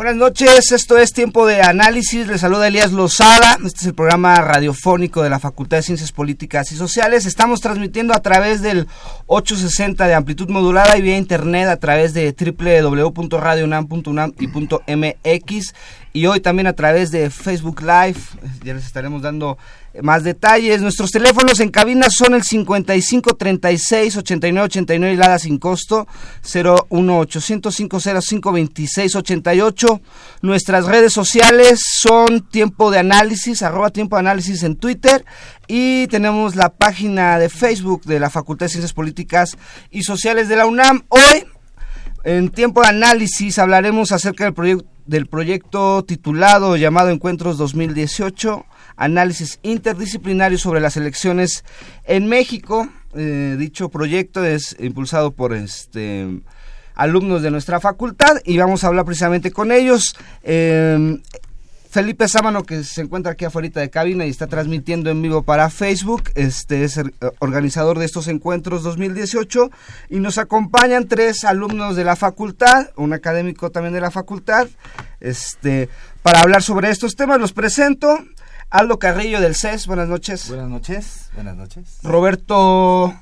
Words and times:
Buenas 0.00 0.16
noches, 0.16 0.72
esto 0.72 0.96
es 0.96 1.12
Tiempo 1.12 1.44
de 1.44 1.60
Análisis, 1.60 2.26
les 2.26 2.40
saluda 2.40 2.68
Elías 2.68 2.90
Lozada, 2.90 3.58
este 3.66 3.80
es 3.80 3.86
el 3.88 3.94
programa 3.94 4.34
radiofónico 4.36 5.22
de 5.22 5.28
la 5.28 5.38
Facultad 5.38 5.76
de 5.76 5.82
Ciencias 5.82 6.10
Políticas 6.10 6.72
y 6.72 6.76
Sociales, 6.76 7.26
estamos 7.26 7.60
transmitiendo 7.60 8.14
a 8.14 8.22
través 8.22 8.62
del 8.62 8.88
860 9.26 10.06
de 10.06 10.14
amplitud 10.14 10.48
modulada 10.48 10.96
y 10.96 11.02
vía 11.02 11.18
internet 11.18 11.68
a 11.68 11.76
través 11.76 12.14
de 12.14 12.34
www.radiounam.unam 12.34 14.32
y 16.12 16.26
hoy 16.26 16.40
también 16.40 16.66
a 16.66 16.72
través 16.72 17.10
de 17.10 17.30
Facebook 17.30 17.82
Live, 17.82 18.18
ya 18.64 18.74
les 18.74 18.84
estaremos 18.84 19.22
dando 19.22 19.58
más 20.02 20.24
detalles. 20.24 20.82
Nuestros 20.82 21.10
teléfonos 21.10 21.60
en 21.60 21.70
cabina 21.70 22.08
son 22.10 22.34
el 22.34 22.42
55 22.42 23.36
36 23.36 24.16
89 24.16 24.64
89 24.66 25.14
y 25.14 25.16
Lada 25.16 25.38
sin 25.38 25.58
costo 25.58 26.08
01 26.52 27.18
800 27.18 27.76
505 27.76 28.52
26 28.52 29.16
88. 29.16 30.00
Nuestras 30.42 30.86
redes 30.86 31.12
sociales 31.12 31.80
son 32.00 32.40
Tiempo 32.40 32.90
de 32.90 32.98
Análisis, 32.98 33.62
arroba 33.62 33.90
Tiempo 33.90 34.16
de 34.16 34.20
Análisis 34.20 34.64
en 34.64 34.76
Twitter 34.76 35.24
y 35.68 36.08
tenemos 36.08 36.56
la 36.56 36.70
página 36.70 37.38
de 37.38 37.48
Facebook 37.48 38.02
de 38.02 38.18
la 38.18 38.30
Facultad 38.30 38.66
de 38.66 38.70
Ciencias 38.70 38.92
Políticas 38.92 39.56
y 39.92 40.02
Sociales 40.02 40.48
de 40.48 40.56
la 40.56 40.66
UNAM. 40.66 41.04
Hoy, 41.08 41.44
en 42.24 42.50
Tiempo 42.50 42.82
de 42.82 42.88
Análisis, 42.88 43.60
hablaremos 43.60 44.10
acerca 44.10 44.44
del 44.44 44.54
proyecto 44.54 44.89
del 45.06 45.26
proyecto 45.26 46.04
titulado 46.04 46.76
llamado 46.76 47.10
Encuentros 47.10 47.58
2018 47.58 48.66
análisis 49.00 49.58
interdisciplinario 49.62 50.58
sobre 50.58 50.80
las 50.80 50.96
elecciones 50.96 51.64
en 52.04 52.26
México. 52.26 52.88
Eh, 53.14 53.56
dicho 53.58 53.88
proyecto 53.88 54.44
es 54.44 54.76
impulsado 54.78 55.32
por 55.32 55.54
este 55.54 56.40
alumnos 56.94 57.40
de 57.40 57.50
nuestra 57.50 57.80
facultad 57.80 58.36
y 58.44 58.58
vamos 58.58 58.84
a 58.84 58.88
hablar 58.88 59.06
precisamente 59.06 59.50
con 59.50 59.72
ellos. 59.72 60.14
Em, 60.42 61.22
Felipe 61.90 62.28
Sámano, 62.28 62.62
que 62.62 62.84
se 62.84 63.00
encuentra 63.00 63.32
aquí 63.32 63.44
afuera 63.44 63.68
de 63.68 63.90
cabina 63.90 64.24
y 64.24 64.30
está 64.30 64.46
transmitiendo 64.46 65.10
en 65.10 65.20
vivo 65.20 65.42
para 65.42 65.68
Facebook, 65.70 66.30
este 66.36 66.84
es 66.84 66.96
el 66.96 67.12
organizador 67.40 67.98
de 67.98 68.04
estos 68.04 68.28
encuentros 68.28 68.84
2018 68.84 69.70
y 70.08 70.20
nos 70.20 70.38
acompañan 70.38 71.08
tres 71.08 71.44
alumnos 71.44 71.96
de 71.96 72.04
la 72.04 72.14
facultad, 72.14 72.90
un 72.94 73.12
académico 73.12 73.70
también 73.70 73.92
de 73.92 74.00
la 74.00 74.12
facultad, 74.12 74.68
este 75.18 75.88
para 76.22 76.42
hablar 76.42 76.62
sobre 76.62 76.90
estos 76.90 77.16
temas. 77.16 77.40
Los 77.40 77.52
presento. 77.52 78.18
Aldo 78.70 79.00
Carrillo 79.00 79.40
del 79.40 79.56
CES, 79.56 79.88
buenas 79.88 80.08
noches. 80.08 80.48
Buenas 80.48 80.68
noches, 80.68 81.30
buenas 81.34 81.56
noches. 81.56 81.98
Roberto 82.04 83.12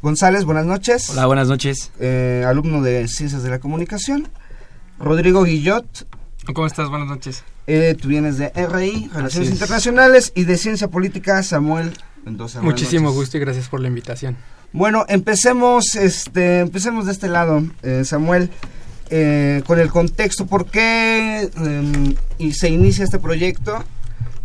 González, 0.00 0.44
buenas 0.44 0.64
noches. 0.64 1.10
Hola, 1.10 1.26
buenas 1.26 1.48
noches. 1.48 1.90
Eh, 1.98 2.44
alumno 2.46 2.82
de 2.82 3.08
Ciencias 3.08 3.42
de 3.42 3.50
la 3.50 3.58
Comunicación. 3.58 4.28
Rodrigo 5.00 5.42
Guillot. 5.42 6.06
¿Cómo 6.54 6.66
estás? 6.66 6.88
Buenas 6.88 7.08
noches. 7.08 7.44
Eh, 7.66 7.96
tú 8.00 8.08
vienes 8.08 8.38
de 8.38 8.50
RI, 8.50 9.10
Relaciones 9.12 9.50
Internacionales, 9.50 10.32
y 10.34 10.44
de 10.44 10.56
Ciencia 10.56 10.88
Política, 10.88 11.42
Samuel 11.42 11.92
Mendoza. 12.24 12.62
Muchísimo 12.62 13.12
gusto 13.12 13.36
y 13.36 13.40
gracias 13.40 13.68
por 13.68 13.80
la 13.80 13.88
invitación. 13.88 14.36
Bueno, 14.72 15.04
empecemos, 15.08 15.94
este, 15.96 16.60
empecemos 16.60 17.06
de 17.06 17.12
este 17.12 17.28
lado, 17.28 17.62
eh, 17.82 18.02
Samuel. 18.04 18.50
con 19.08 19.78
el 19.78 19.88
contexto, 19.90 20.46
¿por 20.46 20.66
qué 20.66 21.48
em, 21.56 22.14
y 22.38 22.52
se 22.54 22.68
inicia 22.68 23.04
este 23.04 23.20
proyecto? 23.20 23.84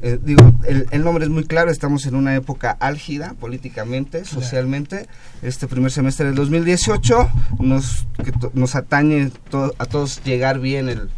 Eh, 0.03 0.17
digo, 0.21 0.51
el, 0.63 1.03
nombre 1.03 1.25
es 1.25 1.29
muy 1.29 1.43
claro, 1.45 1.69
estamos 1.69 2.07
en 2.07 2.15
una 2.15 2.35
época 2.35 2.75
álgida 2.79 3.35
políticamente, 3.39 4.25
socialmente. 4.25 5.07
Este 5.43 5.67
primer 5.67 5.91
semestre 5.91 6.25
del 6.25 6.35
2018 6.35 7.29
nos, 7.59 8.07
nos 8.53 8.75
atañe 8.75 9.31
a 9.77 9.85
todos 9.85 10.23
llegar 10.23 10.59
bien 10.59 10.89
el 10.89 11.09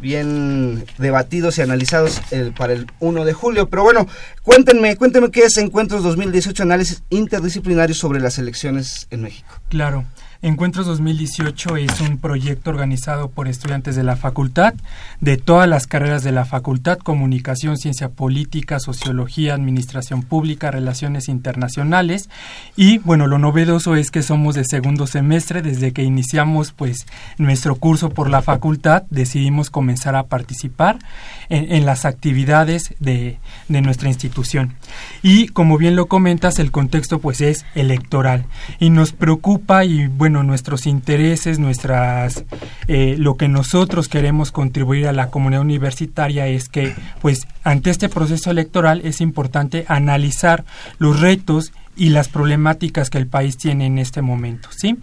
bien 0.00 0.84
debatidos 0.98 1.58
y 1.58 1.62
analizados 1.62 2.20
el, 2.30 2.52
para 2.52 2.72
el 2.72 2.86
1 3.00 3.24
de 3.24 3.32
julio. 3.32 3.68
Pero 3.68 3.82
bueno, 3.82 4.06
cuéntenme, 4.42 4.96
cuéntenme 4.96 5.30
qué 5.30 5.44
es 5.44 5.56
Encuentros 5.58 6.02
2018, 6.02 6.62
análisis 6.62 7.02
interdisciplinario 7.10 7.94
sobre 7.94 8.20
las 8.20 8.38
elecciones 8.38 9.06
en 9.10 9.22
México. 9.22 9.60
Claro. 9.68 10.04
Encuentros 10.40 10.86
2018 10.86 11.78
es 11.78 12.00
un 12.00 12.18
proyecto 12.18 12.70
organizado 12.70 13.28
por 13.28 13.48
estudiantes 13.48 13.96
de 13.96 14.04
la 14.04 14.14
facultad, 14.14 14.72
de 15.20 15.36
todas 15.36 15.68
las 15.68 15.88
carreras 15.88 16.22
de 16.22 16.30
la 16.30 16.44
facultad, 16.44 16.98
comunicación, 16.98 17.76
ciencia 17.76 18.08
política, 18.08 18.78
sociología, 18.78 19.54
administración 19.54 20.22
pública, 20.22 20.70
relaciones 20.70 21.28
internacionales. 21.28 22.30
Y 22.76 22.98
bueno, 22.98 23.26
lo 23.26 23.40
novedoso 23.40 23.96
es 23.96 24.12
que 24.12 24.22
somos 24.22 24.54
de 24.54 24.64
segundo 24.64 25.08
semestre, 25.08 25.60
desde 25.60 25.90
que 25.90 26.04
iniciamos 26.04 26.70
pues 26.70 27.08
nuestro 27.36 27.74
curso 27.74 28.10
por 28.10 28.30
la 28.30 28.40
facultad, 28.40 29.02
decidimos 29.10 29.70
comenzar 29.70 30.14
a 30.14 30.28
participar 30.28 31.00
en, 31.48 31.84
las 31.84 32.04
actividades 32.04 32.94
de, 33.00 33.38
de 33.66 33.80
nuestra 33.80 34.08
institución. 34.08 34.76
Y 35.20 35.48
como 35.48 35.78
bien 35.78 35.96
lo 35.96 36.06
comentas, 36.06 36.60
el 36.60 36.70
contexto 36.70 37.18
pues 37.18 37.40
es 37.40 37.66
electoral 37.74 38.44
y 38.78 38.90
nos 38.90 39.12
preocupa 39.12 39.84
y 39.84 40.06
bueno, 40.06 40.27
bueno, 40.28 40.42
nuestros 40.42 40.86
intereses, 40.86 41.58
nuestras, 41.58 42.44
eh, 42.86 43.16
lo 43.18 43.38
que 43.38 43.48
nosotros 43.48 44.08
queremos 44.08 44.52
contribuir 44.52 45.08
a 45.08 45.14
la 45.14 45.30
comunidad 45.30 45.62
universitaria 45.62 46.46
es 46.48 46.68
que, 46.68 46.94
pues, 47.22 47.48
ante 47.64 47.88
este 47.88 48.10
proceso 48.10 48.50
electoral 48.50 49.00
es 49.04 49.22
importante 49.22 49.86
analizar 49.88 50.66
los 50.98 51.18
retos 51.20 51.72
y 51.98 52.10
las 52.10 52.28
problemáticas 52.28 53.10
que 53.10 53.18
el 53.18 53.26
país 53.26 53.58
tiene 53.58 53.86
en 53.86 53.98
este 53.98 54.22
momento, 54.22 54.68
¿sí? 54.74 54.96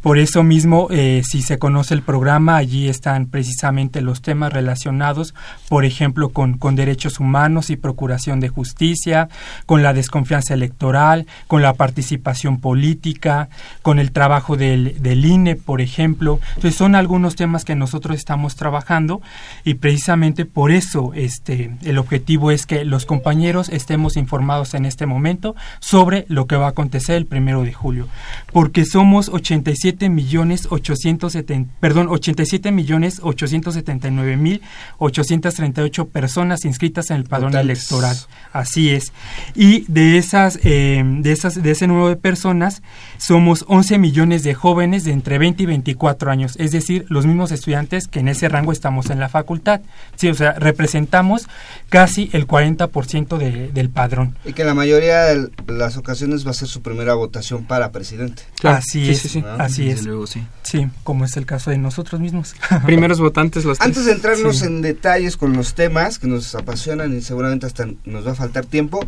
Por 0.00 0.18
eso 0.18 0.42
mismo, 0.42 0.88
eh, 0.90 1.22
si 1.28 1.42
se 1.42 1.58
conoce 1.58 1.92
el 1.92 2.02
programa, 2.02 2.56
allí 2.56 2.88
están 2.88 3.26
precisamente 3.26 4.00
los 4.00 4.22
temas 4.22 4.52
relacionados, 4.52 5.34
por 5.68 5.84
ejemplo, 5.84 6.30
con, 6.30 6.56
con 6.56 6.74
derechos 6.74 7.20
humanos 7.20 7.68
y 7.68 7.76
procuración 7.76 8.40
de 8.40 8.48
justicia, 8.48 9.28
con 9.66 9.82
la 9.82 9.92
desconfianza 9.92 10.54
electoral, 10.54 11.26
con 11.46 11.60
la 11.60 11.74
participación 11.74 12.60
política, 12.60 13.50
con 13.82 13.98
el 13.98 14.10
trabajo 14.10 14.56
del, 14.56 15.02
del 15.02 15.24
INE, 15.24 15.54
por 15.54 15.82
ejemplo. 15.82 16.40
Entonces, 16.56 16.76
son 16.76 16.94
algunos 16.94 17.36
temas 17.36 17.66
que 17.66 17.74
nosotros 17.74 18.16
estamos 18.16 18.56
trabajando 18.56 19.20
y 19.64 19.74
precisamente 19.74 20.46
por 20.46 20.70
eso 20.70 21.12
este, 21.14 21.76
el 21.84 21.98
objetivo 21.98 22.50
es 22.50 22.64
que 22.64 22.86
los 22.86 23.04
compañeros 23.04 23.68
estemos 23.68 24.16
informados 24.16 24.72
en 24.74 24.86
este 24.86 25.04
momento 25.04 25.54
sobre 25.80 26.24
lo 26.38 26.46
que 26.46 26.54
va 26.54 26.66
a 26.66 26.70
acontecer 26.70 27.16
el 27.16 27.26
primero 27.26 27.64
de 27.64 27.72
julio, 27.72 28.06
porque 28.52 28.84
somos 28.84 29.28
87 29.28 30.08
millones 30.08 30.68
870, 30.70 31.74
perdón, 31.80 32.06
87 32.08 32.70
millones 32.70 33.18
879 33.24 34.36
mil 34.36 34.62
838 34.98 36.04
personas 36.10 36.64
inscritas 36.64 37.10
en 37.10 37.16
el 37.16 37.24
padrón 37.24 37.56
electoral. 37.56 38.16
Así 38.52 38.90
es. 38.90 39.12
Y 39.56 39.84
de 39.88 40.16
esas, 40.16 40.60
eh, 40.62 41.02
de 41.04 41.32
esas, 41.32 41.60
de 41.60 41.72
ese 41.72 41.88
número 41.88 42.08
de 42.08 42.14
personas, 42.14 42.82
somos 43.16 43.64
11 43.66 43.98
millones 43.98 44.44
de 44.44 44.54
jóvenes 44.54 45.02
de 45.02 45.10
entre 45.10 45.38
20 45.38 45.64
y 45.64 45.66
24 45.66 46.30
años, 46.30 46.54
es 46.60 46.70
decir, 46.70 47.04
los 47.08 47.26
mismos 47.26 47.50
estudiantes 47.50 48.06
que 48.06 48.20
en 48.20 48.28
ese 48.28 48.48
rango 48.48 48.70
estamos 48.70 49.10
en 49.10 49.18
la 49.18 49.28
facultad. 49.28 49.80
Sí, 50.14 50.28
o 50.28 50.34
sea, 50.34 50.52
representamos 50.52 51.48
casi 51.88 52.30
el 52.32 52.46
40% 52.46 53.38
de, 53.38 53.72
del 53.72 53.90
padrón. 53.90 54.36
Y 54.44 54.52
que 54.52 54.62
la 54.62 54.74
mayoría 54.74 55.24
de 55.24 55.48
las 55.66 55.96
ocasiones 55.96 56.17
ocasiones 56.18 56.46
va 56.46 56.50
a 56.50 56.54
ser 56.54 56.68
su 56.68 56.82
primera 56.82 57.14
votación 57.14 57.64
para 57.64 57.92
presidente. 57.92 58.42
así 58.64 59.04
sí, 59.04 59.10
es, 59.10 59.18
sí, 59.20 59.28
sí. 59.28 59.44
así 59.58 59.84
Desde 59.86 60.00
es. 60.00 60.06
luego, 60.06 60.26
sí. 60.26 60.44
Sí, 60.62 60.86
como 61.04 61.24
es 61.24 61.36
el 61.36 61.46
caso 61.46 61.70
de 61.70 61.78
nosotros 61.78 62.20
mismos. 62.20 62.54
Primeros 62.86 63.20
votantes 63.20 63.64
los 63.64 63.80
Antes 63.80 64.04
de 64.06 64.12
entrarnos 64.12 64.58
Sí. 64.58 64.64
en 64.66 64.82
detalles 64.82 65.36
con 65.36 65.52
los 65.54 65.74
temas 65.74 66.18
que 66.18 66.26
nos 66.26 66.54
apasionan 66.54 67.16
y 67.16 67.20
seguramente 67.22 67.66
hasta 67.66 67.86
nos 68.04 68.26
va 68.26 68.32
a 68.32 68.34
faltar 68.34 68.66
tiempo, 68.66 69.00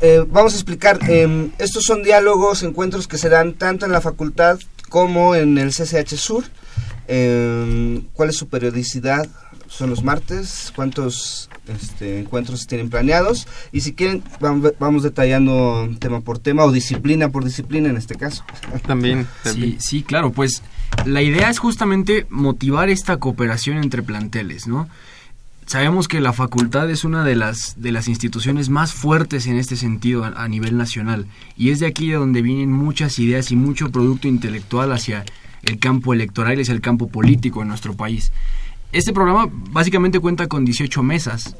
eh, 0.00 0.24
vamos 0.28 0.52
a 0.54 0.56
explicar, 0.56 0.98
eh, 1.08 1.50
estos 1.58 1.84
son 1.84 2.02
diálogos, 2.02 2.62
encuentros 2.62 3.06
que 3.08 3.18
se 3.18 3.28
dan 3.28 3.54
tanto 3.54 3.86
en 3.86 3.92
la 3.92 4.00
facultad 4.00 4.58
como 4.88 5.34
en 5.34 5.58
el 5.58 5.70
CCH 5.70 6.16
Sur. 6.16 6.44
Eh, 7.06 8.02
¿Cuál 8.14 8.30
es 8.30 8.36
su 8.36 8.48
periodicidad? 8.48 9.26
¿Son 9.68 9.90
los 9.90 10.02
martes? 10.02 10.72
¿Cuántos 10.74 11.50
este, 11.68 12.18
encuentros 12.20 12.66
tienen 12.66 12.88
planeados? 12.88 13.46
Y 13.70 13.82
si 13.82 13.92
quieren, 13.92 14.22
vam- 14.40 14.72
vamos 14.80 15.02
detallando 15.02 15.88
tema 15.98 16.20
por 16.20 16.38
tema 16.38 16.64
o 16.64 16.72
disciplina 16.72 17.28
por 17.28 17.44
disciplina 17.44 17.88
en 17.90 17.96
este 17.96 18.14
caso. 18.14 18.44
también. 18.86 19.26
Sí, 19.44 19.76
sí, 19.78 20.02
claro, 20.02 20.32
pues 20.32 20.62
la 21.04 21.22
idea 21.22 21.50
es 21.50 21.58
justamente 21.58 22.26
motivar 22.30 22.88
esta 22.88 23.18
cooperación 23.18 23.76
entre 23.78 24.02
planteles, 24.02 24.66
¿no? 24.66 24.88
Sabemos 25.66 26.08
que 26.08 26.22
la 26.22 26.32
facultad 26.32 26.88
es 26.88 27.04
una 27.04 27.24
de 27.24 27.36
las, 27.36 27.74
de 27.76 27.92
las 27.92 28.08
instituciones 28.08 28.70
más 28.70 28.94
fuertes 28.94 29.46
en 29.46 29.58
este 29.58 29.76
sentido 29.76 30.24
a, 30.24 30.28
a 30.28 30.48
nivel 30.48 30.78
nacional 30.78 31.26
y 31.58 31.68
es 31.68 31.78
de 31.80 31.86
aquí 31.86 32.08
de 32.08 32.14
donde 32.14 32.40
vienen 32.40 32.72
muchas 32.72 33.18
ideas 33.18 33.50
y 33.52 33.56
mucho 33.56 33.90
producto 33.90 34.28
intelectual 34.28 34.92
hacia 34.92 35.26
el 35.62 35.78
campo 35.78 36.14
electoral 36.14 36.58
y 36.58 36.62
hacia 36.62 36.72
el 36.72 36.80
campo 36.80 37.08
político 37.08 37.60
en 37.60 37.68
nuestro 37.68 37.92
país. 37.94 38.32
Este 38.92 39.12
programa 39.12 39.48
básicamente 39.50 40.18
cuenta 40.20 40.46
con 40.46 40.64
18 40.64 41.02
mesas 41.02 41.56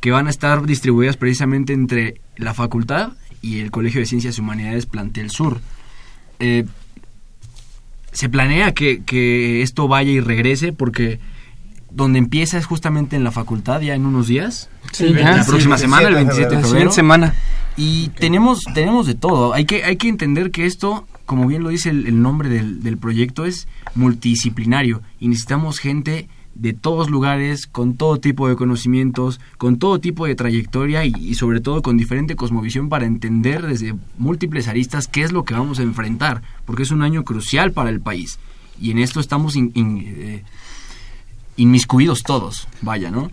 que 0.00 0.10
van 0.10 0.26
a 0.26 0.30
estar 0.30 0.66
distribuidas 0.66 1.16
precisamente 1.16 1.72
entre 1.72 2.20
la 2.36 2.54
facultad 2.54 3.12
y 3.40 3.60
el 3.60 3.70
Colegio 3.70 4.00
de 4.00 4.06
Ciencias 4.06 4.36
y 4.36 4.40
Humanidades 4.40 4.86
Plantel 4.86 5.30
Sur. 5.30 5.60
Eh, 6.38 6.66
se 8.12 8.28
planea 8.28 8.72
que, 8.72 9.02
que 9.04 9.62
esto 9.62 9.88
vaya 9.88 10.10
y 10.10 10.20
regrese 10.20 10.72
porque 10.72 11.18
donde 11.90 12.18
empieza 12.18 12.58
es 12.58 12.66
justamente 12.66 13.16
en 13.16 13.24
la 13.24 13.30
facultad 13.30 13.80
ya 13.80 13.94
en 13.94 14.04
unos 14.04 14.26
días. 14.26 14.68
Sí, 14.92 15.08
la 15.08 15.44
próxima 15.44 15.76
sí, 15.78 15.82
semana, 15.82 16.08
el 16.08 16.14
27 16.14 16.56
de 16.56 16.62
febrero. 16.62 16.92
semana. 16.92 17.34
Y 17.76 18.08
tenemos, 18.10 18.64
tenemos 18.74 19.06
de 19.06 19.14
todo. 19.14 19.54
Hay 19.54 19.64
que, 19.64 19.84
hay 19.84 19.96
que 19.96 20.08
entender 20.08 20.50
que 20.50 20.66
esto, 20.66 21.06
como 21.24 21.46
bien 21.46 21.62
lo 21.62 21.70
dice 21.70 21.90
el, 21.90 22.06
el 22.06 22.20
nombre 22.20 22.48
del, 22.48 22.82
del 22.82 22.98
proyecto, 22.98 23.46
es 23.46 23.66
multidisciplinario. 23.94 25.02
Y 25.20 25.28
necesitamos 25.28 25.78
gente 25.78 26.28
de 26.58 26.72
todos 26.72 27.10
lugares, 27.10 27.66
con 27.66 27.96
todo 27.96 28.18
tipo 28.18 28.48
de 28.48 28.56
conocimientos, 28.56 29.40
con 29.58 29.78
todo 29.78 30.00
tipo 30.00 30.26
de 30.26 30.34
trayectoria 30.34 31.04
y, 31.04 31.34
sobre 31.34 31.60
todo 31.60 31.82
con 31.82 31.96
diferente 31.96 32.36
cosmovisión 32.36 32.88
para 32.88 33.06
entender 33.06 33.66
desde 33.66 33.94
múltiples 34.18 34.68
aristas 34.68 35.06
qué 35.06 35.22
es 35.22 35.32
lo 35.32 35.44
que 35.44 35.54
vamos 35.54 35.78
a 35.78 35.82
enfrentar. 35.82 36.42
Porque 36.64 36.82
es 36.82 36.90
un 36.90 37.02
año 37.02 37.24
crucial 37.24 37.72
para 37.72 37.90
el 37.90 38.00
país. 38.00 38.38
Y 38.80 38.90
en 38.90 38.98
esto 38.98 39.20
estamos 39.20 39.54
eh, 39.56 40.42
inmiscuidos 41.56 42.22
todos, 42.22 42.68
vaya, 42.80 43.10
¿no? 43.10 43.30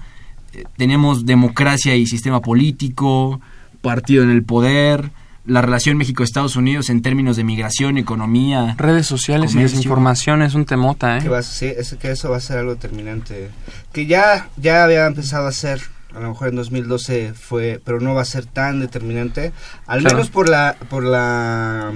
Eh, 0.53 0.65
tenemos 0.77 1.25
democracia 1.25 1.95
y 1.95 2.05
sistema 2.05 2.41
político, 2.41 3.39
partido 3.81 4.23
en 4.23 4.29
el 4.29 4.43
poder, 4.43 5.11
la 5.45 5.61
relación 5.61 5.97
México-Estados 5.97 6.55
Unidos 6.55 6.89
en 6.89 7.01
términos 7.01 7.35
de 7.35 7.43
migración, 7.43 7.97
economía. 7.97 8.75
Redes 8.77 9.05
sociales 9.07 9.51
y 9.51 9.55
Comercio. 9.55 9.77
desinformación 9.77 10.41
es 10.41 10.53
un 10.55 10.65
temota, 10.65 11.19
que, 11.19 11.25
¿eh? 11.27 11.29
va, 11.29 11.43
sí, 11.43 11.65
es 11.65 11.95
que 11.99 12.11
eso 12.11 12.29
va 12.29 12.37
a 12.37 12.41
ser 12.41 12.59
algo 12.59 12.75
determinante. 12.75 13.49
Que 13.91 14.05
ya, 14.05 14.49
ya 14.57 14.83
había 14.85 15.05
empezado 15.05 15.47
a 15.47 15.51
ser, 15.51 15.81
a 16.15 16.19
lo 16.21 16.29
mejor 16.29 16.47
en 16.49 16.55
2012 16.55 17.33
fue, 17.33 17.81
pero 17.83 17.99
no 17.99 18.13
va 18.13 18.21
a 18.21 18.25
ser 18.25 18.45
tan 18.45 18.79
determinante. 18.79 19.51
Al 19.85 19.99
Claro. 19.99 20.15
menos 20.15 20.29
por 20.29 20.47
la, 20.47 20.77
por 20.89 21.03
la, 21.03 21.91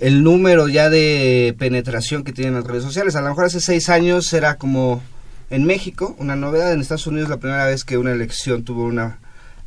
el 0.00 0.22
número 0.22 0.68
ya 0.68 0.90
de 0.90 1.54
penetración 1.58 2.24
que 2.24 2.32
tienen 2.32 2.54
las 2.54 2.64
redes 2.64 2.82
sociales. 2.84 3.16
A 3.16 3.22
lo 3.22 3.28
mejor 3.30 3.46
hace 3.46 3.60
seis 3.60 3.88
años 3.88 4.30
era 4.34 4.56
como 4.56 5.02
en 5.48 5.64
México, 5.64 6.14
una 6.18 6.36
novedad. 6.36 6.72
En 6.74 6.80
Estados 6.82 7.06
Unidos 7.06 7.30
la 7.30 7.38
primera 7.38 7.64
vez 7.64 7.84
que 7.84 7.96
una 7.96 8.12
elección 8.12 8.64
tuvo 8.64 8.84
una, 8.84 9.18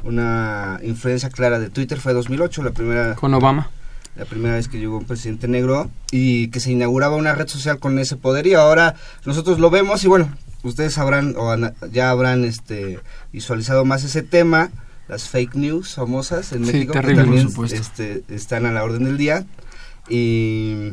una 0.03 0.79
influencia 0.83 1.29
clara 1.29 1.59
de 1.59 1.69
Twitter 1.69 1.99
fue 1.99 2.13
2008, 2.13 2.63
la 2.63 2.71
primera 2.71 3.15
Con 3.15 3.33
Obama. 3.33 3.69
la 4.15 4.25
primera 4.25 4.55
vez 4.55 4.67
que 4.67 4.77
llegó 4.79 4.97
un 4.97 5.05
presidente 5.05 5.47
negro 5.47 5.89
y 6.11 6.49
que 6.49 6.59
se 6.59 6.71
inauguraba 6.71 7.15
una 7.15 7.33
red 7.33 7.47
social 7.47 7.79
con 7.79 7.97
ese 7.99 8.15
poder 8.17 8.45
y 8.47 8.53
ahora 8.53 8.95
nosotros 9.25 9.59
lo 9.59 9.69
vemos 9.69 10.03
y 10.03 10.07
bueno, 10.07 10.31
ustedes 10.63 10.93
sabrán 10.93 11.35
o 11.37 11.55
ya 11.91 12.09
habrán 12.09 12.43
este 12.45 12.99
visualizado 13.31 13.85
más 13.85 14.03
ese 14.03 14.21
tema, 14.21 14.69
las 15.07 15.27
fake 15.29 15.55
news 15.55 15.95
famosas 15.95 16.51
en 16.53 16.65
Sí, 16.65 16.71
México 16.73 16.93
que 16.93 17.13
también 17.15 17.49
este, 17.71 18.23
están 18.29 18.65
a 18.65 18.71
la 18.71 18.83
orden 18.83 19.03
del 19.05 19.17
día 19.17 19.45
y, 20.09 20.91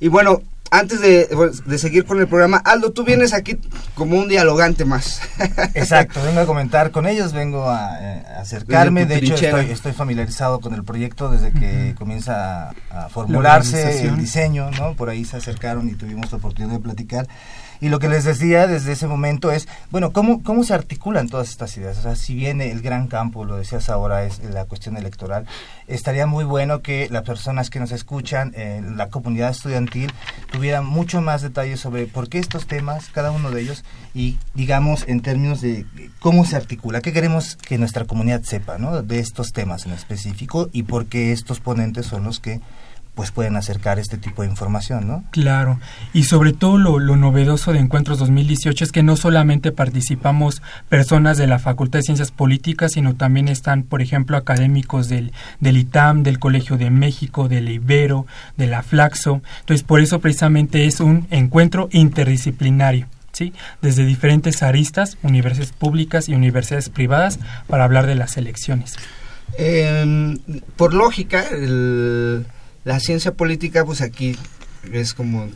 y 0.00 0.08
bueno, 0.08 0.42
antes 0.70 1.00
de, 1.00 1.28
bueno, 1.34 1.52
de 1.64 1.78
seguir 1.78 2.04
con 2.04 2.20
el 2.20 2.28
programa, 2.28 2.58
Aldo, 2.58 2.92
tú 2.92 3.04
vienes 3.04 3.32
aquí 3.32 3.58
como 3.94 4.18
un 4.18 4.28
dialogante 4.28 4.84
más. 4.84 5.20
Exacto, 5.74 6.22
vengo 6.22 6.40
a 6.40 6.46
comentar 6.46 6.90
con 6.90 7.06
ellos, 7.06 7.32
vengo 7.32 7.68
a, 7.68 7.98
eh, 8.00 8.24
acercarme, 8.38 9.06
de 9.06 9.16
hecho 9.16 9.34
estoy, 9.34 9.70
estoy 9.70 9.92
familiarizado 9.92 10.60
con 10.60 10.74
el 10.74 10.84
proyecto 10.84 11.30
desde 11.30 11.52
que 11.52 11.94
comienza 11.96 12.68
a, 12.68 12.72
a 12.90 13.08
formularse 13.08 14.06
el 14.06 14.16
diseño, 14.16 14.70
¿no? 14.72 14.94
Por 14.94 15.10
ahí 15.10 15.24
se 15.24 15.36
acercaron 15.36 15.88
y 15.88 15.94
tuvimos 15.94 16.30
la 16.30 16.38
oportunidad 16.38 16.74
de 16.74 16.80
platicar. 16.80 17.28
Y 17.80 17.88
lo 17.88 17.98
que 17.98 18.08
les 18.08 18.24
decía 18.24 18.66
desde 18.66 18.92
ese 18.92 19.06
momento 19.06 19.52
es, 19.52 19.68
bueno, 19.90 20.12
¿cómo, 20.12 20.42
cómo 20.42 20.64
se 20.64 20.74
articulan 20.74 21.28
todas 21.28 21.48
estas 21.48 21.76
ideas? 21.76 21.98
O 21.98 22.02
sea, 22.02 22.16
si 22.16 22.34
bien 22.34 22.60
el 22.60 22.82
gran 22.82 23.06
campo, 23.06 23.44
lo 23.44 23.56
decías 23.56 23.88
ahora, 23.88 24.24
es 24.24 24.42
la 24.42 24.64
cuestión 24.64 24.96
electoral, 24.96 25.46
estaría 25.86 26.26
muy 26.26 26.44
bueno 26.44 26.82
que 26.82 27.08
las 27.10 27.22
personas 27.22 27.70
que 27.70 27.80
nos 27.80 27.92
escuchan, 27.92 28.52
eh, 28.56 28.82
la 28.96 29.08
comunidad 29.08 29.50
estudiantil, 29.50 30.12
tuvieran 30.50 30.84
mucho 30.86 31.20
más 31.20 31.42
detalles 31.42 31.80
sobre 31.80 32.06
por 32.06 32.28
qué 32.28 32.38
estos 32.38 32.66
temas, 32.66 33.08
cada 33.10 33.30
uno 33.30 33.50
de 33.50 33.62
ellos, 33.62 33.84
y 34.14 34.38
digamos 34.54 35.04
en 35.06 35.20
términos 35.20 35.60
de 35.60 35.86
cómo 36.20 36.44
se 36.44 36.56
articula, 36.56 37.00
qué 37.00 37.12
queremos 37.12 37.56
que 37.56 37.78
nuestra 37.78 38.04
comunidad 38.04 38.42
sepa, 38.42 38.78
¿no? 38.78 39.02
De 39.02 39.18
estos 39.18 39.52
temas 39.52 39.86
en 39.86 39.92
específico 39.92 40.68
y 40.72 40.84
por 40.84 41.06
qué 41.06 41.32
estos 41.32 41.60
ponentes 41.60 42.06
son 42.06 42.24
los 42.24 42.40
que 42.40 42.60
pues 43.18 43.32
pueden 43.32 43.56
acercar 43.56 43.98
este 43.98 44.16
tipo 44.16 44.42
de 44.42 44.48
información, 44.48 45.08
¿no? 45.08 45.24
Claro, 45.32 45.80
y 46.12 46.22
sobre 46.22 46.52
todo 46.52 46.78
lo, 46.78 47.00
lo 47.00 47.16
novedoso 47.16 47.72
de 47.72 47.80
Encuentros 47.80 48.20
2018 48.20 48.84
es 48.84 48.92
que 48.92 49.02
no 49.02 49.16
solamente 49.16 49.72
participamos 49.72 50.62
personas 50.88 51.36
de 51.36 51.48
la 51.48 51.58
Facultad 51.58 51.98
de 51.98 52.04
Ciencias 52.04 52.30
Políticas, 52.30 52.92
sino 52.92 53.16
también 53.16 53.48
están, 53.48 53.82
por 53.82 54.02
ejemplo, 54.02 54.36
académicos 54.36 55.08
del, 55.08 55.32
del 55.58 55.78
ITAM, 55.78 56.22
del 56.22 56.38
Colegio 56.38 56.76
de 56.78 56.90
México, 56.90 57.48
del 57.48 57.68
Ibero, 57.70 58.24
de 58.56 58.68
la 58.68 58.84
Flaxo. 58.84 59.42
Entonces, 59.62 59.82
por 59.82 59.98
eso 60.00 60.20
precisamente 60.20 60.86
es 60.86 61.00
un 61.00 61.26
encuentro 61.32 61.88
interdisciplinario. 61.90 63.08
¿Sí? 63.32 63.52
desde 63.82 64.04
diferentes 64.04 64.62
aristas, 64.62 65.16
universidades 65.22 65.72
públicas 65.72 66.28
y 66.28 66.34
universidades 66.34 66.88
privadas, 66.88 67.38
para 67.68 67.84
hablar 67.84 68.06
de 68.06 68.14
las 68.16 68.36
elecciones. 68.36 68.94
Em, 69.56 70.38
por 70.76 70.94
lógica, 70.94 71.44
el- 71.50 72.46
la 72.88 73.00
ciencia 73.00 73.32
política, 73.32 73.84
pues 73.84 74.00
aquí 74.00 74.34
es 74.94 75.12
como 75.12 75.46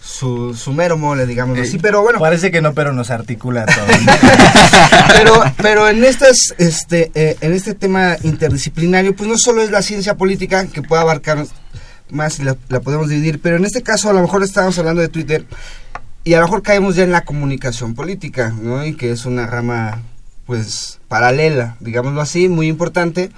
su, 0.00 0.54
su 0.54 0.72
mero 0.72 0.96
mole, 0.96 1.26
digamos 1.26 1.58
así, 1.58 1.78
pero 1.78 2.00
bueno, 2.00 2.20
Parece 2.20 2.52
que 2.52 2.62
no, 2.62 2.74
pero 2.74 2.92
nos 2.92 3.10
articula 3.10 3.66
todo. 3.66 3.86
pero, 5.08 5.42
pero 5.60 5.88
en 5.88 6.04
estas, 6.04 6.54
este, 6.58 7.10
eh, 7.16 7.36
en 7.40 7.52
este 7.54 7.74
tema 7.74 8.16
interdisciplinario, 8.22 9.16
pues 9.16 9.28
no 9.28 9.36
solo 9.36 9.62
es 9.62 9.72
la 9.72 9.82
ciencia 9.82 10.16
política 10.16 10.64
que 10.68 10.80
puede 10.80 11.02
abarcar 11.02 11.44
más 12.10 12.38
y 12.38 12.44
la, 12.44 12.56
la 12.68 12.78
podemos 12.78 13.08
dividir, 13.08 13.40
pero 13.40 13.56
en 13.56 13.64
este 13.64 13.82
caso 13.82 14.08
a 14.08 14.12
lo 14.12 14.22
mejor 14.22 14.44
estamos 14.44 14.78
hablando 14.78 15.02
de 15.02 15.08
Twitter 15.08 15.44
y 16.22 16.34
a 16.34 16.38
lo 16.38 16.44
mejor 16.44 16.62
caemos 16.62 16.94
ya 16.94 17.02
en 17.02 17.10
la 17.10 17.24
comunicación 17.24 17.96
política, 17.96 18.54
¿no? 18.62 18.86
Y 18.86 18.94
que 18.94 19.10
es 19.10 19.26
una 19.26 19.48
rama, 19.48 20.02
pues, 20.46 21.00
paralela, 21.08 21.76
digámoslo 21.80 22.20
así, 22.20 22.48
muy 22.48 22.68
importante, 22.68 23.32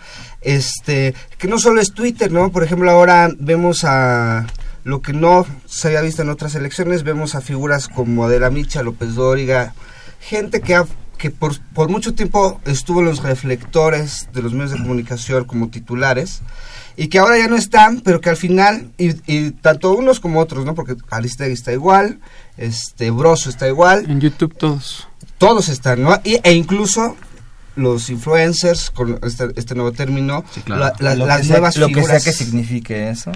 este, 0.47 1.15
que 1.39 1.49
no 1.49 1.59
solo 1.59 1.81
es 1.81 1.93
Twitter, 1.93 2.31
¿no? 2.33 2.51
Por 2.53 2.63
ejemplo, 2.63 2.91
ahora 2.91 3.29
vemos 3.39 3.85
a 3.85 4.47
lo 4.85 5.03
que 5.03 5.13
no 5.13 5.45
se 5.67 5.89
había 5.89 6.01
visto 6.03 6.23
en 6.23 6.31
otras 6.31 6.55
elecciones, 6.55 7.03
vemos 7.03 7.35
a 7.35 7.41
figuras 7.41 7.89
como 7.89 8.25
Adela 8.25 8.51
Micha, 8.51 8.83
López 8.85 9.15
Dóriga, 9.17 9.75
gente 10.21 10.61
que, 10.61 10.77
ha- 10.77 10.87
que 11.19 11.31
por, 11.31 11.59
por 11.75 11.89
mucho 11.89 12.15
tiempo 12.15 12.61
estuvo 12.65 13.01
en 13.01 13.07
los 13.07 13.23
reflectores 13.23 14.29
de 14.33 14.43
los 14.43 14.53
medios 14.53 14.71
de 14.71 14.79
comunicación 14.79 15.45
como 15.45 15.69
titulares 15.71 16.41
y 16.97 17.09
que 17.09 17.19
ahora 17.19 17.37
ya 17.37 17.49
no 17.49 17.57
están, 17.57 18.01
pero 18.01 18.21
que 18.21 18.31
al 18.31 18.37
final, 18.37 18.91
y, 18.97 19.11
y 19.27 19.51
tanto 19.51 19.93
unos 19.95 20.21
como 20.21 20.39
otros, 20.41 20.65
¿no? 20.65 20.75
Porque 20.77 20.95
Aristegui 21.11 21.53
está 21.55 21.73
igual, 21.73 22.21
este 22.57 23.11
Broso 23.11 23.51
está 23.51 23.67
igual, 23.67 24.09
En 24.09 24.21
YouTube 24.21 24.57
todos. 24.57 25.09
todos 25.39 25.69
están, 25.69 26.03
¿no? 26.03 26.19
Y- 26.23 26.39
e 26.45 26.53
incluso 26.53 27.17
los 27.77 28.11
influencers, 28.11 28.91
con 28.91 29.19
este, 29.23 29.49
este 29.57 29.75
nuevo 29.75 29.93
término, 29.93 30.45
Sí, 30.53 30.63
claro. 30.63 30.93
la- 30.99 31.15
la- 31.15 31.27
las 31.27 31.41
sea, 31.47 31.57
nuevas 31.57 31.77
lo 31.77 31.89
que 31.89 31.95
figuras. 31.97 32.23
sea 32.23 32.33
que 32.33 32.37
signifique 32.37 33.11
eso. 33.11 33.33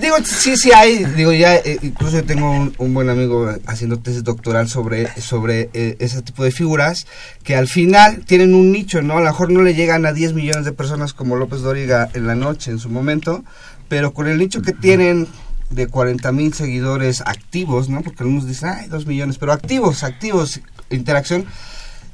Digo, 0.00 0.16
sí, 0.24 0.56
sí 0.56 0.70
hay, 0.74 1.04
digo, 1.04 1.32
ya, 1.32 1.54
eh, 1.56 1.78
incluso 1.82 2.16
yo 2.16 2.24
tengo 2.24 2.50
un, 2.50 2.74
un 2.78 2.92
buen 2.92 3.08
amigo 3.08 3.50
haciendo 3.66 3.98
tesis 3.98 4.24
doctoral 4.24 4.68
sobre, 4.68 5.08
sobre 5.20 5.70
eh, 5.74 5.96
ese 6.00 6.22
tipo 6.22 6.44
de 6.44 6.50
figuras 6.50 7.06
que 7.44 7.54
al 7.56 7.68
final 7.68 8.24
tienen 8.26 8.54
un 8.54 8.72
nicho, 8.72 9.00
¿no? 9.00 9.16
A 9.18 9.20
lo 9.20 9.26
mejor 9.26 9.50
no 9.50 9.62
le 9.62 9.74
llegan 9.74 10.04
a 10.06 10.12
10 10.12 10.34
millones 10.34 10.64
de 10.64 10.72
personas 10.72 11.12
como 11.14 11.36
López 11.36 11.60
Dóriga 11.60 12.08
en 12.14 12.26
la 12.26 12.34
noche, 12.34 12.70
en 12.72 12.78
su 12.80 12.90
momento, 12.90 13.44
pero 13.88 14.12
con 14.12 14.26
el 14.26 14.38
nicho 14.38 14.60
que 14.60 14.72
tienen 14.72 15.28
de 15.70 15.86
40 15.86 16.30
mil 16.32 16.52
seguidores 16.52 17.20
activos, 17.20 17.88
¿no? 17.88 18.02
Porque 18.02 18.22
algunos 18.22 18.46
dicen, 18.46 18.70
ay, 18.70 18.88
2 18.88 19.06
millones, 19.06 19.38
pero 19.38 19.52
activos, 19.52 20.02
activos, 20.04 20.60
interacción. 20.90 21.46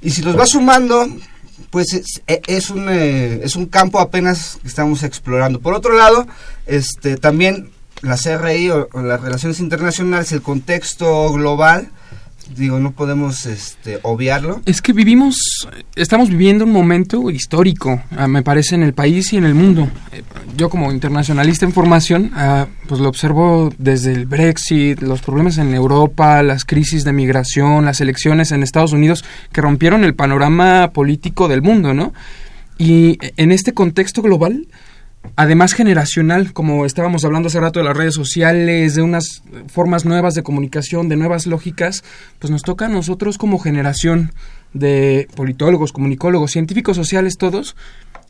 Y 0.03 0.11
si 0.11 0.23
los 0.23 0.39
va 0.39 0.47
sumando, 0.47 1.07
pues 1.71 1.93
es, 1.93 2.23
e- 2.27 2.43
es 2.47 2.71
un, 2.71 2.89
eh, 2.89 3.41
es 3.43 3.57
un 3.57 3.67
campo 3.67 4.01
apenas 4.01 4.59
que 4.63 4.69
estamos 4.69 5.03
explorando. 5.03 5.61
Por 5.61 5.75
otro 5.75 5.97
lado, 5.97 6.27
este 6.67 7.17
también 7.17 7.71
la 8.03 8.17
CRI 8.17 8.71
o, 8.71 8.89
o 8.93 9.03
las 9.03 9.21
relaciones 9.21 9.61
internacionales, 9.61 10.33
el 10.33 10.43
contexto 10.43 11.33
global, 11.33 11.91
digo, 12.57 12.79
no 12.79 12.93
podemos 12.93 13.47
este, 13.47 13.99
obviarlo. 14.03 14.61
Es 14.67 14.83
que 14.83 14.93
vivimos, 14.93 15.37
estamos 15.95 16.29
viviendo 16.29 16.65
un 16.65 16.73
momento 16.73 17.31
histórico, 17.31 18.03
ah, 18.17 18.29
me 18.29 18.43
parece, 18.43 18.75
en 18.75 18.83
el 18.83 18.93
país 18.93 19.33
y 19.33 19.37
en 19.37 19.45
el 19.45 19.55
mundo. 19.55 19.89
Eh, 20.13 20.23
Yo 20.57 20.69
como 20.69 20.93
internacionalista 20.93 21.65
en 21.65 21.73
formación, 21.73 22.31
ah, 22.35 22.67
pues 22.89 23.01
lo 23.01 23.09
observo 23.09 23.73
desde 23.79 24.13
el 24.13 24.27
Brexit, 24.27 25.01
los 25.01 25.21
problemas 25.21 25.59
en 25.59 25.75
Europa, 25.75 26.43
las 26.43 26.65
crisis 26.65 27.05
de 27.05 27.13
migración, 27.13 27.85
las 27.85 28.01
elecciones 28.01 28.53
en 28.53 28.63
Estados 28.63 28.93
Unidos 28.93 29.25
que 29.53 29.61
rompieron 29.61 30.05
el 30.05 30.15
panorama 30.15 30.91
político 30.93 31.49
del 31.49 31.63
mundo, 31.63 31.95
¿no? 31.95 32.13
Y 32.79 33.19
en 33.37 33.53
este 33.53 33.75
contexto 33.75 34.23
global, 34.23 34.67
además 35.37 35.73
generacional, 35.73 36.53
como 36.53 36.87
estábamos 36.87 37.25
hablando 37.25 37.49
hace 37.49 37.61
rato 37.61 37.81
de 37.81 37.85
las 37.85 37.97
redes 37.97 38.15
sociales, 38.15 38.95
de 38.95 39.03
unas 39.03 39.43
formas 39.69 40.05
nuevas 40.05 40.35
de 40.35 40.43
comunicación, 40.43 41.09
de 41.09 41.17
nuevas 41.17 41.47
lógicas, 41.47 42.05
pues 42.39 42.51
nos 42.51 42.63
toca 42.63 42.87
a 42.87 42.89
nosotros 42.89 43.39
como 43.39 43.59
generación 43.59 44.33
de 44.73 45.29
politólogos, 45.35 45.93
comunicólogos, 45.93 46.53
científicos 46.53 46.97
sociales 46.97 47.37
todos, 47.37 47.77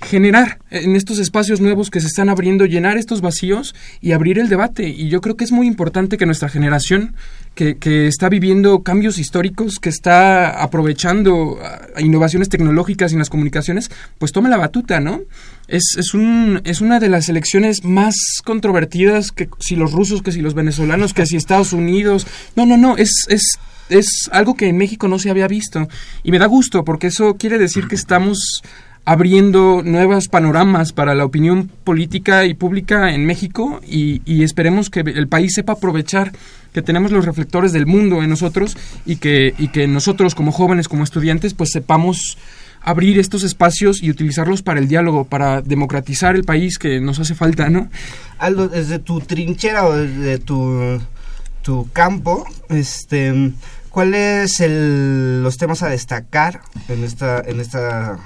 generar 0.00 0.58
en 0.70 0.96
estos 0.96 1.18
espacios 1.18 1.60
nuevos 1.60 1.90
que 1.90 2.00
se 2.00 2.06
están 2.06 2.30
abriendo, 2.30 2.64
llenar 2.64 2.96
estos 2.96 3.20
vacíos 3.20 3.74
y 4.00 4.12
abrir 4.12 4.38
el 4.38 4.48
debate. 4.48 4.88
Y 4.88 5.08
yo 5.08 5.20
creo 5.20 5.36
que 5.36 5.44
es 5.44 5.52
muy 5.52 5.66
importante 5.66 6.16
que 6.16 6.24
nuestra 6.24 6.48
generación, 6.48 7.14
que, 7.54 7.76
que 7.76 8.06
está 8.06 8.28
viviendo 8.30 8.82
cambios 8.82 9.18
históricos, 9.18 9.78
que 9.78 9.90
está 9.90 10.62
aprovechando 10.62 11.58
ah, 11.62 12.00
innovaciones 12.00 12.48
tecnológicas 12.48 13.12
en 13.12 13.18
las 13.18 13.28
comunicaciones, 13.28 13.90
pues 14.18 14.32
tome 14.32 14.48
la 14.48 14.56
batuta, 14.56 15.00
¿no? 15.00 15.20
Es, 15.68 15.94
es, 15.98 16.14
un, 16.14 16.62
es 16.64 16.80
una 16.80 16.98
de 16.98 17.10
las 17.10 17.28
elecciones 17.28 17.84
más 17.84 18.14
controvertidas 18.44 19.32
que 19.32 19.48
si 19.58 19.76
los 19.76 19.92
rusos, 19.92 20.22
que 20.22 20.32
si 20.32 20.40
los 20.40 20.54
venezolanos, 20.54 21.12
que 21.12 21.26
si 21.26 21.36
Estados 21.36 21.72
Unidos. 21.72 22.26
No, 22.56 22.64
no, 22.64 22.78
no, 22.78 22.96
es, 22.96 23.26
es, 23.28 23.58
es 23.90 24.30
algo 24.32 24.54
que 24.54 24.68
en 24.68 24.78
México 24.78 25.08
no 25.08 25.18
se 25.18 25.30
había 25.30 25.46
visto. 25.46 25.88
Y 26.22 26.30
me 26.30 26.38
da 26.38 26.46
gusto 26.46 26.84
porque 26.84 27.08
eso 27.08 27.34
quiere 27.34 27.58
decir 27.58 27.86
que 27.86 27.96
estamos 27.96 28.62
abriendo 29.10 29.82
nuevos 29.84 30.28
panoramas 30.28 30.92
para 30.92 31.16
la 31.16 31.24
opinión 31.24 31.68
política 31.82 32.46
y 32.46 32.54
pública 32.54 33.12
en 33.12 33.26
México 33.26 33.80
y, 33.84 34.44
esperemos 34.44 34.88
que 34.88 35.00
el 35.00 35.26
país 35.26 35.54
sepa 35.54 35.72
aprovechar 35.72 36.30
que 36.72 36.80
tenemos 36.80 37.10
los 37.10 37.24
reflectores 37.24 37.72
del 37.72 37.86
mundo 37.86 38.22
en 38.22 38.30
nosotros 38.30 38.76
y 39.04 39.16
que, 39.16 39.52
y 39.58 39.66
que 39.72 39.88
nosotros 39.88 40.36
como 40.36 40.52
jóvenes, 40.52 40.86
como 40.86 41.02
estudiantes, 41.02 41.54
pues 41.54 41.70
sepamos 41.72 42.38
abrir 42.82 43.18
estos 43.18 43.42
espacios 43.42 44.00
y 44.00 44.10
utilizarlos 44.10 44.62
para 44.62 44.78
el 44.78 44.86
diálogo, 44.86 45.24
para 45.24 45.60
democratizar 45.60 46.36
el 46.36 46.44
país 46.44 46.78
que 46.78 47.00
nos 47.00 47.18
hace 47.18 47.34
falta, 47.34 47.68
¿no? 47.68 47.90
Aldo, 48.38 48.68
desde 48.68 49.00
tu 49.00 49.20
trinchera 49.22 49.86
o 49.86 49.96
desde 49.96 50.38
tu, 50.38 51.00
tu 51.62 51.90
campo, 51.92 52.46
este, 52.68 53.54
¿cuáles 53.90 54.62
los 54.64 55.56
temas 55.56 55.82
a 55.82 55.88
destacar 55.88 56.60
en 56.88 57.02
esta, 57.02 57.40
en 57.40 57.58
esta? 57.58 58.20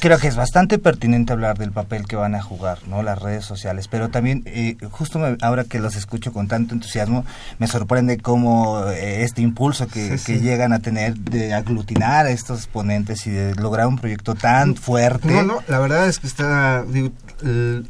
Creo 0.00 0.18
que 0.18 0.28
es 0.28 0.36
bastante 0.36 0.78
pertinente 0.78 1.32
hablar 1.32 1.58
del 1.58 1.72
papel 1.72 2.06
que 2.06 2.16
van 2.16 2.34
a 2.34 2.42
jugar 2.42 2.78
no 2.88 3.02
las 3.02 3.18
redes 3.18 3.44
sociales, 3.44 3.88
pero 3.88 4.08
también 4.10 4.42
eh, 4.46 4.76
justo 4.90 5.18
me- 5.18 5.36
ahora 5.40 5.64
que 5.64 5.78
los 5.78 5.96
escucho 5.96 6.32
con 6.32 6.48
tanto 6.48 6.74
entusiasmo, 6.74 7.24
me 7.58 7.66
sorprende 7.66 8.18
cómo 8.18 8.84
eh, 8.90 9.22
este 9.24 9.42
impulso 9.42 9.86
que, 9.88 10.18
Sí, 10.18 10.24
que 10.32 10.38
sí. 10.38 10.44
llegan 10.44 10.72
a 10.72 10.80
tener 10.80 11.14
de 11.16 11.54
aglutinar 11.54 12.26
a 12.26 12.30
estos 12.30 12.66
ponentes 12.66 13.26
y 13.26 13.30
de 13.30 13.54
lograr 13.54 13.86
un 13.86 13.98
proyecto 13.98 14.34
tan 14.34 14.74
fuerte. 14.76 15.28
No, 15.28 15.42
no, 15.42 15.58
la 15.68 15.78
verdad 15.78 16.08
es 16.08 16.18
que 16.18 16.26
está, 16.26 16.84
digo, 16.86 17.10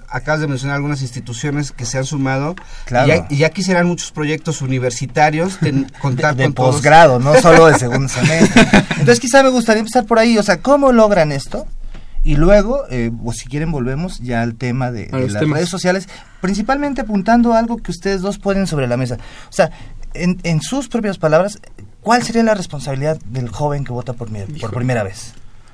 acabas 0.09 0.41
de 0.41 0.47
mencionar 0.47 0.77
algunas 0.77 1.03
instituciones 1.03 1.73
que 1.73 1.85
se 1.85 1.99
han 1.99 2.05
sumado 2.05 2.55
Claro. 2.85 3.07
y, 3.07 3.11
ya, 3.17 3.27
y 3.31 3.37
ya 3.39 3.51
quisieran 3.51 3.87
muchos 3.87 4.13
proyectos 4.13 4.63
universitarios 4.63 5.59
ten- 5.59 5.91
contar 6.01 6.37
de 6.37 6.45
con 6.45 6.53
posgrado, 6.55 7.19
no 7.19 7.35
solo 7.41 7.67
de 7.67 7.79
segundo 7.79 8.09
semestre. 8.13 8.67
Entonces 8.91 9.21
quizá 9.21 9.43
me 9.43 9.49
gustaría 9.51 9.81
empezar 9.81 10.05
por 10.07 10.19
ahí, 10.19 10.39
o 10.39 10.43
sea, 10.43 10.61
¿cómo 10.61 10.93
logran 10.93 11.33
esto? 11.33 11.67
Y 12.31 12.37
luego, 12.37 12.85
eh, 12.91 13.11
o 13.25 13.33
si 13.33 13.47
quieren, 13.49 13.73
volvemos 13.73 14.21
ya 14.21 14.43
al 14.43 14.55
tema 14.55 14.91
de, 14.93 15.09
las 15.11 15.41
temas. 15.41 15.57
redes 15.59 15.69
sociales, 15.69 16.09
principalmente 16.41 17.01
apuntando 17.01 17.53
a 17.55 17.59
algo 17.59 17.77
que 17.79 17.91
ustedes 17.91 18.21
dos 18.23 18.39
ponen 18.39 18.67
sobre 18.69 18.87
la 18.87 18.97
mesa. 18.97 19.17
O 19.49 19.53
sea, 19.53 19.71
en, 20.15 20.39
en 20.45 20.61
sus 20.63 20.89
propias 20.89 21.19
palabras, 21.19 21.59
¿cuál 22.03 22.23
sería 22.23 22.43
la 22.45 22.55
responsabilidad 22.55 23.19
del 23.27 23.49
joven 23.49 23.85
que 23.85 23.93
vota 23.93 24.13
por, 24.13 24.31
mi- 24.31 24.43
por 24.61 24.73
primera 24.73 25.03
vez? 25.03 25.33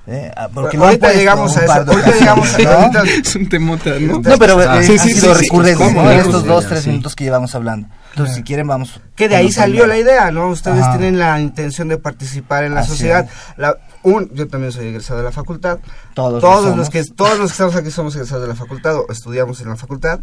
¿Eh? 0.09 0.31
Ah, 0.37 0.49
porque 0.55 0.77
lo 0.77 0.85
han 0.85 0.91
ahorita 0.91 1.13
llegamos 1.15 1.57
a 1.57 1.65
eso, 1.65 1.73
ahorita 1.73 2.13
llegamos 2.21 2.55
a 2.55 2.59
¿no? 2.59 2.71
ahorita- 2.71 3.03
Es 3.25 3.35
un 3.37 3.49
temota, 3.49 3.91
¿no? 4.01 4.21
No, 4.21 4.39
pero 4.39 4.57
Ah, 4.61 4.81
eh, 4.81 4.85
sí, 4.85 4.95
ha 4.95 4.99
sí, 4.99 5.09
sido 5.15 5.35
sí, 5.35 5.41
sí. 5.41 5.43
recurrente 5.51 5.85
¿Cómo? 5.85 6.03
¿no? 6.05 6.11
en 6.13 6.21
estos 6.21 6.45
dos, 6.47 6.67
tres 6.67 6.83
sí. 6.85 6.91
minutos 6.91 7.17
que 7.17 7.25
llevamos 7.25 7.55
hablando. 7.57 7.89
Entonces, 8.13 8.37
si 8.37 8.43
quieren, 8.45 8.67
vamos. 8.69 9.01
Que 9.17 9.29
de 9.29 9.37
ahí 9.37 9.51
salió 9.53 9.87
la 9.87 9.99
idea, 9.99 10.31
¿no? 10.31 10.49
Ustedes 10.49 10.81
Ajá. 10.81 10.97
tienen 10.97 11.19
la 11.19 11.39
intención 11.41 11.89
de 11.89 11.99
participar 11.99 12.65
en 12.65 12.75
la 12.75 12.81
Así 12.83 12.91
sociedad. 12.91 13.29
La, 13.59 13.77
un, 14.07 14.31
yo 14.35 14.47
también 14.47 14.71
soy 14.73 14.87
egresado 14.87 15.19
de 15.19 15.25
la 15.25 15.33
facultad. 15.33 15.81
Todos 16.15 16.41
todos 16.41 16.77
los 16.77 16.91
que 16.91 17.03
todos 17.05 17.39
los 17.39 17.49
que 17.49 17.53
estamos 17.53 17.75
aquí 17.75 17.91
somos 17.91 18.15
egresados 18.15 18.43
de 18.43 18.49
la 18.49 18.55
facultad 18.55 18.97
o 18.97 19.07
estudiamos 19.11 19.61
en 19.61 19.69
la 19.69 19.77
facultad 19.77 20.21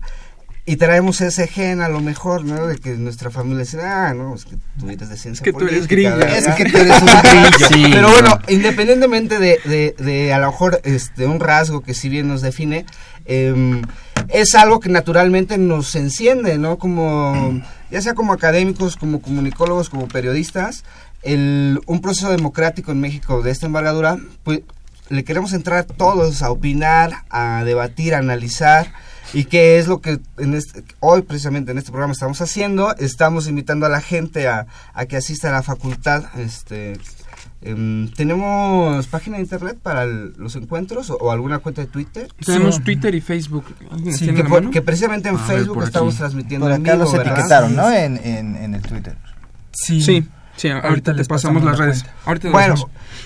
y 0.66 0.78
traemos 0.78 1.20
ese 1.20 1.48
gen 1.48 1.82
a 1.82 1.90
lo 1.90 2.00
mejor, 2.00 2.46
¿no? 2.46 2.68
De 2.68 2.78
que 2.78 2.92
nuestra 2.92 3.30
familia 3.30 3.60
dice, 3.60 3.82
ah, 3.82 4.14
no, 4.14 4.34
es 4.36 4.46
que 4.46 4.56
tú 4.80 4.90
eres 4.90 5.10
de 5.10 5.18
ciencia 5.18 5.44
que 5.44 5.52
tú 5.52 5.68
eres 5.68 5.88
grillo. 5.88 6.16
¿verdad?". 6.16 6.38
Es 6.38 6.56
que 6.56 6.64
tú 6.64 6.78
eres 6.78 7.02
un 7.02 7.08
grillo. 7.08 7.68
Sí, 7.68 7.84
Pero 7.92 8.02
no. 8.04 8.10
bueno, 8.12 8.40
independientemente 8.48 9.40
de, 9.40 9.60
de, 9.66 9.96
de 10.02 10.34
a 10.34 10.40
lo 10.40 10.48
mejor 10.52 10.80
este, 10.86 11.28
un 11.28 11.42
rasgo 11.42 11.82
que 11.82 11.94
si 11.94 12.08
bien 12.08 12.30
nos 12.30 12.42
define, 12.42 12.86
em, 13.26 13.82
es 14.30 14.56
algo 14.56 14.80
que 14.80 14.88
naturalmente 14.88 15.58
nos 15.58 15.94
enciende, 15.96 16.58
¿no? 16.58 16.78
Como, 16.78 17.62
ya 17.92 18.02
sea 18.02 18.14
como 18.14 18.32
académicos, 18.32 18.96
como 18.96 19.22
comunicólogos, 19.22 19.90
como 19.90 20.08
periodistas, 20.08 20.86
el, 21.24 21.80
un 21.86 22.02
proceso 22.02 22.30
democrático 22.30 22.92
en 22.92 23.00
México 23.00 23.42
de 23.42 23.52
esta 23.52 23.66
envergadura, 23.66 24.18
pues 24.44 24.62
le 25.10 25.24
queremos 25.24 25.54
entrar 25.54 25.84
todos 25.86 26.42
a 26.42 26.50
opinar, 26.52 27.24
a 27.30 27.64
debatir, 27.64 28.16
a 28.16 28.20
analizar. 28.20 28.92
Y 29.34 29.46
qué 29.46 29.80
es 29.80 29.88
lo 29.88 30.00
que 30.00 30.20
en 30.38 30.54
este- 30.54 30.84
hoy 31.00 31.24
precisamente 31.24 31.72
en 31.72 31.78
este 31.80 31.90
programa 31.92 32.14
estamos 32.14 32.40
haciendo. 32.42 32.96
Estamos 32.98 33.48
invitando 33.48 33.86
a 33.86 33.90
la 33.90 34.00
gente 34.02 34.48
a, 34.48 34.68
a 34.94 35.06
que 35.06 35.18
asista 35.18 35.50
a 35.50 35.52
la 35.52 35.64
facultad. 35.64 36.26
Este, 36.40 37.00
em, 37.62 38.10
¿Tenemos 38.12 39.08
página 39.08 39.38
de 39.38 39.44
internet 39.44 39.78
para 39.82 40.04
el- 40.04 40.34
los 40.38 40.56
encuentros 40.56 41.10
o, 41.10 41.16
o 41.18 41.32
alguna 41.32 41.60
cuenta 41.60 41.82
de 41.82 41.88
Twitter? 41.88 42.28
Tenemos 42.46 42.76
Sí. 42.76 42.82
Twitter 42.82 43.16
y 43.16 43.22
Facebook. 43.22 43.66
¿Alguien 43.92 44.14
Sí, 44.16 44.28
Que, 44.34 44.44
por- 44.44 44.70
precisamente 44.84 45.30
en 45.30 45.36
A 45.36 45.40
Facebook 45.40 45.82
estamos 45.84 46.14
aquí. 46.14 46.20
transmitiendo 46.20 46.66
Por 46.68 46.74
acá 46.74 46.96
los 46.96 47.12
¿verdad? 47.12 47.34
etiquetaron, 47.34 47.76
¿no? 47.76 47.92
En, 47.92 48.18
en, 48.24 48.56
en 48.56 48.76
el 48.76 48.82
Twitter. 48.84 49.18
Sí. 49.72 50.02
Sí, 50.04 50.28
sí, 50.58 50.70
ahorita, 50.70 50.88
Ahorita 50.90 51.14
les 51.14 51.28
pasamos 51.28 51.62
pasamos 51.64 51.64
las 51.64 51.80
la 51.80 51.86
redes. 51.86 52.06
Ahorita 52.26 52.50
Bueno, 52.50 52.76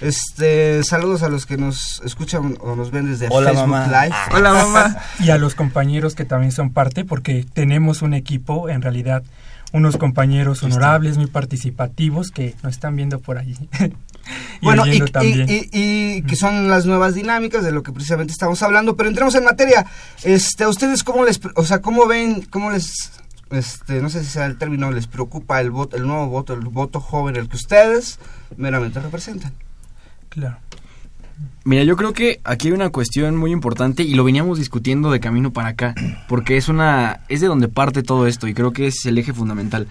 este, 0.02 0.84
saludos 0.84 1.24
a 1.24 1.30
los 1.30 1.46
que 1.46 1.58
nos 1.58 2.02
escuchan 2.06 2.58
o 2.62 2.76
nos 2.76 2.92
ven 2.92 3.08
desde 3.10 3.28
Hola, 3.30 3.52
Facebook 3.52 3.70
mamá. 3.70 4.04
Live. 4.06 4.16
Hola, 4.34 4.54
mamá. 4.54 4.98
Y 5.20 5.30
a 5.30 5.38
los 5.38 5.56
compañeros 5.56 6.16
que 6.16 6.26
también 6.26 6.52
son 6.52 6.72
parte, 6.72 7.06
porque 7.06 7.46
tenemos 7.54 8.02
un 8.02 8.14
equipo, 8.14 8.70
en 8.70 8.82
realidad, 8.82 9.24
unos 9.74 9.98
compañeros 9.98 10.64
honorables, 10.64 11.18
muy 11.18 11.28
participativos, 11.28 12.32
que 12.32 12.56
nos 12.64 12.74
están 12.74 12.96
viendo 12.96 13.20
por 13.20 13.38
allí. 13.38 13.56
y 14.62 14.66
bueno, 14.66 14.86
y, 14.86 14.90
oyendo 14.90 15.06
y- 15.08 15.12
también. 15.12 15.46
y- 15.50 15.70
y 15.72 16.22
que 16.24 16.36
son 16.36 16.70
las 16.70 16.86
nuevas 16.86 17.16
dinámicas 17.16 17.64
de 17.64 17.72
lo 17.72 17.84
que 17.84 17.92
precisamente 17.92 18.32
estamos 18.32 18.62
hablando, 18.64 18.96
pero 18.96 19.10
entremos 19.10 19.36
en 19.36 19.44
materia. 19.44 19.86
Este, 20.24 20.64
¿a 20.64 20.70
ustedes 20.70 21.04
cómo 21.04 21.26
les, 21.26 21.40
o 21.56 21.66
sea, 21.66 21.82
cómo 21.82 22.08
ven, 22.08 22.44
cómo 22.50 22.72
les, 22.72 23.12
este, 23.52 24.02
no 24.02 24.10
sé 24.10 24.24
si 24.24 24.32
sea 24.32 24.46
el 24.46 24.58
término, 24.58 24.92
les 24.92 25.08
preocupa 25.08 25.62
el 25.62 25.72
voto, 25.72 25.98
el 25.98 26.08
nuevo 26.08 26.28
voto, 26.28 26.54
el 26.54 26.62
voto 26.62 27.00
joven, 27.00 27.36
el 27.36 27.50
que 27.50 27.56
ustedes 27.56 28.20
meramente 28.56 29.00
representan? 29.00 29.54
Claro. 30.30 30.58
Mira, 31.64 31.84
yo 31.84 31.98
creo 31.98 32.14
que 32.14 32.40
aquí 32.44 32.70
hay 32.70 32.74
una 32.74 32.90
cuestión 32.90 33.36
muy 33.36 33.52
importante 33.52 34.04
y 34.04 34.16
lo 34.16 34.24
veníamos 34.24 34.58
discutiendo 34.58 35.12
de 35.12 35.20
camino 35.20 35.52
para 35.52 35.70
acá, 35.70 35.94
porque 36.28 36.58
es 36.58 36.70
una 36.70 37.22
es 37.28 37.42
de 37.42 37.48
donde 37.48 37.68
parte 37.68 38.04
todo 38.04 38.26
esto 38.26 38.48
y 38.48 38.54
creo 38.54 38.72
que 38.72 38.88
es 38.88 39.06
el 39.06 39.18
eje 39.18 39.34
fundamental. 39.34 39.88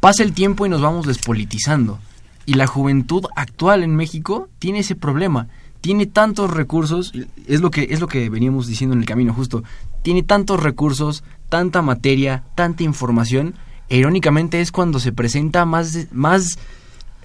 Pasa 0.00 0.22
el 0.22 0.32
tiempo 0.32 0.66
y 0.66 0.68
nos 0.68 0.82
vamos 0.82 1.06
despolitizando 1.06 2.00
y 2.46 2.54
la 2.54 2.66
juventud 2.66 3.24
actual 3.34 3.82
en 3.82 3.94
México 3.96 4.48
tiene 4.58 4.80
ese 4.80 4.94
problema. 4.94 5.48
tiene 5.80 6.06
tantos 6.06 6.50
recursos, 6.50 7.12
es 7.46 7.60
lo 7.60 7.70
que 7.70 7.86
es 7.90 8.00
lo 8.00 8.08
que 8.08 8.28
veníamos 8.28 8.66
diciendo 8.66 8.94
en 8.94 9.00
el 9.00 9.06
camino 9.06 9.32
justo. 9.32 9.62
Tiene 10.06 10.22
tantos 10.22 10.62
recursos, 10.62 11.24
tanta 11.48 11.82
materia, 11.82 12.44
tanta 12.54 12.84
información, 12.84 13.56
e 13.88 13.96
irónicamente 13.96 14.60
es 14.60 14.70
cuando 14.70 15.00
se 15.00 15.10
presenta 15.10 15.64
más 15.64 16.06
más 16.12 16.60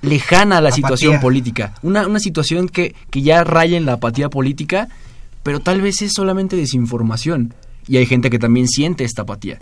lejana 0.02 0.58
a 0.58 0.62
la 0.62 0.70
Apatía. 0.70 0.88
situación 0.88 1.20
política. 1.22 1.76
Una, 1.84 2.08
una 2.08 2.20
situación 2.20 2.68
que, 2.68 2.96
que 3.12 3.22
ya 3.22 3.44
raya 3.44 3.78
en 3.78 3.86
la 3.86 3.94
apatía 3.94 4.30
política, 4.30 4.88
pero 5.44 5.60
tal 5.60 5.80
vez 5.80 6.02
es 6.02 6.14
solamente 6.14 6.56
desinformación. 6.56 7.54
Y 7.88 7.98
hay 7.98 8.08
gente 8.08 8.32
que 8.32 8.40
también 8.40 8.68
siente 8.68 9.04
esta 9.04 9.22
apatía. 9.22 9.60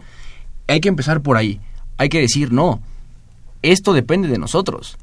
Hay 0.70 0.80
que 0.80 0.88
empezar 0.88 1.20
por 1.20 1.36
ahí. 1.36 1.60
Hay 1.98 2.08
que 2.08 2.22
decir, 2.22 2.54
no, 2.54 2.82
esto 3.64 3.92
depende 3.92 4.30
de 4.30 4.38
nosotros. 4.38 4.98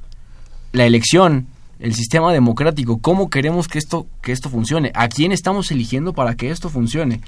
La 0.73 0.87
elección, 0.87 1.49
el 1.81 1.95
sistema 1.95 2.33
democrático, 2.33 2.97
cómo 2.97 3.29
queremos 3.29 3.69
que 3.69 3.77
esto, 3.77 4.07
que 4.23 4.33
esto 4.33 4.49
funcione, 4.49 4.91
a 4.95 5.09
quién 5.09 5.33
estamos 5.33 5.71
eligiendo 5.71 6.15
para 6.15 6.35
que 6.35 6.51
esto 6.51 6.71
funcione. 6.71 7.21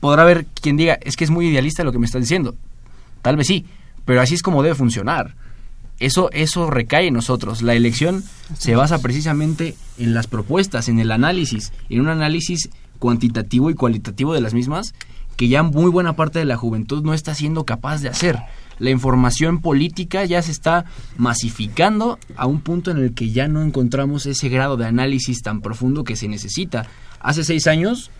Podrá 0.00 0.22
haber 0.22 0.46
quien 0.46 0.76
diga, 0.76 0.98
es 1.02 1.16
que 1.16 1.24
es 1.24 1.30
muy 1.30 1.48
idealista 1.48 1.84
lo 1.84 1.92
que 1.92 1.98
me 1.98 2.06
estás 2.06 2.22
diciendo. 2.22 2.54
Tal 3.22 3.36
vez 3.36 3.46
sí, 3.46 3.66
pero 4.04 4.20
así 4.20 4.34
es 4.34 4.42
como 4.42 4.62
debe 4.62 4.74
funcionar. 4.74 5.34
Eso, 5.98 6.30
eso 6.32 6.70
recae 6.70 7.08
en 7.08 7.14
nosotros. 7.14 7.60
La 7.60 7.74
elección 7.74 8.24
se 8.58 8.74
basa 8.74 9.00
precisamente 9.02 9.74
en 9.98 10.14
las 10.14 10.26
propuestas, 10.26 10.88
en 10.88 10.98
el 10.98 11.12
análisis, 11.12 11.72
en 11.90 12.00
un 12.00 12.08
análisis 12.08 12.70
cuantitativo 12.98 13.70
y 13.70 13.74
cualitativo 13.74 14.32
de 14.32 14.40
las 14.40 14.54
mismas 14.54 14.94
que 15.40 15.48
ya 15.48 15.62
muy 15.62 15.90
buena 15.90 16.16
parte 16.16 16.38
de 16.38 16.44
la 16.44 16.58
juventud 16.58 17.02
no 17.02 17.14
está 17.14 17.34
siendo 17.34 17.64
capaz 17.64 18.02
de 18.02 18.10
hacer. 18.10 18.38
La 18.78 18.90
información 18.90 19.62
política 19.62 20.22
ya 20.26 20.42
se 20.42 20.52
está 20.52 20.84
masificando 21.16 22.18
a 22.36 22.44
un 22.44 22.60
punto 22.60 22.90
en 22.90 22.98
el 22.98 23.14
que 23.14 23.30
ya 23.30 23.48
no 23.48 23.62
encontramos 23.62 24.26
ese 24.26 24.50
grado 24.50 24.76
de 24.76 24.84
análisis 24.84 25.40
tan 25.40 25.62
profundo 25.62 26.04
que 26.04 26.14
se 26.14 26.28
necesita. 26.28 26.86
Hace 27.20 27.42
seis 27.44 27.66
años, 27.66 28.10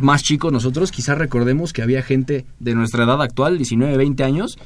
más 0.00 0.22
chicos 0.22 0.52
nosotros, 0.52 0.90
quizás 0.90 1.18
recordemos 1.18 1.72
que 1.72 1.82
había 1.82 2.02
gente 2.02 2.46
de 2.60 2.74
nuestra 2.74 3.04
edad 3.04 3.20
actual, 3.22 3.56
19, 3.56 3.96
20 3.96 4.24
años, 4.24 4.58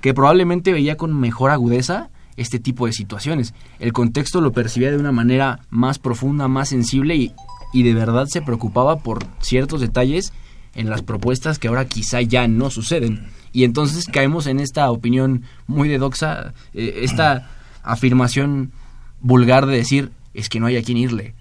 que 0.00 0.14
probablemente 0.14 0.72
veía 0.72 0.96
con 0.96 1.18
mejor 1.18 1.50
agudeza 1.50 2.10
este 2.36 2.58
tipo 2.58 2.86
de 2.86 2.92
situaciones. 2.92 3.54
El 3.78 3.92
contexto 3.92 4.40
lo 4.40 4.52
percibía 4.52 4.90
de 4.90 4.98
una 4.98 5.12
manera 5.12 5.60
más 5.70 5.98
profunda, 5.98 6.48
más 6.48 6.68
sensible 6.68 7.16
y, 7.16 7.32
y 7.72 7.82
de 7.82 7.94
verdad 7.94 8.26
se 8.26 8.42
preocupaba 8.42 8.98
por 8.98 9.24
ciertos 9.40 9.80
detalles 9.80 10.32
en 10.74 10.90
las 10.90 11.02
propuestas 11.02 11.58
que 11.58 11.68
ahora 11.68 11.86
quizá 11.86 12.20
ya 12.20 12.46
no 12.46 12.70
suceden. 12.70 13.26
Y 13.52 13.64
entonces 13.64 14.06
caemos 14.06 14.46
en 14.46 14.60
esta 14.60 14.90
opinión 14.90 15.44
muy 15.66 15.88
de 15.88 15.98
doxa, 15.98 16.52
eh, 16.74 17.00
esta 17.02 17.50
afirmación 17.82 18.72
vulgar 19.20 19.66
de 19.66 19.76
decir, 19.76 20.12
es 20.34 20.48
que 20.48 20.60
no 20.60 20.66
hay 20.66 20.76
a 20.76 20.82
quién 20.82 20.98
irle, 20.98 21.34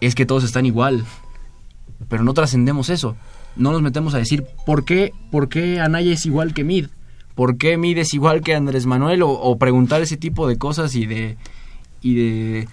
es 0.00 0.14
que 0.14 0.24
todos 0.24 0.44
están 0.44 0.64
igual, 0.64 1.04
pero 2.08 2.22
no 2.22 2.34
trascendemos 2.34 2.90
eso. 2.90 3.16
No 3.56 3.72
nos 3.72 3.82
metemos 3.82 4.14
a 4.14 4.18
decir, 4.18 4.44
¿por 4.64 4.84
qué, 4.84 5.12
por 5.30 5.48
qué 5.48 5.80
Anaya 5.80 6.12
es 6.12 6.26
igual 6.26 6.54
que 6.54 6.64
Mid? 6.64 6.86
¿Por 7.34 7.56
qué 7.56 7.76
Mid 7.76 7.98
es 7.98 8.14
igual 8.14 8.40
que 8.40 8.54
Andrés 8.54 8.86
Manuel? 8.86 9.22
O, 9.22 9.30
o 9.30 9.58
preguntar 9.58 10.00
ese 10.02 10.16
tipo 10.16 10.46
de 10.46 10.58
cosas 10.58 10.94
y 10.94 11.06
de, 11.06 11.36
y 12.00 12.14
de 12.14 12.68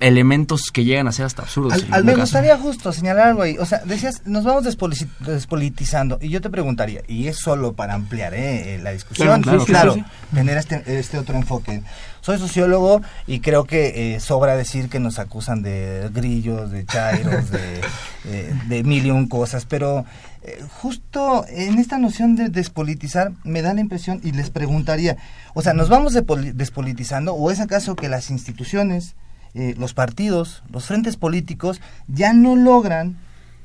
elementos 0.00 0.70
que 0.72 0.84
llegan 0.84 1.06
a 1.08 1.12
ser 1.12 1.26
hasta 1.26 1.42
absurdos. 1.42 1.72
Al- 1.74 1.86
al- 1.92 2.04
me 2.04 2.12
caso. 2.12 2.22
gustaría 2.22 2.56
justo 2.56 2.92
señalar 2.92 3.28
algo 3.28 3.42
ahí. 3.42 3.56
O 3.58 3.66
sea, 3.66 3.80
decías, 3.84 4.22
nos 4.24 4.44
vamos 4.44 4.64
despoli- 4.64 5.08
despolitizando. 5.20 6.18
Y 6.20 6.28
yo 6.30 6.40
te 6.40 6.50
preguntaría, 6.50 7.02
y 7.06 7.26
es 7.28 7.36
solo 7.36 7.74
para 7.74 7.94
ampliar 7.94 8.34
eh, 8.34 8.80
la 8.82 8.90
discusión, 8.92 9.42
Claro, 9.42 9.64
claro, 9.64 9.92
claro, 9.94 10.04
tener 10.34 10.56
este, 10.58 10.82
este 10.98 11.18
otro 11.18 11.36
enfoque. 11.36 11.82
Soy 12.22 12.38
sociólogo 12.38 13.00
y 13.26 13.40
creo 13.40 13.64
que 13.64 14.14
eh, 14.14 14.20
sobra 14.20 14.54
decir 14.56 14.88
que 14.88 15.00
nos 15.00 15.18
acusan 15.18 15.62
de 15.62 16.10
grillos, 16.12 16.70
de 16.70 16.84
chairos, 16.84 17.50
de, 17.50 17.80
eh, 18.26 18.54
de 18.68 18.82
mil 18.84 19.06
y 19.06 19.10
un 19.10 19.26
cosas, 19.26 19.64
pero 19.64 20.04
eh, 20.42 20.62
justo 20.80 21.44
en 21.48 21.78
esta 21.78 21.98
noción 21.98 22.36
de 22.36 22.50
despolitizar 22.50 23.32
me 23.44 23.62
da 23.62 23.72
la 23.74 23.80
impresión 23.80 24.20
y 24.22 24.32
les 24.32 24.50
preguntaría, 24.50 25.16
o 25.54 25.62
sea, 25.62 25.72
¿nos 25.72 25.88
vamos 25.88 26.14
despolitizando 26.54 27.34
o 27.34 27.50
es 27.50 27.60
acaso 27.60 27.96
que 27.96 28.08
las 28.10 28.30
instituciones, 28.30 29.14
eh, 29.54 29.74
los 29.78 29.94
partidos, 29.94 30.62
los 30.70 30.86
frentes 30.86 31.16
políticos 31.16 31.80
ya 32.08 32.32
no 32.32 32.56
logran 32.56 33.16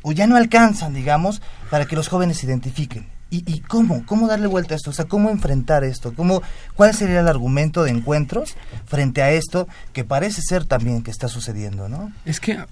o 0.01 0.11
ya 0.11 0.27
no 0.27 0.35
alcanzan, 0.35 0.93
digamos, 0.93 1.41
para 1.69 1.85
que 1.85 1.95
los 1.95 2.07
jóvenes 2.07 2.37
se 2.37 2.45
identifiquen? 2.45 3.07
¿Y, 3.31 3.43
y 3.51 3.59
cómo? 3.61 4.05
¿Cómo 4.05 4.27
darle 4.27 4.47
vuelta 4.47 4.75
a 4.75 4.77
esto? 4.77 4.91
O 4.91 4.93
sea, 4.93 5.05
¿cómo 5.05 5.29
enfrentar 5.29 5.83
esto? 5.83 6.13
¿Cómo, 6.13 6.43
¿Cuál 6.75 6.93
sería 6.93 7.21
el 7.21 7.27
argumento 7.27 7.83
de 7.83 7.91
encuentros 7.91 8.55
frente 8.85 9.23
a 9.23 9.31
esto 9.31 9.67
que 9.93 10.03
parece 10.03 10.41
ser 10.41 10.65
también 10.65 11.01
que 11.01 11.11
está 11.11 11.27
sucediendo, 11.27 11.89
no? 11.89 12.11
Es 12.23 12.39
que... 12.39 12.53
Ah, 12.53 12.67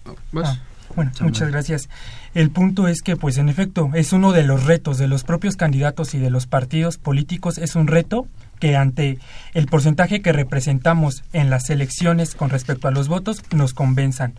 bueno, 0.96 1.12
muchas 1.22 1.50
gracias. 1.50 1.90
El 2.36 2.52
punto 2.52 2.88
es 2.88 3.02
que, 3.02 3.16
pues 3.16 3.38
en 3.38 3.50
efecto, 3.50 3.90
es 3.94 4.14
uno 4.14 4.32
de 4.32 4.44
los 4.44 4.66
retos 4.66 4.98
de 4.98 5.08
los 5.08 5.24
propios 5.24 5.56
candidatos 5.56 6.14
y 6.14 6.20
de 6.20 6.30
los 6.30 6.46
partidos 6.46 6.98
políticos, 6.98 7.58
es 7.58 7.76
un 7.76 7.88
reto 7.88 8.28
que 8.64 8.78
ante 8.78 9.20
el 9.54 9.66
porcentaje 9.66 10.22
que 10.22 10.32
representamos 10.32 11.26
en 11.34 11.50
las 11.50 11.70
elecciones 11.70 12.34
con 12.34 12.50
respecto 12.50 12.88
a 12.88 12.92
los 12.92 13.10
votos 13.10 13.44
nos 13.54 13.74
convenzan. 13.74 14.36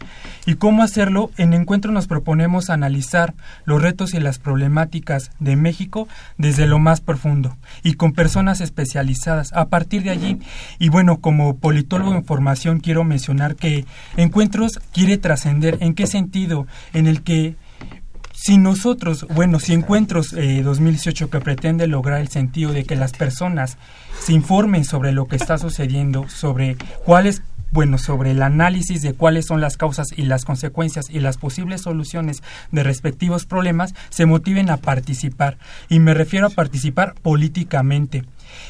¿Y 0.46 0.54
cómo 0.54 0.82
hacerlo? 0.82 1.30
En 1.36 1.52
Encuentro 1.52 1.92
nos 1.92 2.06
proponemos 2.06 2.70
analizar 2.70 3.34
los 3.66 3.82
retos 3.82 4.14
y 4.14 4.20
las 4.20 4.38
problemáticas 4.38 5.30
de 5.40 5.56
México 5.56 6.08
desde 6.38 6.66
lo 6.66 6.78
más 6.78 7.02
profundo 7.02 7.54
y 7.82 7.96
con 7.96 8.14
personas 8.14 8.62
especializadas. 8.62 9.52
A 9.52 9.68
partir 9.68 10.02
de 10.04 10.10
allí, 10.12 10.38
y 10.78 10.88
bueno, 10.88 11.18
como 11.18 11.58
politólogo 11.58 12.14
en 12.14 12.24
formación 12.24 12.80
quiero 12.80 13.04
mencionar 13.04 13.56
que 13.56 13.84
Encuentros 14.16 14.80
quiere 14.94 15.18
trascender. 15.18 15.76
¿En 15.80 15.92
qué 15.92 16.06
sentido? 16.06 16.66
En 16.94 17.08
el 17.08 17.20
que 17.20 17.56
si 18.44 18.58
nosotros, 18.58 19.26
bueno, 19.34 19.58
si 19.58 19.72
Encuentros 19.72 20.34
eh, 20.34 20.60
2018 20.62 21.30
que 21.30 21.40
pretende 21.40 21.86
lograr 21.86 22.20
el 22.20 22.28
sentido 22.28 22.74
de 22.74 22.84
que 22.84 22.94
las 22.94 23.12
personas 23.12 23.78
se 24.20 24.34
informen 24.34 24.84
sobre 24.84 25.12
lo 25.12 25.28
que 25.28 25.36
está 25.36 25.56
sucediendo, 25.56 26.28
sobre 26.28 26.76
cuáles 27.06 27.40
bueno, 27.70 27.96
sobre 27.96 28.32
el 28.32 28.42
análisis 28.42 29.00
de 29.00 29.14
cuáles 29.14 29.46
son 29.46 29.62
las 29.62 29.78
causas 29.78 30.08
y 30.14 30.24
las 30.24 30.44
consecuencias 30.44 31.08
y 31.08 31.20
las 31.20 31.38
posibles 31.38 31.80
soluciones 31.80 32.42
de 32.70 32.82
respectivos 32.82 33.46
problemas, 33.46 33.94
se 34.10 34.26
motiven 34.26 34.68
a 34.68 34.76
participar. 34.76 35.56
Y 35.88 35.98
me 35.98 36.12
refiero 36.12 36.48
a 36.48 36.50
participar 36.50 37.14
políticamente. 37.14 38.24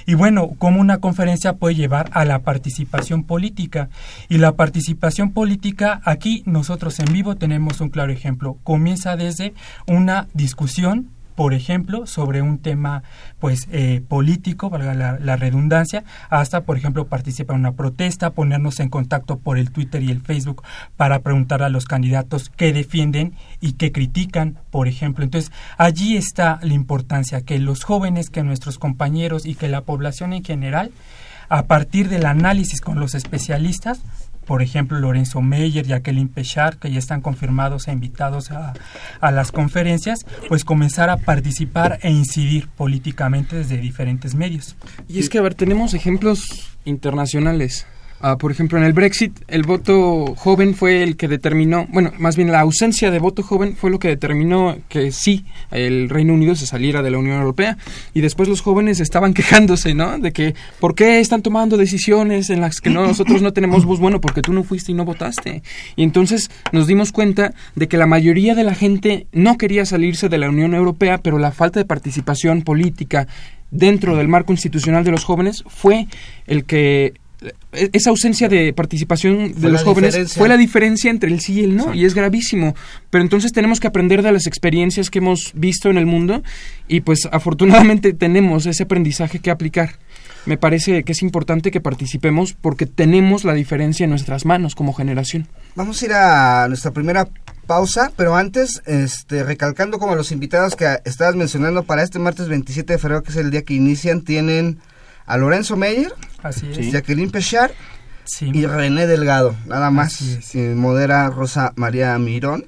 Y 0.06 0.14
bueno, 0.14 0.50
cómo 0.58 0.80
una 0.80 0.98
conferencia 0.98 1.54
puede 1.54 1.74
llevar 1.74 2.10
a 2.12 2.24
la 2.24 2.40
participación 2.40 3.24
política. 3.24 3.88
Y 4.28 4.38
la 4.38 4.52
participación 4.52 5.32
política, 5.32 6.00
aquí 6.04 6.42
nosotros 6.46 6.98
en 7.00 7.12
vivo 7.12 7.36
tenemos 7.36 7.80
un 7.80 7.90
claro 7.90 8.12
ejemplo. 8.12 8.56
Comienza 8.62 9.16
desde 9.16 9.54
una 9.86 10.26
discusión 10.34 11.10
por 11.34 11.54
ejemplo, 11.54 12.06
sobre 12.06 12.42
un 12.42 12.58
tema 12.58 13.02
pues 13.40 13.68
eh, 13.72 14.02
político, 14.06 14.70
valga 14.70 14.94
la, 14.94 15.18
la, 15.18 15.36
redundancia, 15.36 16.04
hasta, 16.30 16.62
por 16.62 16.76
ejemplo, 16.76 17.06
participar 17.06 17.56
en 17.56 17.60
una 17.60 17.72
protesta, 17.72 18.30
ponernos 18.30 18.80
en 18.80 18.88
contacto 18.88 19.38
por 19.38 19.58
el 19.58 19.70
Twitter 19.70 20.02
y 20.02 20.10
el 20.10 20.20
Facebook 20.20 20.62
para 20.96 21.20
preguntar 21.20 21.62
a 21.62 21.68
los 21.68 21.86
candidatos 21.86 22.50
qué 22.56 22.72
defienden 22.72 23.34
y 23.60 23.72
qué 23.72 23.92
critican, 23.92 24.58
por 24.70 24.88
ejemplo. 24.88 25.24
Entonces, 25.24 25.52
allí 25.76 26.16
está 26.16 26.58
la 26.62 26.74
importancia, 26.74 27.42
que 27.42 27.58
los 27.58 27.84
jóvenes, 27.84 28.30
que 28.30 28.42
nuestros 28.42 28.78
compañeros 28.78 29.46
y 29.46 29.54
que 29.54 29.68
la 29.68 29.82
población 29.82 30.32
en 30.32 30.44
general, 30.44 30.92
a 31.48 31.66
partir 31.66 32.08
del 32.08 32.26
análisis 32.26 32.80
con 32.80 33.00
los 33.00 33.14
especialistas, 33.14 34.00
por 34.46 34.62
ejemplo, 34.62 34.98
Lorenzo 34.98 35.40
Meyer, 35.40 35.86
Jacqueline 35.86 36.28
Pechard, 36.28 36.76
que 36.78 36.90
ya 36.90 36.98
están 36.98 37.20
confirmados 37.20 37.88
e 37.88 37.92
invitados 37.92 38.50
a, 38.50 38.74
a, 39.20 39.30
las 39.30 39.52
conferencias, 39.52 40.26
pues 40.48 40.64
comenzar 40.64 41.10
a 41.10 41.16
participar 41.16 41.98
e 42.02 42.10
incidir 42.10 42.68
políticamente 42.68 43.56
desde 43.56 43.78
diferentes 43.78 44.34
medios. 44.34 44.76
Y 45.08 45.18
es 45.18 45.28
que, 45.28 45.38
a 45.38 45.42
ver, 45.42 45.54
tenemos 45.54 45.94
ejemplos 45.94 46.74
internacionales. 46.84 47.86
Uh, 48.24 48.38
por 48.38 48.50
ejemplo, 48.50 48.78
en 48.78 48.84
el 48.84 48.94
Brexit, 48.94 49.38
el 49.48 49.64
voto 49.64 50.34
joven 50.34 50.74
fue 50.74 51.02
el 51.02 51.18
que 51.18 51.28
determinó, 51.28 51.86
bueno, 51.90 52.10
más 52.18 52.36
bien 52.36 52.50
la 52.50 52.60
ausencia 52.60 53.10
de 53.10 53.18
voto 53.18 53.42
joven 53.42 53.76
fue 53.76 53.90
lo 53.90 53.98
que 53.98 54.08
determinó 54.08 54.78
que 54.88 55.12
sí, 55.12 55.44
el 55.70 56.08
Reino 56.08 56.32
Unido 56.32 56.54
se 56.54 56.66
saliera 56.66 57.02
de 57.02 57.10
la 57.10 57.18
Unión 57.18 57.36
Europea. 57.36 57.76
Y 58.14 58.22
después 58.22 58.48
los 58.48 58.62
jóvenes 58.62 59.00
estaban 59.00 59.34
quejándose, 59.34 59.92
¿no? 59.92 60.18
De 60.18 60.32
que, 60.32 60.54
¿por 60.80 60.94
qué 60.94 61.20
están 61.20 61.42
tomando 61.42 61.76
decisiones 61.76 62.48
en 62.48 62.62
las 62.62 62.80
que 62.80 62.88
no, 62.88 63.06
nosotros 63.06 63.42
no 63.42 63.52
tenemos 63.52 63.84
voz? 63.84 64.00
Bueno, 64.00 64.22
porque 64.22 64.40
tú 64.40 64.54
no 64.54 64.64
fuiste 64.64 64.92
y 64.92 64.94
no 64.94 65.04
votaste. 65.04 65.62
Y 65.94 66.02
entonces 66.02 66.50
nos 66.72 66.86
dimos 66.86 67.12
cuenta 67.12 67.52
de 67.74 67.88
que 67.88 67.98
la 67.98 68.06
mayoría 68.06 68.54
de 68.54 68.64
la 68.64 68.74
gente 68.74 69.26
no 69.32 69.58
quería 69.58 69.84
salirse 69.84 70.30
de 70.30 70.38
la 70.38 70.48
Unión 70.48 70.72
Europea, 70.72 71.18
pero 71.18 71.36
la 71.36 71.52
falta 71.52 71.78
de 71.78 71.84
participación 71.84 72.62
política 72.62 73.28
dentro 73.70 74.16
del 74.16 74.28
marco 74.28 74.52
institucional 74.52 75.04
de 75.04 75.10
los 75.10 75.24
jóvenes 75.24 75.62
fue 75.66 76.06
el 76.46 76.64
que 76.64 77.12
esa 77.72 78.10
ausencia 78.10 78.48
de 78.48 78.72
participación 78.72 79.60
de 79.60 79.68
los 79.68 79.82
jóvenes 79.82 80.12
diferencia. 80.14 80.38
fue 80.38 80.48
la 80.48 80.56
diferencia 80.56 81.10
entre 81.10 81.30
el 81.30 81.40
sí 81.40 81.60
y 81.60 81.64
el 81.64 81.76
no, 81.76 81.94
y 81.94 82.04
es 82.04 82.14
gravísimo. 82.14 82.74
Pero 83.10 83.22
entonces 83.22 83.52
tenemos 83.52 83.80
que 83.80 83.86
aprender 83.86 84.22
de 84.22 84.32
las 84.32 84.46
experiencias 84.46 85.10
que 85.10 85.18
hemos 85.18 85.52
visto 85.54 85.90
en 85.90 85.98
el 85.98 86.06
mundo 86.06 86.42
y 86.88 87.00
pues 87.00 87.28
afortunadamente 87.30 88.12
tenemos 88.14 88.66
ese 88.66 88.84
aprendizaje 88.84 89.38
que 89.38 89.50
aplicar. 89.50 89.98
Me 90.46 90.58
parece 90.58 91.04
que 91.04 91.12
es 91.12 91.22
importante 91.22 91.70
que 91.70 91.80
participemos 91.80 92.52
porque 92.52 92.86
tenemos 92.86 93.44
la 93.44 93.54
diferencia 93.54 94.04
en 94.04 94.10
nuestras 94.10 94.44
manos 94.44 94.74
como 94.74 94.92
generación. 94.92 95.48
Vamos 95.74 96.02
a 96.02 96.04
ir 96.04 96.12
a 96.12 96.68
nuestra 96.68 96.90
primera 96.90 97.28
pausa, 97.66 98.12
pero 98.16 98.36
antes, 98.36 98.82
este, 98.84 99.42
recalcando 99.42 99.98
como 99.98 100.14
los 100.14 100.32
invitados 100.32 100.76
que 100.76 100.98
estabas 101.04 101.34
mencionando 101.34 101.84
para 101.84 102.02
este 102.02 102.18
martes 102.18 102.48
27 102.48 102.92
de 102.92 102.98
febrero, 102.98 103.22
que 103.22 103.30
es 103.30 103.36
el 103.36 103.50
día 103.50 103.62
que 103.62 103.74
inician, 103.74 104.22
tienen 104.22 104.80
a 105.26 105.36
Lorenzo 105.36 105.76
Meyer, 105.76 106.12
Así 106.42 106.70
es. 106.70 106.92
Jacqueline 106.92 107.30
Pechar 107.30 107.72
Sí. 108.24 108.50
y 108.52 108.66
René 108.66 109.06
Delgado, 109.06 109.54
nada 109.66 109.90
más. 109.90 110.14
Así 110.14 110.34
es. 110.38 110.54
Eh, 110.54 110.74
modera 110.74 111.28
Rosa 111.30 111.72
María 111.76 112.16
Mirón, 112.18 112.64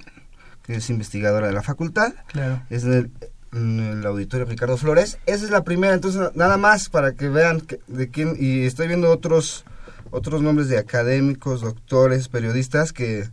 que 0.62 0.76
es 0.76 0.90
investigadora 0.90 1.46
de 1.46 1.52
la 1.54 1.62
facultad. 1.62 2.12
Claro. 2.28 2.62
Es 2.70 2.82
del 2.82 3.10
en 3.52 3.80
el 3.80 4.04
auditorio 4.06 4.44
Ricardo 4.44 4.76
Flores. 4.76 5.18
Esa 5.24 5.44
es 5.46 5.50
la 5.50 5.64
primera, 5.64 5.94
entonces 5.94 6.30
nada 6.34 6.58
más 6.58 6.90
para 6.90 7.12
que 7.12 7.28
vean 7.30 7.62
que- 7.62 7.78
de 7.86 8.10
quién 8.10 8.36
y 8.38 8.66
estoy 8.66 8.86
viendo 8.88 9.10
otros 9.10 9.64
otros 10.10 10.40
nombres 10.42 10.68
de 10.68 10.78
académicos, 10.78 11.62
doctores, 11.62 12.28
periodistas 12.28 12.92
que 12.92 13.28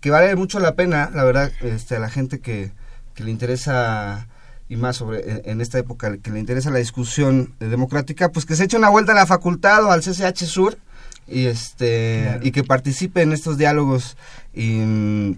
que 0.00 0.10
vale 0.10 0.34
mucho 0.36 0.58
la 0.60 0.74
pena, 0.74 1.10
la 1.14 1.24
verdad, 1.24 1.50
este 1.62 1.96
a 1.96 1.98
la 2.00 2.08
gente 2.10 2.38
que, 2.40 2.72
que 3.14 3.24
le 3.24 3.30
interesa 3.32 4.28
y 4.68 4.76
más 4.76 4.96
sobre 4.96 5.30
en, 5.30 5.42
en 5.44 5.60
esta 5.60 5.78
época 5.78 6.16
que 6.18 6.30
le 6.30 6.40
interesa 6.40 6.70
la 6.70 6.78
discusión 6.78 7.54
democrática, 7.60 8.30
pues 8.30 8.44
que 8.46 8.56
se 8.56 8.64
eche 8.64 8.76
una 8.76 8.88
vuelta 8.90 9.12
a 9.12 9.14
la 9.14 9.26
facultad 9.26 9.84
o 9.84 9.90
al 9.90 10.02
CCH 10.02 10.44
Sur 10.44 10.78
y 11.26 11.46
este 11.46 12.22
Claro. 12.24 12.46
y 12.46 12.50
que 12.52 12.64
participe 12.64 13.22
en 13.22 13.32
estos 13.32 13.58
diálogos 13.58 14.16
y 14.54 15.36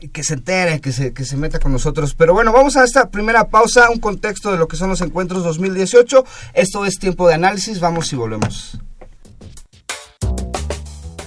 y 0.00 0.08
que 0.08 0.24
se 0.24 0.34
entere, 0.34 0.80
que 0.80 0.90
se, 0.92 1.12
que 1.12 1.24
se 1.24 1.36
meta 1.36 1.60
con 1.60 1.70
nosotros. 1.72 2.14
Pero 2.14 2.34
bueno, 2.34 2.52
vamos 2.52 2.76
a 2.76 2.82
esta 2.84 3.08
primera 3.10 3.48
pausa, 3.48 3.88
un 3.90 4.00
contexto 4.00 4.50
de 4.50 4.58
lo 4.58 4.66
que 4.66 4.76
son 4.76 4.90
los 4.90 5.00
encuentros 5.00 5.44
2018. 5.44 6.24
Esto 6.52 6.84
es 6.84 6.98
tiempo 6.98 7.28
de 7.28 7.34
análisis, 7.34 7.78
vamos 7.78 8.12
y 8.12 8.16
volvemos. 8.16 8.76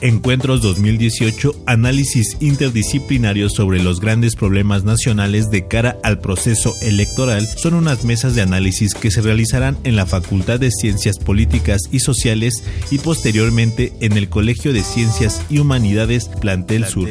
Encuentros 0.01 0.61
2018, 0.61 1.63
análisis 1.65 2.37
interdisciplinario 2.39 3.49
sobre 3.49 3.81
los 3.81 3.99
grandes 3.99 4.35
problemas 4.35 4.83
nacionales 4.83 5.49
de 5.49 5.67
cara 5.67 5.97
al 6.03 6.19
proceso 6.19 6.75
electoral, 6.83 7.47
son 7.57 7.73
unas 7.73 8.03
mesas 8.03 8.35
de 8.35 8.43
análisis 8.43 8.93
que 8.93 9.09
se 9.09 9.21
realizarán 9.21 9.75
en 9.83 9.95
la 9.95 10.05
Facultad 10.05 10.59
de 10.59 10.69
Ciencias 10.69 11.17
Políticas 11.17 11.81
y 11.91 11.99
Sociales 11.99 12.63
y 12.91 12.99
posteriormente 12.99 13.91
en 13.99 14.13
el 14.13 14.29
Colegio 14.29 14.71
de 14.71 14.83
Ciencias 14.83 15.41
y 15.49 15.59
Humanidades 15.59 16.29
Plantel 16.41 16.85
Sur. 16.85 17.09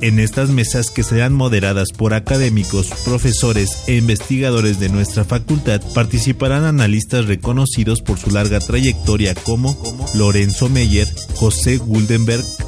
En 0.00 0.18
estas 0.18 0.48
mesas 0.48 0.90
que 0.90 1.02
serán 1.02 1.34
moderadas 1.34 1.88
por 1.96 2.14
académicos, 2.14 2.88
profesores 3.04 3.84
e 3.88 3.96
investigadores 3.96 4.80
de 4.80 4.88
nuestra 4.88 5.24
facultad, 5.24 5.82
participarán 5.94 6.64
analistas 6.64 7.26
reconocidos 7.26 8.00
por 8.00 8.18
su 8.18 8.30
larga 8.30 8.58
trayectoria 8.60 9.34
como 9.34 9.76
Lorenzo 10.14 10.70
Meyer, 10.70 11.08
José 11.34 11.78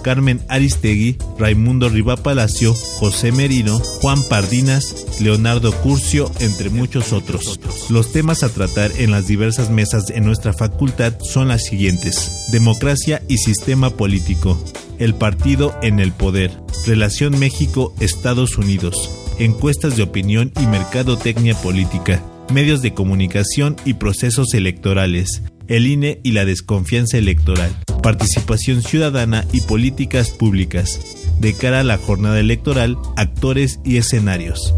Carmen 0.02 0.40
Aristegui, 0.48 1.16
Raimundo 1.38 1.88
Riva 1.88 2.16
Palacio, 2.16 2.74
José 2.98 3.32
Merino, 3.32 3.78
Juan 4.00 4.22
Pardinas, 4.28 5.20
Leonardo 5.20 5.72
Curcio, 5.72 6.30
entre 6.40 6.70
muchos 6.70 7.12
otros. 7.12 7.60
Los 7.88 8.12
temas 8.12 8.42
a 8.42 8.48
tratar 8.48 8.92
en 8.98 9.10
las 9.10 9.26
diversas 9.26 9.70
mesas 9.70 10.10
en 10.10 10.24
nuestra 10.24 10.52
facultad 10.52 11.14
son 11.20 11.48
las 11.48 11.64
siguientes. 11.64 12.46
Democracia 12.52 13.22
y 13.28 13.38
sistema 13.38 13.90
político. 13.90 14.62
El 14.98 15.14
partido 15.14 15.74
en 15.82 15.98
el 16.00 16.12
poder. 16.12 16.52
Relación 16.86 17.38
México-Estados 17.38 18.58
Unidos. 18.58 19.10
Encuestas 19.38 19.96
de 19.96 20.02
opinión 20.04 20.52
y 20.60 20.66
mercadotecnia 20.66 21.54
política. 21.54 22.22
Medios 22.52 22.82
de 22.82 22.94
comunicación 22.94 23.76
y 23.84 23.94
procesos 23.94 24.54
electorales. 24.54 25.42
El 25.68 25.86
INE 25.86 26.20
y 26.22 26.32
la 26.32 26.44
desconfianza 26.44 27.16
electoral. 27.16 27.74
Participación 28.02 28.82
ciudadana 28.82 29.46
y 29.52 29.62
políticas 29.62 30.30
públicas. 30.30 31.00
De 31.40 31.54
cara 31.54 31.80
a 31.80 31.84
la 31.84 31.96
jornada 31.96 32.38
electoral, 32.38 32.98
actores 33.16 33.80
y 33.84 33.96
escenarios. 33.96 34.74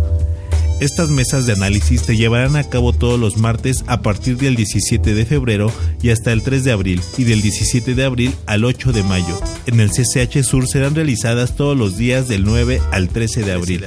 Estas 0.79 1.09
mesas 1.09 1.46
de 1.46 1.55
análisis 1.55 2.03
se 2.03 2.16
llevarán 2.16 2.55
a 2.55 2.64
cabo 2.64 2.92
todos 2.92 3.18
los 3.18 3.38
martes 3.38 3.83
a 3.87 4.03
partir 4.03 4.37
del 4.37 4.57
17 4.57 5.14
de 5.14 5.25
febrero 5.25 5.72
y 6.03 6.11
hasta 6.11 6.33
el 6.33 6.42
3 6.42 6.64
de 6.64 6.72
abril 6.72 7.01
y 7.16 7.25
del 7.25 7.40
17 7.40 7.94
de 7.94 8.05
abril 8.05 8.35
al 8.44 8.64
8 8.64 8.92
de 8.92 9.03
mayo. 9.03 9.40
En 9.66 9.81
el 9.81 9.90
CCH 9.90 10.42
Sur 10.44 10.68
serán 10.68 10.94
realizadas 10.94 11.57
todos 11.57 11.77
los 11.79 11.96
días 11.96 12.29
del 12.29 12.44
9 12.44 12.83
al 12.92 13.09
13 13.09 13.42
de 13.42 13.53
abril. 13.53 13.85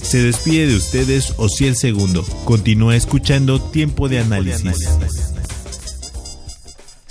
Se 0.00 0.22
despide 0.22 0.68
de 0.68 0.76
ustedes 0.76 1.34
Ociel 1.38 1.74
Segundo. 1.74 2.22
Continúa 2.44 2.94
escuchando 2.94 3.60
Tiempo 3.60 4.08
de 4.08 4.20
Análisis. 4.20 4.88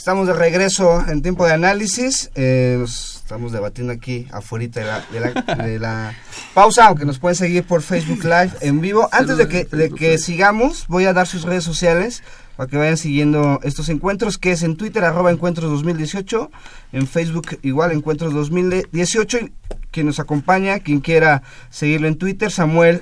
Estamos 0.07 0.25
de 0.25 0.31
regreso 0.31 1.05
en 1.09 1.21
tiempo 1.21 1.45
de 1.45 1.51
análisis. 1.51 2.31
eh, 2.35 2.77
nos 2.79 3.17
estamos 3.17 3.51
debatiendo 3.51 3.91
aquí 3.91 4.25
afuera 4.31 4.65
de 4.65 4.85
la, 4.85 5.05
de, 5.11 5.19
la, 5.19 5.67
de 5.67 5.79
la 5.79 6.15
pausa, 6.53 6.87
aunque 6.87 7.03
nos 7.03 7.19
pueden 7.19 7.35
seguir 7.35 7.65
por 7.65 7.81
Facebook 7.81 8.23
Live 8.23 8.51
en 8.61 8.79
vivo. 8.79 9.09
Antes 9.11 9.35
de 9.35 9.49
que, 9.49 9.65
de 9.65 9.89
que 9.89 10.17
sigamos, 10.17 10.87
voy 10.87 11.03
a 11.03 11.11
dar 11.11 11.27
sus 11.27 11.43
redes 11.43 11.65
sociales 11.65 12.23
para 12.55 12.69
que 12.69 12.77
vayan 12.77 12.95
siguiendo 12.95 13.59
estos 13.63 13.89
encuentros, 13.89 14.37
que 14.37 14.51
es 14.53 14.63
en 14.63 14.77
Twitter, 14.77 15.03
arroba 15.03 15.29
encuentros 15.29 15.69
2018, 15.69 16.51
en 16.93 17.05
Facebook 17.05 17.59
igual, 17.61 17.91
encuentros 17.91 18.33
2018. 18.33 19.39
Y 19.39 19.51
quien 19.91 20.05
nos 20.05 20.21
acompaña, 20.21 20.79
quien 20.79 21.01
quiera 21.01 21.43
seguirlo 21.69 22.07
en 22.07 22.17
Twitter, 22.17 22.49
Samuel, 22.49 23.01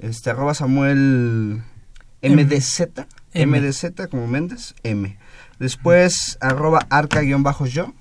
este, 0.00 0.28
arroba 0.28 0.52
Samuel. 0.52 1.62
MDZ, 2.22 2.82
M. 3.32 3.58
MDZ 3.58 4.08
como 4.10 4.26
Méndez, 4.26 4.74
M. 4.82 5.16
Después, 5.58 6.38
arroba 6.40 6.86
arca-yo. 6.90 7.92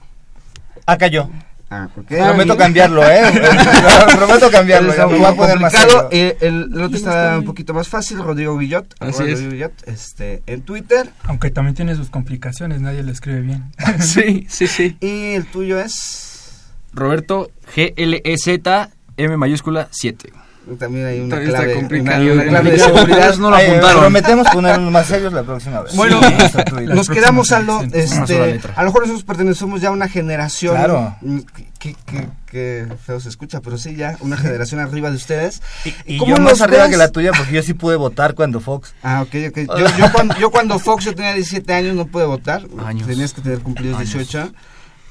Acá 0.86 1.08
yo. 1.08 1.30
Ah, 1.70 1.90
ok. 1.96 2.08
Prometo 2.08 2.58
cambiarlo, 2.58 3.04
¿eh? 3.10 3.24
Prometo 4.16 4.52
cambiarlo. 4.52 4.92
Está 4.92 5.04
ya 5.04 5.08
me 5.08 5.14
un 5.16 5.20
voy 5.20 5.26
a 5.26 5.30
poco 5.32 5.42
poner 5.42 5.60
más 5.60 5.74
complicado. 5.74 6.10
Eh, 6.12 6.38
el, 6.42 6.70
el 6.74 6.82
otro 6.82 6.98
está 6.98 7.40
un 7.40 7.46
poquito 7.46 7.74
más 7.74 7.88
fácil, 7.88 8.20
Rodrigo 8.20 8.58
Guillot. 8.58 8.94
Así 9.00 9.24
es. 9.24 9.32
Rodrigo 9.32 9.52
Guillot, 9.52 9.88
este, 9.88 10.44
en 10.46 10.62
Twitter. 10.62 11.10
Aunque 11.24 11.50
también 11.50 11.76
tiene 11.76 11.96
sus 11.96 12.10
complicaciones, 12.10 12.82
nadie 12.82 13.04
lo 13.04 13.12
escribe 13.12 13.42
bien. 13.42 13.72
Sí, 14.00 14.46
sí, 14.50 14.68
sí. 14.68 14.98
Y 15.00 15.34
el 15.34 15.46
tuyo 15.48 15.80
es... 15.80 16.66
Roberto 16.94 17.52
G-L-E-Z 17.76 18.90
M 19.18 19.38
mayúscula 19.38 19.88
7. 19.92 20.32
También 20.80 21.06
hay 21.06 21.20
una 21.20 21.38
Está- 21.38 21.46
clave, 21.64 21.76
una- 22.02 22.18
una 22.34 22.44
clave 22.46 22.72
de 22.72 22.80
seguridad. 22.80 23.36
No 23.38 23.50
lo 23.52 23.56
Ay, 23.56 23.68
apuntaron. 23.68 24.00
Prometemos 24.02 24.48
ponernos 24.52 24.92
más 24.92 25.06
serios 25.06 25.32
la 25.32 25.44
próxima 25.44 25.82
vez. 25.82 25.96
Bueno. 25.96 26.20
Nos 26.88 27.08
quedamos, 27.10 27.52
Aldo, 27.52 27.84
este, 27.94 28.60
a 28.76 28.82
lo 28.82 28.86
mejor 28.88 29.02
nosotros 29.02 29.24
pertenecemos 29.24 29.80
ya 29.82 29.90
a 29.90 29.92
una 29.92 30.08
generación, 30.08 30.76
Claro. 30.76 31.16
mm, 31.22 31.40
que, 31.80 31.96
que- 32.06 32.28
que 32.50 32.88
feo 33.06 33.20
se 33.20 33.30
escucha, 33.30 33.60
pero 33.62 33.78
sí 33.78 33.96
ya, 33.96 34.18
una 34.22 34.38
generación 34.38 34.80
arriba 34.80 35.10
de 35.12 35.18
ustedes. 35.18 35.62
Y 36.06 36.18
¿Cómo 36.18 36.36
yo 36.36 36.42
más 36.42 36.62
arriba 36.62 36.84
ves? 36.84 36.92
que 36.92 36.98
la 36.98 37.12
tuya 37.12 37.32
porque 37.38 37.52
yo 37.54 37.62
sí 37.62 37.74
pude 37.74 37.96
votar 37.98 38.34
cuando 38.34 38.60
Fox. 38.60 38.96
Ah, 39.04 39.22
ok, 39.22 39.36
ok. 39.50 39.58
Yo, 39.78 39.88
yo, 39.98 40.12
cuando, 40.12 40.38
yo 40.40 40.50
cuando 40.52 40.80
Fox 40.80 41.04
yo 41.06 41.14
tenía 41.14 41.34
17 41.34 41.74
años 41.74 41.96
no 41.96 42.06
pude 42.08 42.26
votar. 42.26 42.64
Años. 42.86 43.06
Tenías 43.08 43.34
que 43.34 43.42
tener 43.42 43.60
cumplidos 43.60 43.98
Años. 44.00 44.14
18. 44.14 44.52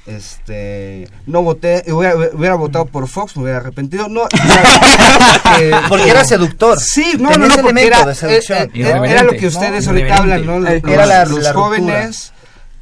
Este, 0.05 1.09
no 1.25 1.41
voté, 1.41 1.83
hubiera, 1.91 2.15
hubiera 2.15 2.55
votado 2.55 2.85
por 2.85 3.07
Fox, 3.07 3.35
me 3.37 3.43
hubiera 3.43 3.57
arrepentido. 3.57 4.07
No, 4.07 4.27
eh, 5.59 5.71
Porque 5.89 6.09
era 6.09 6.23
seductor. 6.23 6.79
Sí, 6.79 7.13
no, 7.17 7.29
no, 7.29 7.47
Tenía 7.47 7.47
no, 7.47 7.61
porque 7.63 7.87
era, 7.87 8.11
eh, 8.11 8.39
eh, 8.73 9.01
era 9.07 9.23
lo 9.23 9.33
que 9.33 9.47
ustedes 9.47 9.85
No, 9.85 9.91
ahorita 9.91 10.17
hablan, 10.17 10.45
¿no? 10.45 10.59
Los, 10.59 10.69
Era 10.71 11.05
la- 11.05 11.25
los 11.25 11.41
la 11.41 11.53
ruptura. 11.53 11.53
jóvenes, 11.53 12.33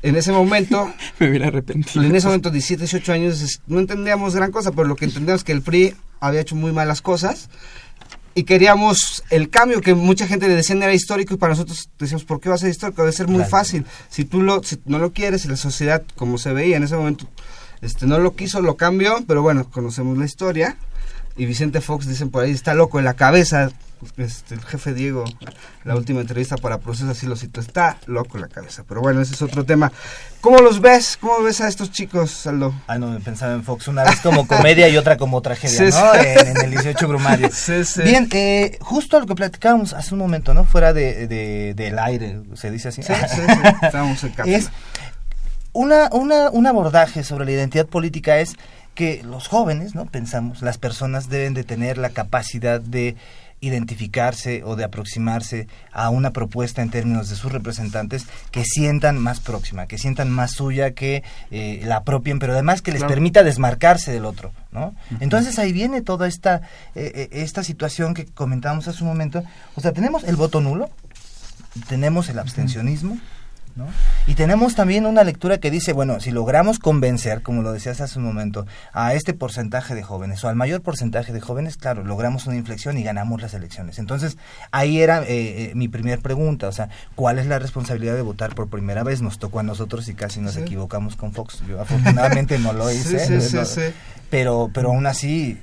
en 0.02 0.16
ese 0.18 0.32
momento, 0.34 0.92
Me 1.20 1.30
hubiera 1.30 1.48
arrepentido. 1.48 2.04
en 2.04 2.16
ese 2.16 2.28
momento 2.28 2.50
17, 2.50 2.82
18 2.82 3.14
años, 3.14 3.62
no 3.68 3.80
entendíamos 3.80 4.36
gran 4.36 4.52
cosa, 4.52 4.72
pero 4.72 4.86
lo 4.88 4.96
que 4.96 5.06
entendíamos 5.06 5.42
es 5.42 5.46
que 5.46 5.54
el 5.54 5.62
PRI 5.62 5.96
había 6.20 6.42
hecho 6.42 6.56
muy 6.56 6.72
malas 6.74 7.02
cosas 7.02 7.50
y 8.36 8.43
queríamos 8.43 9.24
el 9.30 9.50
cambio 9.50 9.82
que 9.82 9.93
mucha 9.93 10.28
gente 10.28 10.48
le 10.48 10.56
decían 10.56 10.82
era 10.82 10.93
histórico 10.93 11.34
y 11.34 11.38
para 11.38 11.54
nosotros 11.54 11.89
decíamos, 12.00 12.24
¿por 12.26 12.39
qué 12.39 12.50
va 12.50 12.56
a 12.56 12.58
ser 12.58 12.69
histórico? 12.69 13.02
Debe 13.04 13.13
ser 13.13 13.28
muy 13.28 13.38
Claro. 13.38 13.50
fácil. 13.52 13.86
Si 14.10 14.26
tú 14.26 14.41
lo, 14.41 14.63
si 14.63 14.80
no 14.86 14.98
lo 15.00 15.13
quieres, 15.13 15.46
la 15.46 15.56
sociedad, 15.58 16.04
como 16.15 16.38
se 16.38 16.52
veía 16.54 16.78
en 16.78 16.84
ese 16.84 16.96
momento, 16.96 17.28
este 17.82 18.06
no 18.08 18.17
lo 18.19 18.36
quiso, 18.36 18.62
lo 18.62 18.76
cambió, 18.78 19.24
pero 19.28 19.41
bueno, 19.41 19.69
conocemos 19.69 20.17
la 20.17 20.26
historia. 20.26 20.78
Y 21.36 21.46
Vicente 21.46 21.82
Fox, 21.82 22.08
dicen 22.08 22.30
por 22.30 22.43
ahí, 22.43 22.52
está 22.52 22.74
loco 22.74 23.00
en 23.00 23.06
la 23.06 23.15
cabeza. 23.15 23.72
Este, 24.18 24.56
el 24.56 24.62
jefe 24.62 24.94
Diego, 24.94 25.24
la 25.84 25.96
última 25.96 26.22
entrevista 26.22 26.58
para 26.58 26.80
Proceso, 26.80 27.10
así 27.12 27.26
lo 27.26 27.36
cito, 27.36 27.60
está 27.62 27.98
loco 28.06 28.38
en 28.38 28.42
la 28.42 28.48
cabeza. 28.48 28.84
Pero 28.88 29.02
bueno, 29.02 29.22
ese 29.22 29.34
es 29.34 29.42
otro 29.42 29.66
tema. 29.66 29.92
¿Cómo 30.42 30.60
los 30.60 30.82
ves? 30.82 31.18
¿Cómo 31.20 31.42
ves 31.44 31.62
a 31.62 31.68
estos 31.68 31.92
chicos, 31.92 32.46
Aldo? 32.48 32.74
Ah, 32.88 32.98
no, 32.98 33.18
pensaba 33.20 33.54
en 33.54 33.63
Fox 33.63 33.88
una 33.88 34.04
vez 34.04 34.20
como 34.22 34.46
comedia 34.48 34.89
y 34.89 34.98
otra 34.98 35.18
como 35.18 35.42
tragedia, 35.42 35.78
Sí, 35.92 35.98
¿no? 35.98 36.13
sí. 36.13 36.28
En, 36.28 36.48
en 36.58 36.66
el 36.66 36.72
18 36.72 37.08
Brumario. 37.08 37.50
Sí. 37.52 37.74
Bien, 38.04 38.28
eh, 38.34 38.78
justo 38.82 39.20
lo 39.20 39.26
que 39.26 39.36
platicábamos 39.36 39.94
hace 39.94 40.13
un 40.13 40.20
momento, 40.20 40.54
¿no? 40.54 40.66
Fuera 40.66 40.94
de, 40.94 41.28
de- 41.28 41.74
del 41.76 41.98
aire, 42.00 42.42
se 42.56 42.72
dice 42.72 42.89
así. 42.89 43.04
Sí, 43.04 43.13
sí, 43.13 43.36
sí, 43.36 43.42
estábamos 43.82 44.24
en 44.24 44.30
cápsula. 44.32 44.58
Es, 44.58 44.70
una, 45.72 46.10
una, 46.12 46.50
un 46.52 46.68
abordaje 46.68 47.24
sobre 47.24 47.46
la 47.46 47.52
identidad 47.52 47.88
política 47.88 48.38
es 48.39 48.56
que 48.94 49.24
los 49.24 49.48
jóvenes, 49.48 49.96
¿no? 49.96 50.06
Pensamos, 50.06 50.62
las 50.62 50.78
personas 50.78 51.30
deben 51.30 51.56
de 51.56 51.63
tener 51.63 51.98
la 51.98 52.10
capacidad 52.12 52.80
de 52.80 53.16
identificarse 53.63 54.62
o 54.65 54.76
de 54.76 54.84
aproximarse 54.84 55.67
a 55.93 56.10
una 56.10 56.32
propuesta 56.32 56.82
en 56.82 56.89
términos 56.89 57.30
de 57.30 57.38
sus 57.38 57.52
representantes 57.52 58.26
que 58.52 58.65
sientan 58.65 59.17
más 59.17 59.39
próxima, 59.39 59.88
que 59.88 59.97
sientan 59.97 60.30
más 60.30 60.52
suya, 60.52 60.91
que 60.91 61.23
eh, 61.49 61.82
la 61.86 61.97
apropien, 61.97 62.39
pero 62.39 62.54
además 62.54 62.82
que 62.82 62.91
les 62.91 63.04
permita 63.06 63.41
desmarcarse 63.41 64.12
del 64.12 64.26
otro, 64.26 64.52
¿no? 64.71 64.93
Entonces 65.21 65.58
ahí 65.60 65.71
viene 65.71 66.02
toda 66.02 66.28
esta, 66.28 66.62
eh, 66.93 67.12
eh, 67.15 67.30
esta 67.32 67.63
situación 67.63 68.13
que 68.13 68.26
comentábamos 68.26 68.88
hace 68.89 69.02
un 69.04 69.10
momento. 69.10 69.43
O 69.76 69.82
sea, 69.82 69.93
tenemos 69.93 70.26
el 70.26 70.36
voto 70.36 70.60
nulo, 70.60 70.89
tenemos 71.88 72.28
el 72.28 72.39
abstencionismo, 72.39 73.17
¿no? 73.76 73.88
Y 74.28 74.36
tenemos 74.36 74.76
también 74.76 75.06
una 75.06 75.24
lectura 75.24 75.58
que 75.58 75.72
dice, 75.72 75.94
bueno, 75.94 76.20
si 76.20 76.32
logramos 76.32 76.80
convencer, 76.80 77.42
como 77.42 77.62
lo 77.62 77.72
decías 77.72 78.02
hace 78.02 78.20
un 78.20 78.26
momento, 78.26 78.66
a 78.94 79.14
este 79.14 79.34
porcentaje 79.34 79.96
de 79.96 80.04
jóvenes 80.04 80.44
o 80.44 80.50
al 80.50 80.56
mayor 80.56 80.82
porcentaje 80.82 81.34
de 81.34 81.42
jóvenes, 81.42 81.78
claro, 81.78 82.04
logramos 82.04 82.46
una 82.48 82.56
inflexión 82.56 82.98
y 82.98 83.04
ganamos 83.04 83.42
las 83.42 83.54
elecciones. 83.54 84.00
Entonces, 84.00 84.38
ahí 84.72 85.02
era 85.02 85.24
eh, 85.24 85.26
eh, 85.28 85.72
mi 85.76 85.88
primer 85.88 86.20
pregunta, 86.20 86.68
o 86.68 86.72
sea, 86.72 86.90
¿cuál 87.16 87.40
es 87.40 87.48
la 87.48 87.60
responsabilidad 87.60 88.16
de 88.16 88.22
votar 88.22 88.56
por 88.56 88.70
primera 88.70 89.04
vez? 89.04 89.22
Nos 89.22 89.40
tocó 89.40 89.60
a 89.60 89.64
nosotros 89.64 90.08
y 90.08 90.14
casi 90.14 90.40
nos 90.40 90.58
equivocamos 90.58 91.16
con 91.16 91.34
Fox. 91.34 91.64
Yo 91.68 91.82
afortunadamente 91.82 92.60
no 92.60 92.74
lo 92.74 92.92
hice, 92.92 93.94
pero, 94.30 94.70
pero 94.74 94.90
aún 94.90 95.06
así 95.06 95.60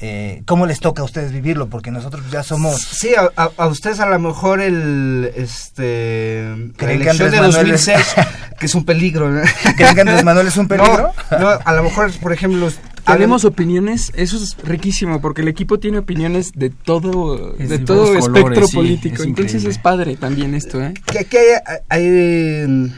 eh, 0.00 0.42
¿Cómo 0.46 0.66
les 0.66 0.80
toca 0.80 1.02
a 1.02 1.04
ustedes 1.04 1.32
vivirlo? 1.32 1.68
Porque 1.68 1.90
nosotros 1.90 2.22
ya 2.30 2.42
somos... 2.42 2.80
Sí, 2.80 3.10
a, 3.16 3.66
ustedes 3.66 4.00
a 4.00 4.06
lo 4.06 4.18
mejor 4.18 4.60
el... 4.60 5.32
Este, 5.34 6.70
¿Creen 6.76 7.00
que 7.00 7.10
Andrés 7.10 7.32
Manuel 7.32 7.70
es, 7.72 7.90
que 8.58 8.66
es 8.66 8.74
un 8.74 8.84
peligro. 8.84 9.30
¿Creen 9.76 9.94
que 9.94 10.00
Andrés 10.00 10.24
Manuel 10.24 10.46
es 10.46 10.56
un 10.56 10.68
peligro? 10.68 11.12
No, 11.38 11.48
a 11.64 11.72
lo 11.72 11.82
mejor, 11.82 12.12
por 12.20 12.32
ejemplo... 12.32 12.68
Tenemos 13.06 13.46
opiniones, 13.46 14.12
eso 14.16 14.36
es 14.36 14.54
riquísimo, 14.62 15.22
porque 15.22 15.40
el 15.40 15.48
equipo 15.48 15.78
tiene 15.78 15.96
opiniones 15.96 16.52
de 16.54 16.68
todo, 16.68 17.54
de 17.54 17.78
todo 17.78 18.14
espectro 18.14 18.68
político. 18.68 19.22
Entonces 19.22 19.64
es 19.64 19.78
padre 19.78 20.16
también 20.16 20.54
esto, 20.54 20.82
¿eh? 20.82 20.92
Que, 21.06 21.24
que 21.24 21.56
hay, 21.88 22.92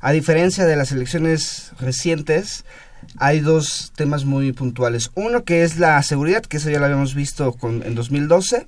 a 0.00 0.12
diferencia 0.12 0.66
de 0.66 0.76
las 0.76 0.92
elecciones 0.92 1.72
recientes, 1.80 2.64
hay 3.16 3.40
dos 3.40 3.92
temas 3.96 4.24
muy 4.24 4.52
puntuales. 4.52 5.10
Uno 5.14 5.44
que 5.44 5.62
es 5.62 5.78
la 5.78 6.02
seguridad, 6.02 6.42
que 6.42 6.58
eso 6.58 6.70
ya 6.70 6.78
lo 6.78 6.86
habíamos 6.86 7.14
visto 7.14 7.52
con, 7.52 7.82
en 7.82 7.94
2012, 7.94 8.66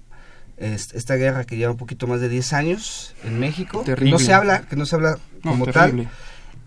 esta 0.59 1.16
guerra 1.16 1.44
que 1.44 1.57
lleva 1.57 1.72
un 1.72 1.76
poquito 1.76 2.07
más 2.07 2.20
de 2.20 2.28
10 2.28 2.52
años 2.52 3.14
en 3.24 3.38
México. 3.38 3.85
No 4.00 4.18
se 4.18 4.33
habla, 4.33 4.62
que 4.62 4.76
no 4.76 4.87
se 4.87 4.96
habla 4.96 5.18
como 5.42 5.66
tal. 5.66 6.09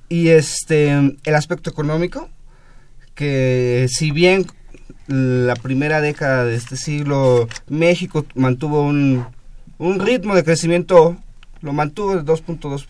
Y 0.10 0.30
este 0.30 0.90
el 0.92 1.36
aspecto 1.36 1.70
económico, 1.70 2.30
que 3.16 3.88
si 3.90 4.12
bien 4.12 4.46
la 5.08 5.56
primera 5.56 6.02
década 6.02 6.46
de 6.46 6.56
este 6.56 6.78
siglo 6.78 7.48
México 7.70 8.26
mantuvo 8.36 8.82
un, 8.82 9.26
un 9.78 10.00
ritmo 10.00 10.36
de 10.36 10.44
crecimiento, 10.44 11.18
lo 11.62 11.74
mantuvo 11.74 12.16
de 12.16 12.24
2.2 12.24 12.86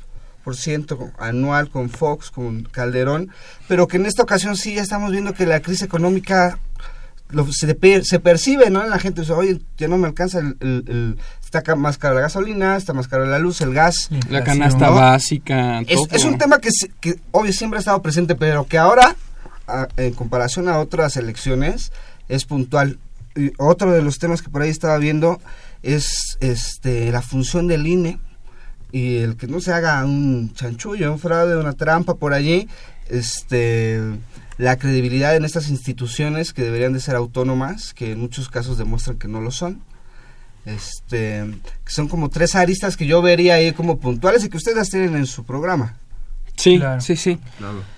ciento 0.54 1.12
anual 1.18 1.70
con 1.70 1.90
Fox, 1.90 2.30
con 2.30 2.64
Calderón, 2.64 3.32
pero 3.68 3.88
que 3.88 3.98
en 3.98 4.06
esta 4.06 4.24
ocasión 4.24 4.58
sí 4.58 4.76
ya 4.76 4.82
estamos 4.82 5.12
viendo 5.12 5.34
que 5.34 5.46
la 5.46 5.62
crisis 5.62 5.84
económica 5.84 6.60
lo, 7.30 7.52
se, 7.52 7.76
se, 8.04 8.20
percibe, 8.20 8.70
¿no? 8.70 8.86
La 8.88 9.00
gente 9.00 9.22
dice, 9.22 9.34
oye, 9.34 9.60
ya 9.78 9.88
no 9.88 9.98
me 9.98 10.08
alcanza, 10.08 10.40
el, 10.40 11.18
está 11.44 11.76
más 11.76 11.98
cara 11.98 12.16
la 12.16 12.22
gasolina, 12.22 12.76
está 12.76 12.94
más 12.94 13.08
cara 13.08 13.26
la 13.26 13.40
luz, 13.40 13.62
el 13.62 13.74
gas. 13.74 14.10
La 14.30 14.44
canasta 14.44 14.90
básica. 14.90 15.82
Es, 15.82 16.00
es, 16.12 16.24
un 16.26 16.38
tema 16.38 16.60
que, 16.60 16.70
que 17.00 17.20
obvio 17.32 17.52
siempre 17.54 17.78
ha 17.78 17.80
estado 17.80 18.02
presente, 18.02 18.36
pero 18.36 18.66
que 18.66 18.78
ahora, 18.78 19.16
en 19.98 20.14
comparación 20.14 20.70
a 20.70 20.80
otras 20.80 21.18
elecciones, 21.18 21.92
es 22.28 22.46
puntual. 22.46 23.00
Y 23.36 23.52
otro 23.58 23.92
de 23.92 24.02
los 24.02 24.20
temas 24.20 24.42
que 24.42 24.50
por 24.50 24.62
ahí 24.62 24.70
estaba 24.70 24.98
viendo 24.98 25.42
es 25.84 26.38
este 26.40 27.12
la 27.12 27.22
función 27.22 27.68
del 27.68 27.86
INE 27.86 28.20
y 28.96 29.18
el 29.18 29.36
que 29.36 29.48
no 29.48 29.60
se 29.60 29.74
haga 29.74 30.06
un 30.06 30.54
chanchullo, 30.54 31.12
un 31.12 31.20
fraude, 31.20 31.58
una 31.58 31.74
trampa 31.74 32.16
por 32.16 32.34
allí, 32.34 32.70
este 33.10 34.00
la 34.58 34.78
credibilidad 34.78 35.36
en 35.36 35.44
estas 35.44 35.68
instituciones 35.68 36.54
que 36.54 36.62
deberían 36.62 36.94
de 36.94 37.02
ser 37.02 37.18
autónomas, 37.18 37.94
que 37.94 38.14
en 38.14 38.22
muchos 38.22 38.48
casos 38.48 38.78
demuestran 38.78 39.18
que 39.18 39.28
no 39.28 39.42
lo 39.42 39.52
son. 39.52 39.82
Este, 40.66 41.44
que 41.84 41.92
son 41.92 42.08
como 42.08 42.30
tres 42.30 42.56
aristas 42.56 42.96
que 42.96 43.06
yo 43.06 43.22
vería 43.22 43.56
ahí 43.56 43.74
como 43.74 44.00
puntuales 44.00 44.46
y 44.46 44.50
que 44.50 44.56
ustedes 44.56 44.90
tienen 44.90 45.18
en 45.18 45.26
su 45.26 45.44
programa. 45.44 45.98
Sí, 46.56 46.82
sí, 47.00 47.18
sí. 47.18 47.38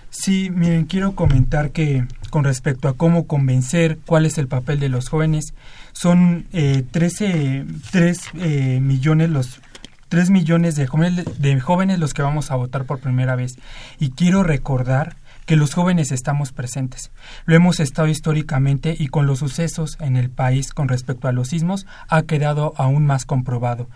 Sí, 0.10 0.50
miren, 0.50 0.86
quiero 0.86 1.14
comentar 1.14 1.70
que 1.70 2.08
con 2.32 2.44
respecto 2.44 2.88
a 2.88 2.98
cómo 2.98 3.28
convencer, 3.28 4.00
cuál 4.04 4.26
es 4.26 4.40
el 4.40 4.48
papel 4.48 4.80
de 4.80 4.90
los 4.90 5.10
jóvenes, 5.10 5.54
son 5.94 6.48
eh, 6.54 6.84
13, 6.90 7.66
3 7.92 8.20
eh, 8.34 8.80
millones 8.82 9.30
los 9.30 9.62
3 10.10 10.30
millones 10.30 10.76
de 10.76 10.88
jóvenes, 10.88 12.00
los 12.00 12.14
que 12.14 12.22
vamos 12.22 12.52
a 12.52 12.56
votar 12.56 12.86
por 12.86 13.00
primera 13.00 13.36
vez. 13.36 13.58
Y 14.00 14.12
quiero 14.12 14.44
recordar 14.44 15.16
que 15.48 15.56
los 15.56 15.74
jóvenes 15.74 16.12
estamos 16.12 16.52
presentes. 16.52 17.10
Lo 17.46 17.56
hemos 17.56 17.80
estado 17.80 18.10
históricamente 18.10 18.96
y 19.00 19.08
con 19.08 19.28
los 19.28 19.40
sucesos 19.40 19.98
en 20.02 20.18
el 20.18 20.30
país 20.30 20.74
con 20.74 20.90
respecto 20.90 21.30
a 21.30 21.32
los 21.32 21.48
sismos 21.48 21.88
ha 22.10 22.24
quedado 22.24 22.74
aún 22.76 23.06
más 23.06 23.26
comprobado. 23.26 23.88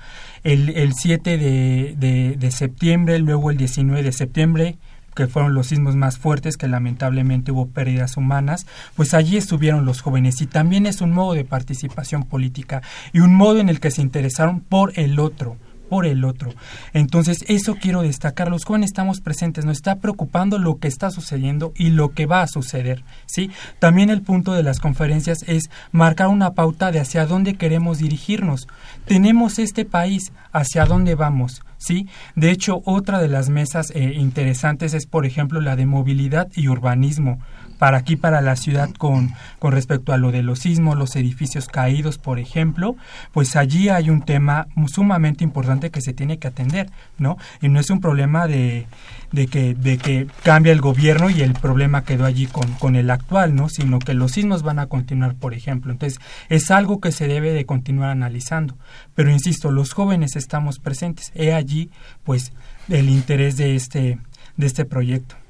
El, 0.43 0.69
el 0.69 0.93
7 0.93 1.37
de, 1.37 1.95
de, 1.97 2.35
de 2.37 2.51
septiembre, 2.51 3.19
luego 3.19 3.51
el 3.51 3.57
19 3.57 4.01
de 4.01 4.13
septiembre, 4.13 4.77
que 5.13 5.27
fueron 5.27 5.53
los 5.53 5.67
sismos 5.67 5.97
más 5.97 6.17
fuertes, 6.17 6.55
que 6.55 6.69
lamentablemente 6.69 7.51
hubo 7.51 7.67
pérdidas 7.67 8.15
humanas, 8.15 8.65
pues 8.95 9.13
allí 9.13 9.35
estuvieron 9.35 9.83
los 9.83 10.01
jóvenes 10.01 10.41
y 10.41 10.47
también 10.47 10.85
es 10.85 11.01
un 11.01 11.11
modo 11.11 11.33
de 11.33 11.43
participación 11.43 12.23
política 12.23 12.81
y 13.11 13.19
un 13.19 13.35
modo 13.35 13.59
en 13.59 13.67
el 13.67 13.81
que 13.81 13.91
se 13.91 14.01
interesaron 14.01 14.61
por 14.61 14.97
el 14.97 15.19
otro 15.19 15.57
por 15.91 16.05
el 16.05 16.23
otro. 16.23 16.53
Entonces, 16.93 17.43
eso 17.49 17.75
quiero 17.75 18.01
destacar. 18.01 18.49
Los 18.49 18.63
jóvenes 18.63 18.91
estamos 18.91 19.19
presentes, 19.19 19.65
nos 19.65 19.75
está 19.75 19.97
preocupando 19.97 20.57
lo 20.57 20.77
que 20.77 20.87
está 20.87 21.11
sucediendo 21.11 21.73
y 21.75 21.89
lo 21.89 22.13
que 22.13 22.27
va 22.27 22.43
a 22.43 22.47
suceder, 22.47 23.03
¿sí? 23.25 23.51
También 23.79 24.09
el 24.09 24.21
punto 24.21 24.53
de 24.53 24.63
las 24.63 24.79
conferencias 24.79 25.43
es 25.47 25.69
marcar 25.91 26.29
una 26.29 26.53
pauta 26.53 26.93
de 26.93 27.01
hacia 27.01 27.25
dónde 27.25 27.55
queremos 27.55 27.97
dirigirnos. 27.97 28.69
Tenemos 29.03 29.59
este 29.59 29.83
país, 29.83 30.31
hacia 30.53 30.85
dónde 30.85 31.15
vamos, 31.15 31.61
¿sí? 31.77 32.07
De 32.37 32.51
hecho, 32.51 32.81
otra 32.85 33.19
de 33.19 33.27
las 33.27 33.49
mesas 33.49 33.91
eh, 33.93 34.13
interesantes 34.15 34.93
es, 34.93 35.05
por 35.05 35.25
ejemplo, 35.25 35.59
la 35.59 35.75
de 35.75 35.87
movilidad 35.87 36.47
y 36.55 36.69
urbanismo 36.69 37.39
para 37.81 37.97
aquí, 37.97 38.15
para 38.15 38.41
la 38.41 38.57
ciudad, 38.57 38.91
con, 38.91 39.33
con 39.57 39.71
respecto 39.71 40.13
a 40.13 40.17
lo 40.17 40.31
de 40.31 40.43
los 40.43 40.59
sismos, 40.59 40.95
los 40.95 41.15
edificios 41.15 41.65
caídos, 41.65 42.19
por 42.19 42.37
ejemplo, 42.37 42.95
pues 43.31 43.55
allí 43.55 43.89
hay 43.89 44.11
un 44.11 44.21
tema 44.21 44.67
sumamente 44.85 45.43
importante 45.43 45.89
que 45.89 45.99
se 45.99 46.13
tiene 46.13 46.37
que 46.37 46.47
atender, 46.47 46.91
¿no? 47.17 47.39
Y 47.59 47.69
no 47.69 47.79
es 47.79 47.89
un 47.89 47.99
problema 47.99 48.45
de, 48.45 48.85
de, 49.31 49.47
que, 49.47 49.73
de 49.73 49.97
que 49.97 50.27
cambia 50.43 50.71
el 50.71 50.79
gobierno 50.79 51.31
y 51.31 51.41
el 51.41 51.53
problema 51.53 52.03
quedó 52.03 52.25
allí 52.25 52.45
con, 52.45 52.71
con 52.73 52.95
el 52.95 53.09
actual, 53.09 53.55
¿no? 53.55 53.67
Sino 53.67 53.97
que 53.97 54.13
los 54.13 54.33
sismos 54.33 54.61
van 54.61 54.77
a 54.77 54.85
continuar, 54.85 55.33
por 55.33 55.55
ejemplo. 55.55 55.91
Entonces, 55.91 56.19
es 56.49 56.69
algo 56.69 57.01
que 57.01 57.11
se 57.11 57.27
debe 57.27 57.51
de 57.51 57.65
continuar 57.65 58.11
analizando. 58.11 58.77
Pero 59.15 59.31
insisto, 59.31 59.71
los 59.71 59.93
jóvenes 59.93 60.35
estamos 60.35 60.77
presentes. 60.77 61.31
He 61.33 61.51
allí, 61.51 61.89
pues, 62.25 62.53
el 62.89 63.09
interés 63.09 63.57
de 63.57 63.75
este, 63.75 64.19
de 64.55 64.67
este 64.67 64.85
proyecto. 64.85 65.40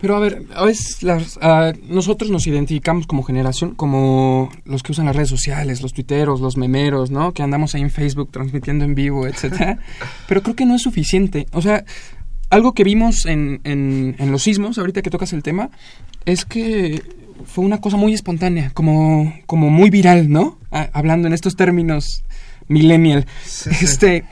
Pero 0.00 0.16
a 0.16 0.20
ver, 0.20 0.42
a 0.54 0.64
veces 0.64 0.98
nosotros 1.88 2.30
nos 2.30 2.46
identificamos 2.46 3.06
como 3.06 3.22
generación, 3.22 3.74
como 3.74 4.50
los 4.64 4.82
que 4.82 4.92
usan 4.92 5.06
las 5.06 5.16
redes 5.16 5.30
sociales, 5.30 5.80
los 5.80 5.94
tuiteros, 5.94 6.40
los 6.40 6.56
memeros, 6.56 7.10
¿no? 7.10 7.32
Que 7.32 7.42
andamos 7.42 7.74
ahí 7.74 7.82
en 7.82 7.90
Facebook 7.90 8.30
transmitiendo 8.30 8.84
en 8.84 8.94
vivo, 8.94 9.26
etcétera. 9.26 9.78
Pero 10.28 10.42
creo 10.42 10.54
que 10.54 10.66
no 10.66 10.74
es 10.74 10.82
suficiente. 10.82 11.46
O 11.52 11.62
sea, 11.62 11.84
algo 12.50 12.74
que 12.74 12.84
vimos 12.84 13.24
en, 13.24 13.60
en, 13.64 14.30
los 14.30 14.42
sismos, 14.42 14.76
ahorita 14.78 15.00
que 15.00 15.10
tocas 15.10 15.32
el 15.32 15.42
tema, 15.42 15.70
es 16.26 16.44
que 16.44 17.02
fue 17.46 17.64
una 17.64 17.80
cosa 17.80 17.96
muy 17.96 18.12
espontánea, 18.12 18.70
como, 18.70 19.32
como 19.46 19.70
muy 19.70 19.90
viral, 19.90 20.30
¿no? 20.30 20.58
hablando 20.92 21.26
en 21.26 21.32
estos 21.32 21.56
términos 21.56 22.22
millennial. 22.68 23.26
este 23.80 24.24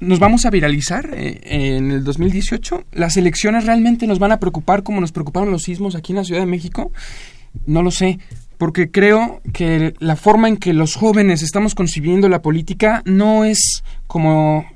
nos 0.00 0.18
vamos 0.18 0.46
a 0.46 0.50
viralizar 0.50 1.10
eh, 1.12 1.40
en 1.44 1.90
el 1.90 2.04
2018. 2.04 2.84
Las 2.92 3.16
elecciones 3.16 3.66
realmente 3.66 4.06
nos 4.06 4.18
van 4.18 4.32
a 4.32 4.40
preocupar 4.40 4.82
como 4.82 5.00
nos 5.00 5.12
preocuparon 5.12 5.50
los 5.50 5.62
sismos 5.62 5.94
aquí 5.94 6.12
en 6.12 6.16
la 6.16 6.24
Ciudad 6.24 6.40
de 6.40 6.46
México. 6.46 6.90
No 7.66 7.82
lo 7.82 7.90
sé, 7.90 8.18
porque 8.58 8.90
creo 8.90 9.40
que 9.52 9.94
la 9.98 10.16
forma 10.16 10.48
en 10.48 10.56
que 10.56 10.72
los 10.72 10.94
jóvenes 10.94 11.42
estamos 11.42 11.74
concibiendo 11.74 12.28
la 12.28 12.42
política 12.42 13.02
no 13.04 13.44
es 13.44 13.82
como 14.06 14.66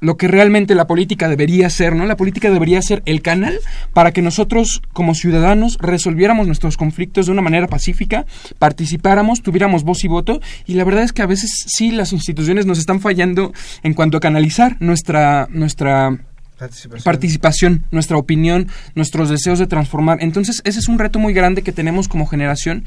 lo 0.00 0.16
que 0.16 0.28
realmente 0.28 0.74
la 0.74 0.86
política 0.86 1.28
debería 1.28 1.68
ser, 1.70 1.94
¿no? 1.94 2.06
La 2.06 2.16
política 2.16 2.50
debería 2.50 2.80
ser 2.82 3.02
el 3.06 3.22
canal 3.22 3.58
para 3.92 4.12
que 4.12 4.22
nosotros 4.22 4.82
como 4.92 5.14
ciudadanos 5.14 5.78
resolviéramos 5.80 6.46
nuestros 6.46 6.76
conflictos 6.76 7.26
de 7.26 7.32
una 7.32 7.42
manera 7.42 7.68
pacífica, 7.68 8.26
participáramos, 8.58 9.42
tuviéramos 9.42 9.84
voz 9.84 10.04
y 10.04 10.08
voto 10.08 10.40
y 10.66 10.74
la 10.74 10.84
verdad 10.84 11.04
es 11.04 11.12
que 11.12 11.22
a 11.22 11.26
veces 11.26 11.50
sí 11.66 11.90
las 11.90 12.12
instituciones 12.12 12.66
nos 12.66 12.78
están 12.78 13.00
fallando 13.00 13.52
en 13.82 13.94
cuanto 13.94 14.16
a 14.16 14.20
canalizar 14.20 14.76
nuestra 14.80 15.46
nuestra 15.50 16.18
Participación. 16.60 17.04
participación, 17.04 17.84
nuestra 17.90 18.18
opinión, 18.18 18.68
nuestros 18.94 19.30
deseos 19.30 19.58
de 19.58 19.66
transformar. 19.66 20.18
Entonces, 20.20 20.60
ese 20.64 20.78
es 20.78 20.88
un 20.88 20.98
reto 20.98 21.18
muy 21.18 21.32
grande 21.32 21.62
que 21.62 21.72
tenemos 21.72 22.06
como 22.06 22.26
generación, 22.26 22.84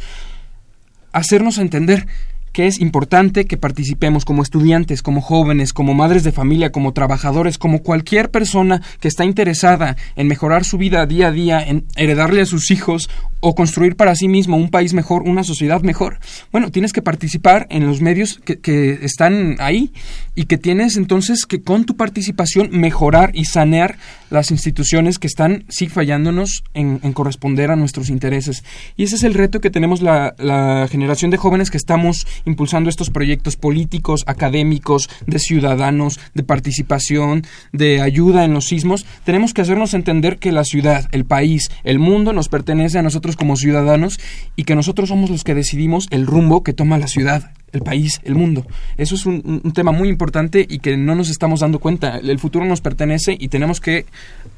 hacernos 1.11 1.57
entender 1.57 2.05
que 2.53 2.67
es 2.67 2.79
importante 2.79 3.45
que 3.45 3.57
participemos 3.57 4.23
como 4.23 4.43
estudiantes, 4.43 5.01
como 5.01 5.21
jóvenes, 5.21 5.73
como 5.73 5.93
madres 5.93 6.23
de 6.23 6.31
familia, 6.31 6.71
como 6.71 6.93
trabajadores, 6.93 7.57
como 7.57 7.81
cualquier 7.81 8.31
persona 8.31 8.81
que 8.99 9.07
está 9.07 9.25
interesada 9.25 9.97
en 10.15 10.27
mejorar 10.27 10.63
su 10.63 10.77
vida 10.77 11.05
día 11.05 11.27
a 11.27 11.31
día, 11.31 11.61
en 11.61 11.85
heredarle 11.95 12.41
a 12.41 12.45
sus 12.45 12.71
hijos 12.71 13.09
o 13.45 13.55
construir 13.55 13.97
para 13.97 14.15
sí 14.15 14.29
mismo 14.29 14.55
un 14.55 14.69
país 14.69 14.93
mejor, 14.93 15.23
una 15.23 15.43
sociedad 15.43 15.81
mejor. 15.81 16.19
Bueno, 16.53 16.71
tienes 16.71 16.93
que 16.93 17.01
participar 17.01 17.67
en 17.69 17.85
los 17.85 17.99
medios 17.99 18.39
que, 18.39 18.99
están 19.01 19.57
ahí 19.59 19.91
y 20.33 20.45
que 20.45 20.57
tienes 20.57 20.95
entonces 20.95 21.45
que 21.45 21.61
con 21.61 21.83
tu 21.83 21.97
participación 21.97 22.69
mejorar 22.71 23.31
y 23.33 23.43
sanear 23.45 23.97
las 24.29 24.49
instituciones 24.49 25.19
que 25.19 25.27
están 25.27 25.65
sí 25.67 25.87
fallándonos 25.89 26.63
en, 26.73 26.99
corresponder 27.11 27.69
a 27.69 27.75
nuestros 27.75 28.09
intereses. 28.09 28.63
Y 28.95 29.03
ese 29.03 29.17
es 29.17 29.23
el 29.23 29.33
reto 29.33 29.59
que 29.59 29.69
tenemos 29.69 30.01
la 30.01 30.87
generación 30.89 31.29
de 31.29 31.37
jóvenes 31.37 31.69
que 31.69 31.77
estamos 31.77 32.25
impulsando 32.45 32.89
estos 32.89 33.09
proyectos 33.09 33.57
políticos, 33.57 34.23
académicos, 34.25 35.09
de 35.27 35.39
ciudadanos, 35.39 36.19
de 36.33 36.43
participación, 36.43 37.43
de 37.73 38.01
ayuda 38.01 38.45
en 38.45 38.53
los 38.53 38.67
sismos. 38.67 39.05
Tenemos 39.25 39.53
que 39.53 39.61
hacernos 39.61 39.93
entender 39.93 40.37
que 40.37 40.53
la 40.53 40.63
ciudad, 40.63 41.09
el 41.11 41.25
país, 41.25 41.69
el 41.83 41.99
mundo 41.99 42.31
nos 42.31 42.47
pertenece 42.47 42.99
a 42.99 43.03
nosotros 43.03 43.32
como 43.35 43.55
ciudadanos 43.55 44.19
y 44.55 44.63
que 44.63 44.75
nosotros 44.75 45.09
somos 45.09 45.29
los 45.29 45.43
que 45.43 45.55
decidimos 45.55 46.07
el 46.11 46.25
rumbo 46.27 46.63
que 46.63 46.73
toma 46.73 46.97
la 46.97 47.07
ciudad, 47.07 47.51
el 47.71 47.81
país, 47.81 48.19
el 48.23 48.35
mundo. 48.35 48.65
Eso 48.97 49.15
es 49.15 49.25
un, 49.25 49.61
un 49.63 49.73
tema 49.73 49.91
muy 49.91 50.09
importante 50.09 50.65
y 50.69 50.79
que 50.79 50.95
no 50.97 51.15
nos 51.15 51.29
estamos 51.29 51.61
dando 51.61 51.79
cuenta. 51.79 52.17
El 52.17 52.39
futuro 52.39 52.65
nos 52.65 52.81
pertenece 52.81 53.35
y 53.39 53.47
tenemos 53.47 53.79
que 53.81 54.05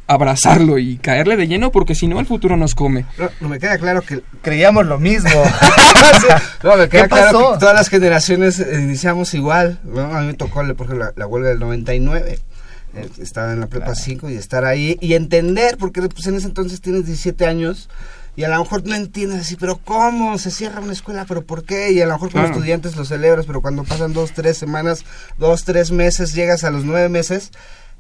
abrazarlo 0.08 0.78
y 0.78 0.98
caerle 0.98 1.36
de 1.36 1.48
lleno 1.48 1.72
porque 1.72 1.96
si 1.96 2.08
no 2.08 2.20
el 2.20 2.26
futuro 2.28 2.58
nos 2.58 2.76
come. 2.76 3.06
No, 3.18 3.30
no 3.42 3.50
me 3.50 3.58
queda 3.60 3.78
claro 3.78 4.02
que 4.02 4.22
Creíamos 4.42 4.86
lo 4.86 5.00
mismo. 5.00 5.30
No, 6.64 6.78
me 6.78 6.90
queda 6.90 7.04
¿Qué 7.04 7.10
claro 7.10 7.40
pasó? 7.40 7.54
que 7.54 7.60
todas 7.60 7.76
las 7.76 7.90
generaciones 7.90 8.60
eh, 8.60 8.80
iniciamos 8.82 9.34
igual. 9.34 9.80
¿no? 9.84 10.02
A 10.02 10.22
mí 10.22 10.28
me 10.28 10.34
tocó, 10.34 10.56
por 10.76 10.88
ejemplo, 10.88 10.98
la, 10.98 11.14
la 11.16 11.28
huelga 11.28 11.50
del 11.50 11.60
99. 11.60 12.40
eh, 12.96 13.10
Estaba 13.20 13.54
en 13.54 13.60
la 13.60 13.68
prepa 13.68 13.94
5 13.94 14.30
y 14.30 14.36
estar 14.36 14.66
ahí 14.66 14.98
y 15.02 15.14
entender, 15.14 15.78
porque 15.78 16.02
pues, 16.02 16.26
en 16.28 16.36
ese 16.36 16.48
entonces 16.48 16.82
tienes 16.82 17.06
17 17.06 17.46
años 17.46 17.90
y 18.36 18.43
a 18.43 18.50
lo 18.50 18.60
mejor 18.60 18.86
no 18.86 18.95
entiendes 18.95 19.41
así, 19.41 19.56
pero 19.56 19.78
¿cómo? 19.78 20.38
Se 20.38 20.52
cierra 20.52 20.82
una 20.82 20.93
escuela, 20.93 21.26
pero 21.28 21.45
¿por 21.45 21.63
qué? 21.63 21.91
Y 21.91 22.02
a 22.02 22.06
lo 22.06 22.13
mejor 22.13 22.32
como 22.32 22.43
Claro. 22.43 22.56
estudiantes 22.56 22.95
lo 22.95 23.06
celebras, 23.06 23.45
pero 23.45 23.62
cuando 23.62 23.84
pasan 23.84 24.13
dos, 24.13 24.32
tres 24.34 24.58
semanas, 24.58 25.06
dos, 25.38 25.63
tres 25.63 25.91
meses, 25.91 26.34
llegas 26.34 26.63
a 26.63 26.71
los 26.71 26.84
nueve 26.86 27.10
meses 27.10 27.52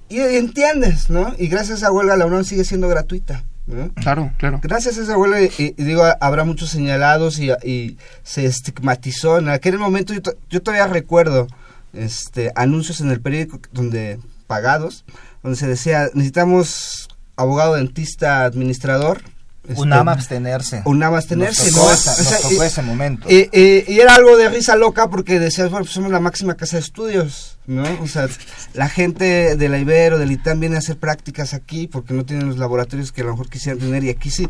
y, 0.09 0.17
y 0.17 0.35
entiendes, 0.37 1.09
¿no? 1.09 1.33
Y 1.37 1.47
gracias 1.47 1.71
a 1.71 1.77
esa 1.85 1.91
huelga 1.91 2.17
la 2.17 2.25
UNAM 2.25 2.43
sigue 2.43 2.63
siendo 2.65 2.87
gratuita. 2.89 3.43
¿no? 3.67 3.89
Claro, 3.95 4.31
claro. 4.37 4.59
Gracias 4.61 4.99
a 4.99 5.01
esa 5.01 5.17
huelga, 5.17 5.41
y, 5.41 5.49
y 5.57 5.83
digo, 5.83 6.03
habrá 6.19 6.43
muchos 6.43 6.69
señalados 6.69 7.39
y, 7.39 7.49
y 7.63 7.97
se 8.23 8.45
estigmatizó. 8.45 9.39
En 9.39 9.49
aquel 9.49 9.79
momento 9.79 10.13
yo, 10.13 10.21
to- 10.21 10.35
yo 10.51 10.61
todavía 10.61 10.85
recuerdo 10.85 11.47
este 11.93 12.51
anuncios 12.55 13.01
en 13.01 13.09
el 13.09 13.21
periódico 13.21 13.59
donde 13.71 14.19
pagados, 14.47 15.05
donde 15.41 15.57
se 15.57 15.65
decía, 15.67 16.09
necesitamos 16.13 17.07
abogado, 17.37 17.73
dentista, 17.75 18.45
administrador. 18.45 19.21
Este, 19.69 19.81
UNAM 19.81 20.09
abstenerse. 20.09 20.81
UNAM 20.85 21.13
abstenerse, 21.13 21.63
Nos 21.65 21.73
tocó, 21.73 21.87
¿no? 21.87 21.93
esa- 21.93 22.11
O 22.11 22.15
sea, 22.15 22.31
nos 22.31 22.41
tocó 22.41 22.63
y- 22.63 22.67
ese 22.67 22.81
momento. 22.81 23.27
y, 23.29 23.49
y- 23.51 23.83
y 23.87 23.99
era 23.99 24.15
algo 24.15 24.37
de 24.37 24.49
risa 24.49 24.75
loca 24.75 25.09
porque 25.09 25.39
decías, 25.39 25.69
bueno, 25.69 25.85
pues 25.85 25.93
somos 25.93 26.11
la 26.11 26.19
máxima 26.19 26.55
casa 26.55 26.77
de 26.77 26.83
estudios, 26.83 27.57
¿no? 27.67 27.83
O 28.01 28.07
sea, 28.07 28.27
la 28.73 28.89
gente 28.89 29.55
de 29.55 29.69
la 29.69 29.77
Ibero, 29.79 30.17
del 30.17 30.31
ITAM 30.31 30.59
viene 30.59 30.75
a 30.75 30.79
hacer 30.79 30.97
prácticas 30.97 31.53
aquí 31.53 31.87
porque 31.87 32.13
no 32.13 32.25
tienen 32.25 32.47
los 32.47 32.57
laboratorios 32.57 33.11
que 33.11 33.21
a 33.21 33.25
lo 33.25 33.31
mejor 33.31 33.49
quisieran 33.49 33.79
tener 33.79 34.03
y 34.03 34.09
aquí 34.09 34.29
sí. 34.29 34.47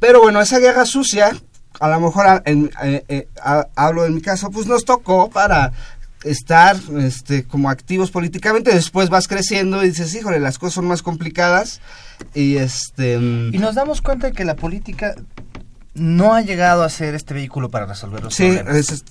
Pero 0.00 0.20
bueno, 0.20 0.40
esa 0.40 0.58
guerra 0.58 0.84
sucia, 0.86 1.34
a 1.80 1.88
lo 1.88 2.00
mejor 2.00 2.42
en- 2.44 2.70
eh, 2.82 3.04
eh, 3.08 3.28
hablo 3.74 4.04
en 4.06 4.14
mi 4.14 4.20
caso, 4.20 4.50
pues 4.50 4.66
nos 4.66 4.84
tocó 4.84 5.30
para 5.30 5.72
estar 6.26 6.76
este, 6.98 7.44
como 7.44 7.70
activos 7.70 8.10
políticamente. 8.10 8.74
Después 8.74 9.08
vas 9.08 9.28
creciendo 9.28 9.82
y 9.84 9.88
dices, 9.88 10.14
híjole, 10.14 10.40
las 10.40 10.58
cosas 10.58 10.74
son 10.74 10.86
más 10.86 11.02
complicadas 11.02 11.80
y 12.34 12.56
este... 12.56 13.18
mm, 13.18 13.54
Y 13.54 13.58
nos 13.58 13.74
damos 13.74 14.02
cuenta 14.02 14.26
de 14.28 14.32
que 14.32 14.44
la 14.44 14.56
política 14.56 15.14
no 15.94 16.34
ha 16.34 16.42
llegado 16.42 16.82
a 16.82 16.88
ser 16.90 17.14
este 17.14 17.32
vehículo 17.34 17.70
para 17.70 17.86
resolver 17.86 18.22
los 18.22 18.34
Sí, 18.34 18.48
problemas. 18.50 18.76
es- 18.76 19.04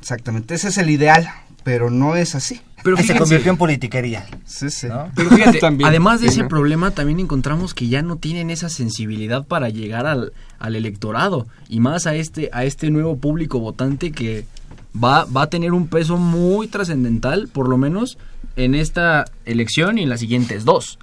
exactamente, 0.00 0.54
ese 0.54 0.68
es 0.68 0.78
el 0.78 0.90
ideal, 0.90 1.28
pero 1.62 1.90
no 1.90 2.16
es 2.16 2.34
así. 2.34 2.60
Pero 2.82 2.98
Y 2.98 3.04
se 3.04 3.14
convirtió 3.16 3.52
en 3.52 3.58
politiquería. 3.58 4.26
Sí, 4.44 4.68
sí. 4.68 4.88
¿no? 4.88 5.08
Pero 5.14 5.30
fíjate, 5.30 5.60
También. 5.60 5.88
además 5.88 6.20
de 6.20 6.26
ese 6.26 6.42
problema, 6.42 6.90
también 6.90 7.20
encontramos 7.20 7.74
que 7.74 7.86
ya 7.86 8.02
no 8.02 8.16
tienen 8.16 8.50
esa 8.50 8.68
sensibilidad 8.68 9.44
para 9.46 9.68
llegar 9.68 10.04
al, 10.06 10.32
al 10.58 10.74
electorado 10.74 11.46
y 11.68 11.78
más 11.78 12.08
a 12.08 12.16
este, 12.16 12.50
a 12.52 12.64
este 12.64 12.90
nuevo 12.90 13.16
público 13.18 13.60
votante 13.60 14.10
que 14.10 14.46
va, 14.94 15.24
va 15.24 15.42
a 15.42 15.50
tener 15.50 15.72
un 15.72 15.88
peso 15.88 16.16
muy 16.16 16.68
trascendental, 16.68 17.48
por 17.48 17.68
lo 17.68 17.78
menos 17.78 18.18
en 18.56 18.74
esta 18.74 19.24
elección 19.44 19.98
y 19.98 20.02
en 20.02 20.08
las 20.08 20.20
siguientes 20.20 20.64
dos. 20.64 20.98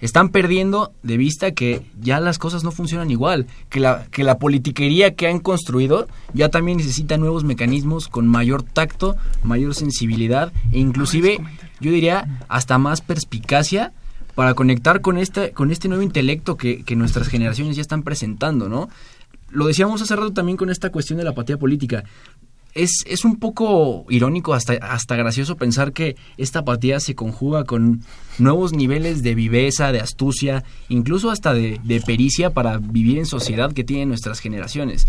Están 0.00 0.30
perdiendo 0.30 0.92
de 1.02 1.18
vista 1.18 1.50
que 1.50 1.82
ya 2.00 2.20
las 2.20 2.38
cosas 2.38 2.64
no 2.64 2.70
funcionan 2.70 3.10
igual, 3.10 3.46
que 3.68 3.80
la, 3.80 4.06
que 4.10 4.24
la 4.24 4.38
politiquería 4.38 5.14
que 5.14 5.28
han 5.28 5.40
construido 5.40 6.08
ya 6.32 6.48
también 6.48 6.78
necesita 6.78 7.18
nuevos 7.18 7.44
mecanismos 7.44 8.08
con 8.08 8.26
mayor 8.26 8.62
tacto, 8.62 9.16
mayor 9.42 9.74
sensibilidad 9.74 10.54
e 10.72 10.78
inclusive 10.78 11.38
yo 11.80 11.92
diría 11.92 12.40
hasta 12.48 12.78
más 12.78 13.02
perspicacia 13.02 13.92
para 14.34 14.54
conectar 14.54 15.02
con 15.02 15.18
este, 15.18 15.50
con 15.52 15.70
este 15.70 15.88
nuevo 15.88 16.02
intelecto 16.02 16.56
que, 16.56 16.82
que 16.82 16.96
nuestras 16.96 17.28
generaciones 17.28 17.76
ya 17.76 17.82
están 17.82 18.02
presentando, 18.02 18.70
¿no? 18.70 18.88
Lo 19.50 19.66
decíamos 19.66 20.00
hace 20.00 20.14
rato 20.14 20.32
también 20.32 20.56
con 20.56 20.70
esta 20.70 20.90
cuestión 20.90 21.18
de 21.18 21.24
la 21.24 21.30
apatía 21.30 21.58
política. 21.58 22.04
Es, 22.74 23.04
es 23.06 23.24
un 23.24 23.36
poco 23.36 24.06
irónico, 24.08 24.54
hasta, 24.54 24.74
hasta 24.74 25.16
gracioso 25.16 25.56
pensar 25.56 25.92
que 25.92 26.16
esta 26.36 26.60
apatía 26.60 27.00
se 27.00 27.14
conjuga 27.14 27.64
con 27.64 28.02
nuevos 28.38 28.72
niveles 28.72 29.22
de 29.22 29.34
viveza, 29.34 29.92
de 29.92 30.00
astucia, 30.00 30.64
incluso 30.88 31.30
hasta 31.30 31.52
de, 31.52 31.80
de 31.82 32.00
pericia 32.00 32.50
para 32.50 32.78
vivir 32.78 33.18
en 33.18 33.26
sociedad 33.26 33.72
que 33.72 33.84
tienen 33.84 34.08
nuestras 34.08 34.40
generaciones. 34.40 35.06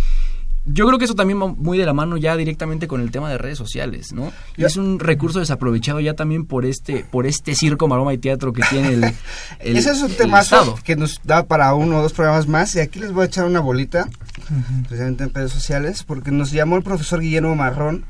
Yo 0.66 0.86
creo 0.86 1.00
que 1.00 1.06
eso 1.06 1.16
también 1.16 1.42
va 1.42 1.48
muy 1.48 1.78
de 1.80 1.86
la 1.88 1.94
mano 1.94 2.18
ya 2.18 2.38
directamente 2.38 2.88
con 2.88 3.02
el 3.02 3.10
tema 3.10 3.30
de 3.32 3.40
redes 3.40 3.58
sociales, 3.58 4.14
¿no? 4.14 4.32
Y 4.58 4.64
es 4.64 4.78
un 4.78 5.00
recurso 5.00 5.40
desaprovechado 5.40 6.00
ya 6.00 6.14
también 6.14 6.46
por 6.46 6.66
este, 6.66 7.04
por 7.10 7.26
este 7.26 7.56
circo, 7.56 7.88
maroma 7.88 8.14
y 8.14 8.20
teatro 8.20 8.54
que 8.54 8.62
tiene 8.70 8.90
el, 8.94 9.04
el- 9.60 9.78
Ese 9.78 9.92
es 9.92 10.02
un 10.04 10.12
temazo 10.12 10.56
Estado. 10.58 10.76
que 10.84 10.96
nos 10.96 11.20
da 11.24 11.44
para 11.48 11.74
uno 11.74 11.98
o 11.98 12.02
dos 12.04 12.14
programas 12.14 12.48
más. 12.48 12.76
Y 12.76 12.80
aquí 12.80 13.00
les 13.00 13.12
voy 13.12 13.24
a 13.24 13.26
echar 13.26 13.46
una 13.46 13.60
bolita, 13.60 14.08
precisamente 14.88 15.24
en 15.24 15.34
redes 15.34 15.52
sociales, 15.52 16.04
porque 16.04 16.30
nos 16.32 16.52
llamó 16.52 16.78
el 16.78 16.84
profesor 16.84 17.22
Guillermo 17.22 17.56
Marrón. 17.56 18.06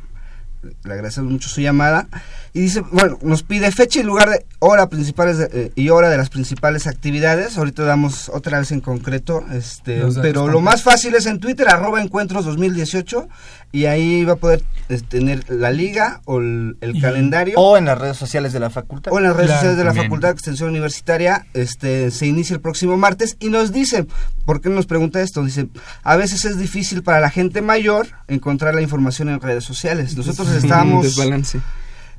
Le 0.83 0.93
agradecemos 0.93 1.31
mucho 1.31 1.49
su 1.49 1.61
llamada. 1.61 2.07
Y 2.53 2.59
dice, 2.61 2.81
bueno, 2.91 3.17
nos 3.21 3.43
pide 3.43 3.71
fecha 3.71 4.01
y 4.01 4.03
lugar 4.03 4.29
de 4.29 4.45
hora 4.59 4.89
principales 4.89 5.37
de- 5.37 5.49
eh, 5.53 5.71
y 5.75 5.87
hora 5.87 6.09
de 6.09 6.17
las 6.17 6.29
principales 6.29 6.85
actividades. 6.85 7.57
Ahorita 7.57 7.83
damos 7.83 8.27
otra 8.27 8.59
vez 8.59 8.71
en 8.73 8.81
concreto, 8.81 9.45
este, 9.53 9.99
Los 9.99 10.17
pero 10.17 10.49
lo 10.49 10.59
más 10.59 10.83
fácil 10.83 11.15
es 11.15 11.25
en 11.27 11.39
Twitter, 11.39 11.69
arroba 11.69 12.01
encuentros 12.01 12.43
2018, 12.43 13.29
y 13.71 13.85
ahí 13.85 14.25
va 14.25 14.33
a 14.33 14.35
poder 14.35 14.63
eh, 14.89 14.99
tener 15.07 15.49
la 15.49 15.71
liga 15.71 16.19
o 16.25 16.39
el, 16.39 16.75
el 16.81 16.97
Y- 16.97 17.01
calendario. 17.01 17.57
O 17.57 17.77
en 17.77 17.85
las 17.85 17.97
redes 17.97 18.17
sociales 18.17 18.51
de 18.51 18.59
la 18.59 18.69
facultad. 18.69 19.13
O 19.13 19.17
en 19.17 19.23
las 19.23 19.33
redes 19.33 19.45
Claro, 19.47 19.59
sociales 19.59 19.77
de 19.77 19.83
la 19.85 19.89
también. 19.91 20.05
Facultad 20.07 20.27
de 20.27 20.33
Extensión 20.33 20.69
Universitaria, 20.69 21.45
este, 21.53 22.11
se 22.11 22.25
inicia 22.27 22.53
el 22.53 22.59
próximo 22.59 22.97
martes 22.97 23.37
y 23.39 23.47
nos 23.47 23.71
dice, 23.71 24.05
¿por 24.45 24.59
qué 24.59 24.67
nos 24.67 24.87
pregunta 24.87 25.21
esto? 25.21 25.41
Dice, 25.45 25.69
a 26.03 26.17
veces 26.17 26.43
es 26.43 26.57
difícil 26.57 27.01
para 27.01 27.21
la 27.21 27.29
gente 27.29 27.61
mayor 27.61 28.07
encontrar 28.27 28.75
la 28.75 28.81
información 28.81 29.29
en 29.29 29.39
redes 29.39 29.63
sociales. 29.63 30.17
Nosotros 30.17 30.47
Un 30.49 30.55
estamos, 30.57 31.03
desbalance. 31.05 31.61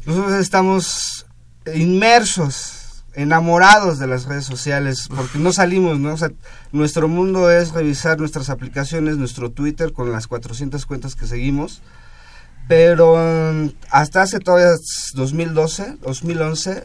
Nosotros 0.06 0.34
estamos 0.34 1.26
inmersos, 1.74 3.04
enamorados 3.14 3.98
de 3.98 4.06
las 4.06 4.24
redes 4.24 4.44
sociales, 4.44 5.08
porque 5.14 5.38
no 5.38 5.52
salimos, 5.52 5.98
¿no? 5.98 6.14
O 6.14 6.16
sea, 6.16 6.30
nuestro 6.72 7.08
mundo 7.08 7.50
es 7.50 7.72
revisar 7.72 8.18
nuestras 8.18 8.50
aplicaciones, 8.50 9.16
nuestro 9.16 9.50
Twitter 9.50 9.92
con 9.92 10.12
las 10.12 10.26
400 10.26 10.86
cuentas 10.86 11.14
que 11.14 11.26
seguimos. 11.26 11.82
Pero 12.68 13.16
mm, 13.16 13.70
hasta 13.90 14.22
hace 14.22 14.38
todavía 14.38 14.70
2012, 15.14 15.98
2011, 16.00 16.84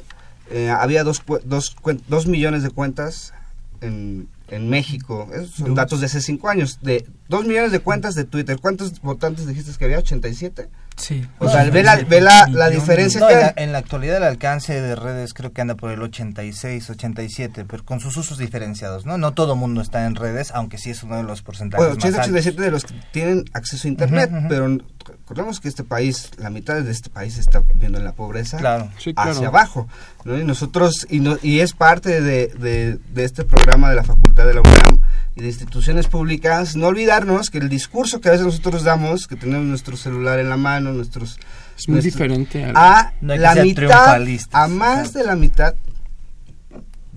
eh, 0.50 0.70
había 0.70 1.04
dos, 1.04 1.24
dos, 1.46 1.76
dos 2.08 2.28
millones 2.28 2.64
de 2.64 2.72
cuentas 2.72 3.34
en, 3.82 4.28
en 4.50 4.70
México. 4.70 5.30
Esos 5.34 5.52
son 5.52 5.76
datos 5.76 6.00
de 6.00 6.08
hace 6.08 6.22
cinco 6.22 6.50
años. 6.50 6.80
De 6.82 7.06
dos 7.30 7.46
millones 7.46 7.72
de 7.72 7.80
cuentas 7.80 8.16
de 8.16 8.26
Twitter. 8.26 8.60
¿Cuántos 8.60 9.00
votantes 9.02 9.48
dijiste 9.48 9.72
que 9.78 9.86
había? 9.86 10.00
¿87? 10.00 10.68
Sí. 10.98 11.26
O 11.40 11.48
sea, 11.50 11.64
ve 11.70 11.84
la, 11.84 11.96
ve 11.98 12.22
la, 12.22 12.48
la 12.52 12.70
diferencia. 12.70 13.20
No, 13.20 13.30
en, 13.30 13.40
la, 13.40 13.54
en 13.56 13.72
la 13.72 13.78
actualidad 13.78 14.18
el 14.18 14.24
alcance 14.24 14.82
de 14.82 14.96
redes 14.96 15.34
creo 15.34 15.54
que 15.54 15.62
anda 15.62 15.76
por 15.76 15.92
el 15.92 16.02
86, 16.02 16.90
87, 16.90 17.66
pero 17.66 17.86
con 17.86 18.00
sus 18.00 18.18
usos 18.18 18.38
diferenciados, 18.40 19.06
¿no? 19.06 19.18
No 19.18 19.34
todo 19.34 19.56
mundo 19.56 19.82
está 19.82 20.06
en 20.06 20.16
redes, 20.16 20.52
aunque 20.56 20.78
sí 20.80 20.90
es 20.90 21.04
uno 21.04 21.18
de 21.18 21.24
los 21.24 21.44
porcentajes 21.44 21.86
Bueno, 21.86 21.96
más 21.96 22.04
80, 22.04 22.18
altos. 22.24 22.32
87 22.32 22.62
de 22.62 22.72
los 22.72 22.84
que 22.84 22.94
tienen 23.12 23.46
acceso 23.54 23.88
a 23.88 23.92
internet, 23.92 24.32
pero 24.50 24.76
recordemos 25.06 25.60
que 25.60 25.68
este 25.68 25.84
país, 25.84 26.32
la 26.38 26.50
mitad 26.50 26.82
de 26.82 26.92
este 26.92 27.10
país 27.10 27.38
está 27.38 27.60
viviendo 27.60 27.98
en 28.00 28.04
la 28.04 28.14
pobreza 28.14 28.58
Claro. 28.58 28.90
Sí, 28.98 29.14
claro. 29.14 29.32
hacia 29.32 29.48
abajo, 29.50 29.88
¿no? 30.26 30.38
Y 30.38 30.44
nosotros, 30.44 31.06
y, 31.10 31.20
no- 31.20 31.38
y 31.44 31.60
es 31.60 31.74
parte 31.74 32.22
de, 32.22 32.48
de- 32.48 32.98
de 33.14 33.24
este 33.24 33.44
programa 33.44 33.90
de 33.90 33.96
la 33.98 34.04
Facultad 34.04 34.46
de 34.48 34.54
la 34.56 34.62
UNAM 34.62 35.00
y 35.36 35.42
de 35.42 35.48
instituciones 35.48 36.08
públicas, 36.08 36.76
no 36.76 36.88
olvidarnos 36.88 37.50
que 37.50 37.60
el 37.60 37.70
discurso 37.70 38.22
que 38.22 38.30
a 38.30 38.32
veces 38.32 38.46
nosotros 38.46 38.84
damos, 38.84 39.28
que 39.28 39.36
tenemos 39.36 39.66
nuestro 39.68 39.96
celular 39.98 40.40
en 40.40 40.50
la 40.50 40.58
mano, 40.58 40.94
nuestros... 40.94 41.38
Es 41.78 41.88
muy 41.88 41.96
nuestro- 42.02 42.12
diferente 42.12 42.66
a 42.76 43.14
No 43.22 43.34
hay 43.34 43.40
que 43.40 43.44
la 43.44 43.56
mitad, 43.64 44.16
a 44.52 44.68
más 44.68 44.98
exacto. 45.00 45.20
de 45.20 45.26
la 45.26 45.36
mitad 45.36 45.76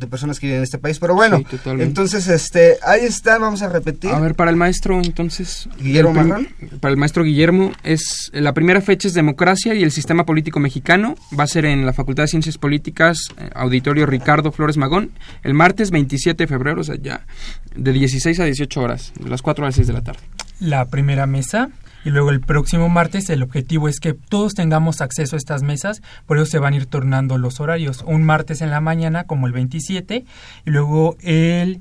de 0.00 0.06
personas 0.06 0.40
que 0.40 0.46
viven 0.46 0.58
en 0.58 0.64
este 0.64 0.78
país. 0.78 0.98
Pero 0.98 1.14
bueno, 1.14 1.38
Sí, 1.38 1.58
entonces 1.78 2.26
este 2.28 2.78
ahí 2.84 3.04
está, 3.04 3.38
vamos 3.38 3.62
a 3.62 3.68
repetir. 3.68 4.10
A 4.10 4.20
ver, 4.20 4.34
para 4.34 4.50
el 4.50 4.56
maestro, 4.56 5.00
entonces. 5.00 5.68
Guillermo 5.78 6.14
Marrón. 6.14 6.48
Para 6.80 6.92
el 6.92 6.96
maestro 6.98 7.24
Guillermo, 7.24 7.72
es 7.82 8.30
la 8.32 8.52
primera 8.54 8.80
fecha 8.80 9.08
es 9.08 9.14
democracia 9.14 9.74
y 9.74 9.82
el 9.82 9.92
sistema 9.92 10.24
político 10.24 10.60
mexicano. 10.60 11.14
Va 11.38 11.44
a 11.44 11.46
ser 11.46 11.64
en 11.64 11.86
la 11.86 11.92
Facultad 11.92 12.24
de 12.24 12.28
Ciencias 12.28 12.58
Políticas, 12.58 13.18
eh, 13.38 13.50
Auditorio 13.54 14.06
Ricardo 14.06 14.52
Flores 14.52 14.76
Magón, 14.76 15.10
el 15.42 15.54
martes 15.54 15.90
27 15.90 16.44
de 16.44 16.48
febrero, 16.48 16.80
o 16.80 16.84
sea, 16.84 16.96
ya 17.00 17.26
de 17.74 17.92
16 17.92 18.40
a 18.40 18.44
18 18.44 18.80
horas, 18.80 19.12
de 19.18 19.28
las 19.28 19.42
4 19.42 19.64
a 19.64 19.68
las 19.68 19.74
6 19.76 19.86
de 19.86 19.92
la 19.92 20.02
tarde. 20.02 20.20
la 20.58 20.86
primera 20.86 21.26
mesa 21.26 21.70
y 22.04 22.10
luego 22.10 22.30
el 22.30 22.40
próximo 22.40 22.88
martes 22.88 23.28
el 23.30 23.42
objetivo 23.42 23.88
es 23.88 24.00
que 24.00 24.14
todos 24.14 24.54
tengamos 24.54 25.00
acceso 25.00 25.36
a 25.36 25.38
estas 25.38 25.62
mesas, 25.62 26.02
por 26.26 26.36
eso 26.38 26.46
se 26.46 26.58
van 26.58 26.74
a 26.74 26.76
ir 26.76 26.86
tornando 26.86 27.38
los 27.38 27.60
horarios, 27.60 28.02
un 28.06 28.22
martes 28.22 28.60
en 28.62 28.70
la 28.70 28.80
mañana 28.80 29.24
como 29.24 29.46
el 29.46 29.52
27 29.52 30.24
y 30.66 30.70
luego 30.70 31.16
el 31.22 31.80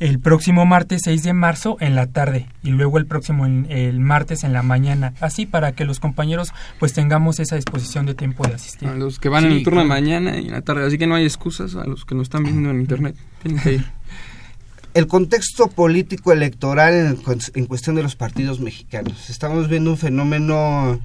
el 0.00 0.18
próximo 0.18 0.66
martes 0.66 1.02
6 1.04 1.22
de 1.22 1.32
marzo 1.32 1.76
en 1.78 1.94
la 1.94 2.08
tarde 2.08 2.48
y 2.64 2.70
luego 2.70 2.98
el 2.98 3.06
próximo 3.06 3.46
en- 3.46 3.68
el 3.70 4.00
martes 4.00 4.42
en 4.42 4.52
la 4.52 4.64
mañana, 4.64 5.12
así 5.20 5.46
para 5.46 5.72
que 5.72 5.84
los 5.84 6.00
compañeros 6.00 6.48
pues 6.80 6.92
tengamos 6.92 7.38
esa 7.38 7.54
disposición 7.54 8.04
de 8.06 8.14
tiempo 8.14 8.44
de 8.48 8.54
asistir. 8.54 8.88
A 8.88 8.94
los 8.96 9.20
que 9.20 9.28
van 9.28 9.44
en 9.44 9.52
el 9.52 9.62
turno 9.62 9.80
de 9.82 9.86
claro. 9.86 10.00
mañana 10.02 10.36
y 10.38 10.46
en 10.46 10.52
la 10.52 10.62
tarde, 10.62 10.84
así 10.86 10.98
que 10.98 11.06
no 11.06 11.14
hay 11.14 11.24
excusas 11.24 11.76
a 11.76 11.84
los 11.84 12.04
que 12.04 12.16
nos 12.16 12.24
están 12.24 12.42
viendo 12.42 12.70
en 12.70 12.80
internet. 12.80 13.14
Tienen 13.42 13.62
que 13.62 13.72
ir. 13.74 13.84
el 14.94 15.06
contexto 15.06 15.68
político 15.68 16.32
electoral 16.32 16.94
en, 16.94 17.40
en 17.54 17.66
cuestión 17.66 17.96
de 17.96 18.02
los 18.02 18.16
partidos 18.16 18.60
mexicanos. 18.60 19.30
Estamos 19.30 19.68
viendo 19.68 19.90
un 19.90 19.98
fenómeno 19.98 21.00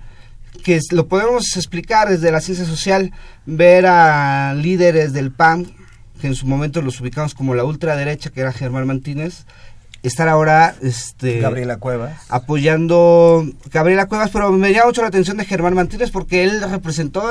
que 0.63 0.75
es- 0.75 0.91
lo 0.91 1.07
podemos 1.07 1.55
explicar 1.55 2.09
desde 2.09 2.31
la 2.31 2.41
ciencia 2.41 2.65
social, 2.65 3.11
ver 3.45 3.85
a 3.85 4.53
líderes 4.55 5.13
del 5.13 5.31
PAN, 5.31 5.71
que 6.19 6.27
en 6.27 6.35
su 6.35 6.47
momento 6.47 6.81
los 6.81 6.99
ubicamos 6.99 7.33
como 7.35 7.53
la 7.55 7.63
ultraderecha, 7.63 8.29
que 8.31 8.41
era 8.41 8.51
Germán 8.51 8.87
Martínez, 8.87 9.45
estar 10.03 10.27
ahora 10.29 10.75
este, 10.81 11.39
Gabriela 11.39 11.77
Cuevas. 11.77 12.21
apoyando 12.29 13.45
Gabriela 13.71 14.07
Cuevas, 14.07 14.29
pero 14.31 14.51
me 14.51 14.71
llama 14.73 14.87
mucho 14.87 15.01
la 15.01 15.07
atención 15.09 15.37
de 15.37 15.45
Germán 15.45 15.73
Martínez 15.75 16.11
porque 16.11 16.43
él 16.43 16.61
representó 16.69 17.23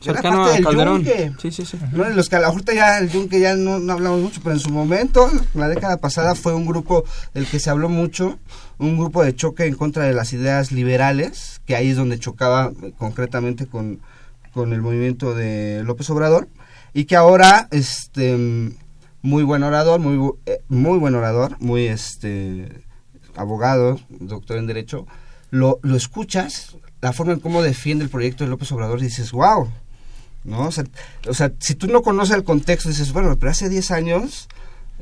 Cercano 0.00 0.44
a 0.44 0.58
Calderón. 0.58 1.04
Yunque. 1.04 1.32
Sí, 1.40 1.50
sí, 1.50 1.64
sí. 1.64 1.78
los 1.92 2.28
que 2.28 2.36
a 2.36 2.40
la 2.40 2.48
ahorita 2.48 2.72
ya 2.72 2.98
el 2.98 3.10
Yunque 3.10 3.38
ya 3.38 3.54
no, 3.54 3.78
no 3.78 3.92
hablamos 3.92 4.20
mucho, 4.20 4.40
pero 4.42 4.54
en 4.54 4.60
su 4.60 4.70
momento, 4.70 5.30
la 5.54 5.68
década 5.68 5.98
pasada 5.98 6.34
fue 6.34 6.54
un 6.54 6.66
grupo 6.66 7.04
del 7.34 7.46
que 7.46 7.60
se 7.60 7.70
habló 7.70 7.88
mucho, 7.88 8.38
un 8.78 8.98
grupo 8.98 9.22
de 9.22 9.34
choque 9.34 9.66
en 9.66 9.74
contra 9.74 10.04
de 10.04 10.14
las 10.14 10.32
ideas 10.32 10.72
liberales, 10.72 11.60
que 11.66 11.76
ahí 11.76 11.90
es 11.90 11.96
donde 11.96 12.18
chocaba 12.18 12.72
eh, 12.82 12.92
concretamente 12.96 13.66
con, 13.66 14.00
con 14.52 14.72
el 14.72 14.80
movimiento 14.80 15.34
de 15.34 15.82
López 15.84 16.08
Obrador, 16.10 16.48
y 16.94 17.04
que 17.04 17.16
ahora, 17.16 17.68
este, 17.70 18.72
muy 19.22 19.42
buen 19.42 19.62
orador, 19.62 20.00
muy, 20.00 20.32
eh, 20.46 20.62
muy 20.68 20.98
buen 20.98 21.14
orador, 21.14 21.56
muy 21.60 21.86
este 21.86 22.84
abogado, 23.36 24.00
doctor 24.08 24.56
en 24.56 24.66
Derecho, 24.66 25.06
lo, 25.50 25.78
lo 25.82 25.96
escuchas, 25.96 26.76
la 27.00 27.12
forma 27.12 27.32
en 27.32 27.40
cómo 27.40 27.62
defiende 27.62 28.04
el 28.04 28.10
proyecto 28.10 28.44
de 28.44 28.50
López 28.50 28.70
Obrador 28.72 28.98
y 29.00 29.04
dices, 29.04 29.32
wow, 29.32 29.68
¿no? 30.44 30.68
O 30.68 30.72
sea, 30.72 30.84
o 31.28 31.34
sea, 31.34 31.52
si 31.58 31.74
tú 31.74 31.86
no 31.86 32.02
conoces 32.02 32.36
el 32.36 32.44
contexto, 32.44 32.88
dices, 32.88 33.12
bueno, 33.12 33.36
pero 33.38 33.50
hace 33.50 33.68
10 33.68 33.90
años 33.90 34.48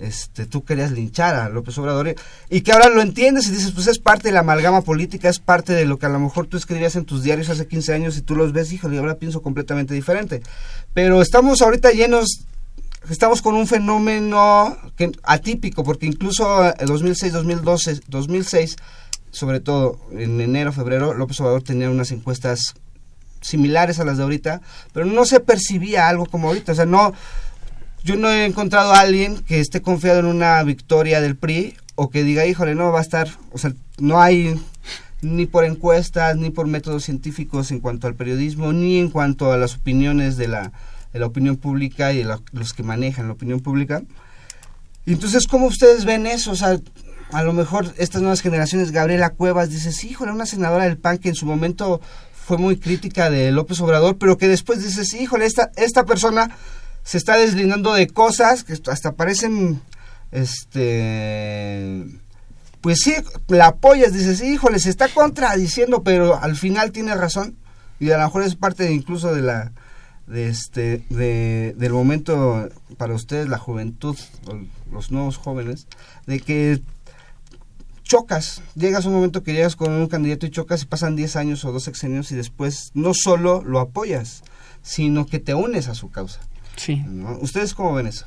este, 0.00 0.46
tú 0.46 0.64
querías 0.64 0.92
linchar 0.92 1.34
a 1.34 1.48
López 1.48 1.76
Obrador 1.78 2.14
y, 2.50 2.60
que 2.60 2.72
ahora 2.72 2.88
lo 2.88 3.02
entiendes 3.02 3.48
y 3.48 3.50
dices, 3.50 3.72
pues 3.72 3.88
es 3.88 3.98
parte 3.98 4.28
de 4.28 4.32
la 4.32 4.40
amalgama 4.40 4.82
política, 4.82 5.28
es 5.28 5.40
parte 5.40 5.72
de 5.72 5.86
lo 5.86 5.98
que 5.98 6.06
a 6.06 6.10
lo 6.10 6.20
mejor 6.20 6.46
tú 6.46 6.56
escribías 6.56 6.94
en 6.96 7.04
tus 7.04 7.22
diarios 7.22 7.48
hace 7.48 7.66
15 7.66 7.92
años 7.92 8.16
y 8.16 8.22
tú 8.22 8.36
los 8.36 8.52
ves, 8.52 8.72
híjole, 8.72 8.96
y 8.96 8.98
ahora 8.98 9.16
pienso 9.16 9.42
completamente 9.42 9.94
diferente. 9.94 10.42
Pero 10.94 11.20
estamos 11.20 11.62
ahorita 11.62 11.90
llenos, 11.90 12.44
estamos 13.10 13.42
con 13.42 13.56
un 13.56 13.66
fenómeno 13.66 14.76
que, 14.96 15.10
atípico, 15.24 15.82
porque 15.82 16.06
incluso 16.06 16.64
en 16.64 16.86
2006, 16.86 17.32
2012, 17.32 18.00
2006, 18.06 18.76
sobre 19.30 19.60
todo 19.60 19.98
en 20.12 20.40
enero, 20.40 20.72
febrero, 20.72 21.12
López 21.12 21.40
Obrador 21.40 21.62
tenía 21.62 21.90
unas 21.90 22.12
encuestas 22.12 22.74
similares 23.40 24.00
a 24.00 24.04
las 24.04 24.16
de 24.16 24.22
ahorita, 24.22 24.60
pero 24.92 25.06
no 25.06 25.24
se 25.24 25.40
percibía 25.40 26.08
algo 26.08 26.26
como 26.26 26.48
ahorita, 26.48 26.72
o 26.72 26.74
sea, 26.74 26.86
no 26.86 27.12
yo 28.04 28.16
no 28.16 28.30
he 28.30 28.44
encontrado 28.44 28.92
a 28.92 29.00
alguien 29.00 29.38
que 29.38 29.60
esté 29.60 29.82
confiado 29.82 30.20
en 30.20 30.26
una 30.26 30.62
victoria 30.62 31.20
del 31.20 31.36
PRI 31.36 31.76
o 31.94 32.10
que 32.10 32.22
diga, 32.22 32.46
híjole, 32.46 32.74
no 32.74 32.92
va 32.92 33.00
a 33.00 33.02
estar, 33.02 33.28
o 33.52 33.58
sea, 33.58 33.74
no 33.98 34.20
hay 34.20 34.58
ni 35.20 35.46
por 35.46 35.64
encuestas, 35.64 36.36
ni 36.36 36.50
por 36.50 36.66
métodos 36.68 37.04
científicos 37.04 37.70
en 37.70 37.80
cuanto 37.80 38.06
al 38.06 38.14
periodismo, 38.14 38.72
ni 38.72 38.98
en 38.98 39.10
cuanto 39.10 39.52
a 39.52 39.56
las 39.56 39.74
opiniones 39.74 40.36
de 40.36 40.48
la, 40.48 40.72
de 41.12 41.18
la 41.18 41.26
opinión 41.26 41.56
pública 41.56 42.12
y 42.12 42.22
de 42.22 42.36
los 42.52 42.72
que 42.72 42.82
manejan 42.82 43.26
la 43.26 43.32
opinión 43.34 43.60
pública. 43.60 44.02
Entonces, 45.06 45.46
¿cómo 45.46 45.66
ustedes 45.66 46.04
ven 46.04 46.26
eso? 46.26 46.52
O 46.52 46.56
sea, 46.56 46.78
a 47.32 47.42
lo 47.42 47.52
mejor 47.52 47.92
estas 47.98 48.22
nuevas 48.22 48.40
generaciones, 48.40 48.92
Gabriela 48.92 49.30
Cuevas, 49.30 49.70
dices, 49.70 50.04
híjole, 50.04 50.32
una 50.32 50.46
senadora 50.46 50.84
del 50.84 50.98
PAN 50.98 51.18
que 51.18 51.30
en 51.30 51.34
su 51.34 51.46
momento 51.46 52.00
fue 52.48 52.56
muy 52.56 52.78
crítica 52.78 53.28
de 53.28 53.52
López 53.52 53.78
Obrador, 53.82 54.16
pero 54.16 54.38
que 54.38 54.48
después 54.48 54.82
dices, 54.82 55.12
híjole, 55.12 55.44
esta, 55.44 55.70
esta 55.76 56.06
persona 56.06 56.56
se 57.04 57.18
está 57.18 57.36
deslindando 57.36 57.92
de 57.92 58.06
cosas 58.06 58.64
que 58.64 58.72
hasta 58.90 59.12
parecen, 59.12 59.82
este, 60.32 62.06
pues 62.80 63.00
sí, 63.00 63.14
la 63.48 63.66
apoyas, 63.66 64.14
dices, 64.14 64.40
híjole, 64.40 64.78
se 64.78 64.88
está 64.88 65.08
contradiciendo, 65.10 66.02
pero 66.02 66.42
al 66.42 66.56
final 66.56 66.90
tiene 66.90 67.14
razón 67.14 67.54
y 68.00 68.12
a 68.12 68.16
lo 68.16 68.24
mejor 68.24 68.44
es 68.44 68.56
parte 68.56 68.90
incluso 68.92 69.34
de 69.34 69.42
la, 69.42 69.72
este, 70.32 71.04
de, 71.10 71.74
del 71.76 71.92
momento 71.92 72.70
para 72.96 73.12
ustedes, 73.12 73.50
la 73.50 73.58
juventud, 73.58 74.16
los 74.90 75.10
nuevos 75.10 75.36
jóvenes, 75.36 75.86
de 76.24 76.40
que 76.40 76.80
chocas, 78.08 78.62
llegas 78.74 79.04
a 79.04 79.08
un 79.08 79.14
momento 79.14 79.44
que 79.44 79.52
llegas 79.52 79.76
con 79.76 79.92
un 79.92 80.08
candidato 80.08 80.46
y 80.46 80.50
chocas 80.50 80.82
y 80.82 80.86
pasan 80.86 81.14
10 81.14 81.36
años 81.36 81.64
o 81.64 81.72
dos 81.72 81.84
sexenios 81.84 82.32
y 82.32 82.34
después 82.34 82.90
no 82.94 83.12
solo 83.14 83.62
lo 83.64 83.78
apoyas, 83.78 84.42
sino 84.82 85.26
que 85.26 85.38
te 85.38 85.54
unes 85.54 85.88
a 85.88 85.94
su 85.94 86.10
causa. 86.10 86.40
Sí. 86.76 87.04
¿no? 87.06 87.38
¿Ustedes 87.40 87.74
cómo 87.74 87.94
ven 87.94 88.06
eso? 88.06 88.26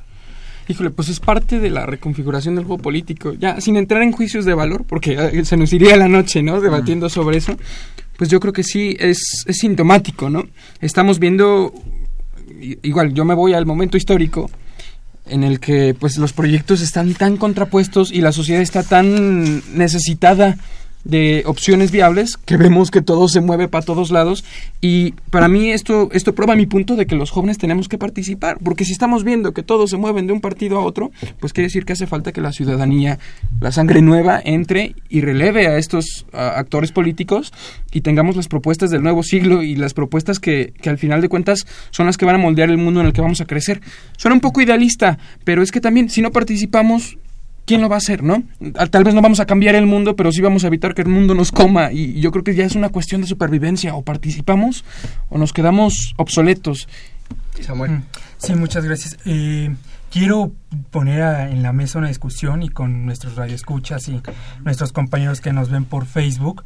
Híjole, 0.68 0.90
pues 0.90 1.08
es 1.08 1.18
parte 1.18 1.58
de 1.58 1.68
la 1.68 1.84
reconfiguración 1.84 2.54
del 2.54 2.64
juego 2.64 2.80
político. 2.80 3.32
Ya, 3.32 3.60
sin 3.60 3.76
entrar 3.76 4.02
en 4.02 4.12
juicios 4.12 4.44
de 4.44 4.54
valor, 4.54 4.84
porque 4.84 5.14
eh, 5.18 5.44
se 5.44 5.56
nos 5.56 5.72
iría 5.72 5.96
la 5.96 6.08
noche, 6.08 6.42
¿no? 6.42 6.60
Debatiendo 6.60 7.08
sobre 7.08 7.38
eso. 7.38 7.56
Pues 8.16 8.30
yo 8.30 8.38
creo 8.38 8.52
que 8.52 8.62
sí 8.62 8.96
es, 9.00 9.44
es 9.46 9.56
sintomático, 9.56 10.30
¿no? 10.30 10.46
Estamos 10.80 11.18
viendo, 11.18 11.74
igual, 12.82 13.12
yo 13.12 13.24
me 13.24 13.34
voy 13.34 13.54
al 13.54 13.66
momento 13.66 13.96
histórico 13.96 14.48
en 15.26 15.44
el 15.44 15.60
que 15.60 15.94
pues 15.98 16.16
los 16.18 16.32
proyectos 16.32 16.80
están 16.80 17.14
tan 17.14 17.36
contrapuestos 17.36 18.12
y 18.12 18.20
la 18.20 18.32
sociedad 18.32 18.60
está 18.60 18.82
tan 18.82 19.62
necesitada 19.76 20.56
de 21.04 21.42
opciones 21.46 21.90
viables 21.90 22.36
que 22.36 22.56
vemos 22.56 22.90
que 22.90 23.02
todo 23.02 23.28
se 23.28 23.40
mueve 23.40 23.68
para 23.68 23.84
todos 23.84 24.10
lados. 24.10 24.44
Y 24.80 25.12
para 25.30 25.48
mí 25.48 25.70
esto 25.70 26.08
esto 26.12 26.34
prueba 26.34 26.56
mi 26.56 26.66
punto 26.66 26.96
de 26.96 27.06
que 27.06 27.16
los 27.16 27.30
jóvenes 27.30 27.58
tenemos 27.58 27.88
que 27.88 27.98
participar 27.98 28.58
porque 28.62 28.84
si 28.84 28.92
estamos 28.92 29.24
viendo 29.24 29.52
que 29.52 29.62
todos 29.62 29.90
se 29.90 29.96
mueven 29.96 30.26
de 30.26 30.32
un 30.32 30.40
partido 30.40 30.78
a 30.78 30.84
otro 30.84 31.10
pues 31.40 31.52
quiere 31.52 31.66
decir 31.66 31.84
que 31.84 31.92
hace 31.92 32.06
falta 32.06 32.32
que 32.32 32.40
la 32.40 32.52
ciudadanía 32.52 33.18
la 33.60 33.72
sangre 33.72 34.02
nueva 34.02 34.40
entre 34.44 34.94
y 35.08 35.20
releve 35.20 35.66
a 35.66 35.78
estos 35.78 36.26
actores 36.32 36.92
políticos 36.92 37.52
y 37.92 38.00
tengamos 38.00 38.36
las 38.36 38.48
propuestas 38.48 38.90
del 38.90 39.02
nuevo 39.02 39.22
siglo 39.22 39.62
y 39.62 39.76
las 39.76 39.94
propuestas 39.94 40.38
que, 40.38 40.72
que 40.80 40.90
al 40.90 40.98
final 40.98 41.20
de 41.20 41.28
cuentas 41.28 41.66
son 41.90 42.06
las 42.06 42.16
que 42.16 42.24
van 42.24 42.36
a 42.36 42.38
moldear 42.38 42.70
el 42.70 42.78
mundo 42.78 43.00
en 43.00 43.06
el 43.06 43.12
que 43.12 43.20
vamos 43.20 43.40
a 43.40 43.46
crecer. 43.46 43.80
Suena 44.16 44.34
un 44.34 44.40
poco 44.40 44.60
idealista 44.60 45.18
pero 45.44 45.62
es 45.62 45.70
que 45.70 45.80
también 45.80 46.08
si 46.10 46.22
no 46.22 46.30
participamos 46.30 47.18
¿quién 47.64 47.80
lo 47.80 47.88
va 47.88 47.96
a 47.96 47.98
hacer, 47.98 48.22
no? 48.22 48.42
Ah, 48.76 48.86
Tal 48.86 49.04
vez 49.04 49.14
no 49.14 49.22
vamos 49.22 49.40
a 49.40 49.46
cambiar 49.46 49.74
el 49.74 49.86
mundo, 49.86 50.16
pero 50.16 50.32
sí 50.32 50.40
vamos 50.40 50.64
a 50.64 50.66
evitar 50.68 50.94
que 50.94 51.02
el 51.02 51.08
mundo 51.08 51.34
nos 51.34 51.52
coma 51.52 51.92
y 51.92 52.20
yo 52.20 52.30
creo 52.30 52.44
que 52.44 52.54
ya 52.54 52.64
es 52.64 52.74
una 52.74 52.88
cuestión 52.90 53.20
de 53.20 53.26
supervivencia, 53.26 53.94
o 53.94 54.02
participamos 54.02 54.84
o 55.28 55.38
nos 55.38 55.52
quedamos 55.52 56.14
obsoletos. 56.16 56.88
Samuel. 57.60 57.90
Mm, 57.92 58.02
Sí, 58.38 58.54
muchas 58.56 58.84
gracias. 58.84 59.16
Eh, 59.24 59.72
quiero 60.10 60.50
poner 60.90 61.22
a- 61.22 61.48
en 61.50 61.62
la 61.62 61.72
mesa 61.72 62.00
una 62.00 62.08
discusión 62.08 62.62
y 62.64 62.68
con 62.68 63.06
nuestros 63.06 63.36
radioescuchas 63.36 64.08
y 64.08 64.20
nuestros 64.64 64.92
compañeros 64.92 65.40
que 65.40 65.52
nos 65.52 65.70
ven 65.70 65.84
por 65.84 66.06
Facebook, 66.06 66.64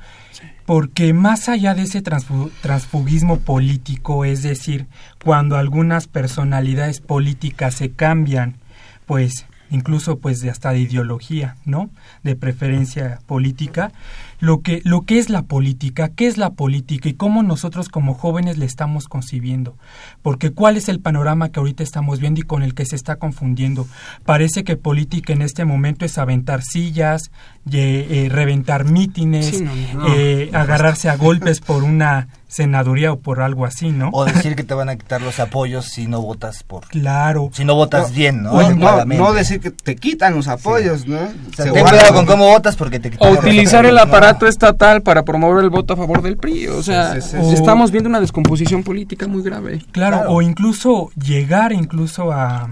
porque 0.64 1.12
más 1.12 1.50
allá 1.50 1.74
de 1.74 1.82
ese 1.82 2.02
transfu- 2.02 2.50
transfugismo 2.62 3.38
político, 3.40 4.24
es 4.24 4.42
decir, 4.42 4.86
cuando 5.22 5.56
algunas 5.58 6.06
personalidades 6.08 7.00
políticas 7.00 7.74
se 7.74 7.90
cambian, 7.92 8.56
pues 9.04 9.44
incluso 9.70 10.18
pues 10.18 10.40
de 10.40 10.50
hasta 10.50 10.72
de 10.72 10.80
ideología, 10.80 11.56
¿no? 11.64 11.90
De 12.22 12.36
preferencia 12.36 13.20
política, 13.26 13.92
lo 14.38 14.60
que 14.60 14.80
lo 14.84 15.02
que 15.02 15.18
es 15.18 15.30
la 15.30 15.42
política, 15.42 16.10
qué 16.14 16.26
es 16.26 16.36
la 16.38 16.50
política 16.50 17.08
y 17.08 17.14
cómo 17.14 17.42
nosotros 17.42 17.88
como 17.88 18.14
jóvenes 18.14 18.58
le 18.58 18.66
estamos 18.66 19.08
concibiendo, 19.08 19.76
porque 20.22 20.50
cuál 20.50 20.76
es 20.76 20.88
el 20.88 21.00
panorama 21.00 21.48
que 21.50 21.60
ahorita 21.60 21.82
estamos 21.82 22.20
viendo 22.20 22.40
y 22.40 22.44
con 22.44 22.62
el 22.62 22.74
que 22.74 22.84
se 22.86 22.96
está 22.96 23.16
confundiendo. 23.16 23.86
Parece 24.24 24.64
que 24.64 24.76
política 24.76 25.32
en 25.32 25.42
este 25.42 25.64
momento 25.64 26.04
es 26.04 26.18
aventar 26.18 26.62
sillas, 26.62 27.30
ye- 27.64 28.26
eh, 28.26 28.28
reventar 28.28 28.84
mítines, 28.84 29.46
Sí, 29.46 29.60
no, 29.94 30.00
no, 30.00 30.14
eh, 30.14 30.50
agarrarse 30.52 31.08
a 31.08 31.16
golpes 31.16 31.60
por 31.60 31.82
una 31.84 32.28
senaduría 32.48 33.12
o 33.12 33.18
por 33.18 33.40
algo 33.42 33.66
así, 33.66 33.90
¿no? 33.90 34.08
O 34.12 34.24
decir 34.24 34.54
que 34.54 34.62
te 34.62 34.72
van 34.72 34.88
a 34.88 34.96
quitar 34.96 35.20
los 35.20 35.40
apoyos 35.40 35.86
si 35.86 36.06
no 36.06 36.22
votas 36.22 36.62
por... 36.62 36.86
Claro. 36.86 37.50
Si 37.52 37.64
no 37.64 37.74
votas 37.74 38.14
bien, 38.14 38.42
¿no? 38.44 38.52
No, 38.52 38.60
no, 38.60 38.66
Adecuadamente. 38.66 39.22
no 39.22 39.32
decir 39.32 39.60
que 39.60 39.72
te 39.72 39.96
quitan 39.96 40.34
los 40.36 40.46
apoyos, 40.48 41.06
¿no? 41.06 41.16
O 41.16 41.54
sea, 41.54 41.64
Se 41.66 41.72
ten 41.72 41.84
cuidado 41.84 42.14
con 42.14 42.24
cómo 42.24 42.46
votas 42.46 42.76
porque 42.76 43.00
te 43.00 43.10
quitan 43.10 43.28
O 43.28 43.34
los 43.34 43.40
utilizar 43.44 43.84
el 43.84 43.98
apoyos, 43.98 44.06
¿no? 44.06 44.12
Aparato 44.26 44.46
estatal 44.46 45.02
para 45.02 45.24
promover 45.24 45.64
el 45.64 45.70
voto 45.70 45.94
a 45.94 45.96
favor 45.96 46.22
del 46.22 46.36
PRI. 46.36 46.68
O 46.68 46.82
sea, 46.82 47.20
Sí, 47.20 47.30
sí, 47.30 47.36
sí. 47.42 47.54
estamos 47.54 47.90
viendo 47.90 48.08
una 48.10 48.20
descomposición 48.20 48.82
política 48.82 49.26
muy 49.26 49.42
grave. 49.42 49.82
Claro, 49.92 50.16
Claro. 50.18 50.30
o 50.32 50.42
incluso 50.42 51.10
llegar 51.20 51.72
incluso 51.72 52.32
a 52.32 52.68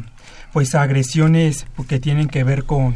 pues 0.52 0.74
a 0.76 0.82
agresiones 0.82 1.66
que 1.88 1.98
tienen 1.98 2.28
que 2.28 2.44
ver 2.44 2.64
con 2.64 2.94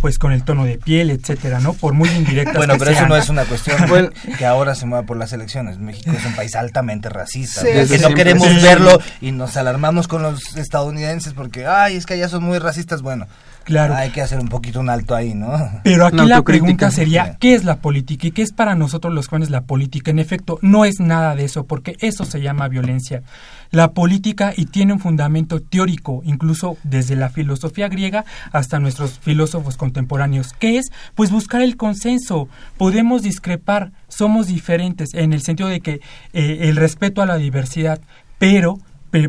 pues 0.00 0.18
con 0.18 0.32
el 0.32 0.42
tono 0.44 0.64
de 0.64 0.78
piel, 0.78 1.10
etcétera, 1.10 1.60
¿no? 1.60 1.72
Por 1.74 1.92
muy 1.94 2.08
indirectas 2.10 2.56
Bueno, 2.58 2.74
que 2.74 2.78
pero 2.80 2.90
eso 2.92 3.06
no 3.06 3.16
es 3.16 3.28
una 3.28 3.44
cuestión 3.44 3.76
Bueno. 3.88 4.10
que 4.38 4.46
ahora 4.46 4.74
se 4.74 4.86
mueva 4.86 5.04
por 5.06 5.16
las 5.16 5.32
elecciones. 5.32 5.78
México 5.78 6.10
es 6.16 6.24
un 6.24 6.34
país 6.34 6.54
altamente 6.56 7.08
racista. 7.08 7.62
Sí, 7.62 7.68
¿no? 7.74 7.88
que 7.88 7.98
no 7.98 8.14
queremos 8.14 8.48
Sí. 8.48 8.60
verlo 8.62 9.00
y 9.20 9.32
nos 9.32 9.56
alarmamos 9.56 10.08
con 10.08 10.22
los 10.22 10.56
estadounidenses 10.56 11.32
porque, 11.32 11.66
ay, 11.66 11.96
es 11.96 12.06
que 12.06 12.14
allá 12.14 12.28
son 12.28 12.44
muy 12.44 12.58
racistas. 12.58 13.02
Bueno, 13.02 13.26
Claro. 13.64 13.94
hay 13.94 14.10
que 14.10 14.20
hacer 14.20 14.38
un 14.40 14.48
poquito 14.48 14.80
un 14.80 14.90
alto 14.90 15.14
ahí, 15.14 15.32
¿no? 15.34 15.80
Pero 15.84 16.04
aquí 16.06 16.18
la 16.26 16.42
pregunta 16.42 16.90
sería. 16.90 17.36
¿qué 17.40 17.54
es 17.54 17.64
la 17.64 17.76
política 17.76 18.26
y 18.26 18.30
qué 18.32 18.42
es 18.42 18.52
para 18.52 18.74
nosotros 18.74 19.12
los 19.14 19.28
jóvenes 19.28 19.48
la 19.50 19.62
política? 19.62 20.10
En 20.10 20.18
efecto, 20.18 20.58
no 20.60 20.84
es 20.84 21.00
nada 21.00 21.34
de 21.34 21.44
eso, 21.44 21.64
porque 21.64 21.96
eso 22.00 22.24
se 22.26 22.42
llama 22.42 22.68
violencia. 22.68 23.22
La 23.70 23.92
política 23.92 24.52
y 24.56 24.66
tiene 24.66 24.92
un 24.92 25.00
fundamento 25.00 25.60
teórico, 25.60 26.20
incluso 26.24 26.76
desde 26.84 27.16
la 27.16 27.30
filosofía 27.30 27.88
griega 27.88 28.24
hasta 28.52 28.78
nuestros 28.78 29.18
filósofos 29.18 29.76
contemporáneos. 29.84 30.52
¿Qué 30.58 30.78
es? 30.78 30.86
Pues 31.14 31.30
buscar 31.30 31.60
el 31.62 31.76
consenso. 31.76 32.48
Podemos 32.78 33.22
discrepar, 33.22 33.92
somos 34.08 34.46
diferentes 34.46 35.12
en 35.14 35.32
el 35.32 35.42
sentido 35.42 35.68
de 35.68 35.80
que 35.80 36.00
eh, 36.32 36.58
el 36.68 36.76
respeto 36.76 37.20
a 37.22 37.26
la 37.26 37.36
diversidad, 37.36 38.00
pero 38.38 38.78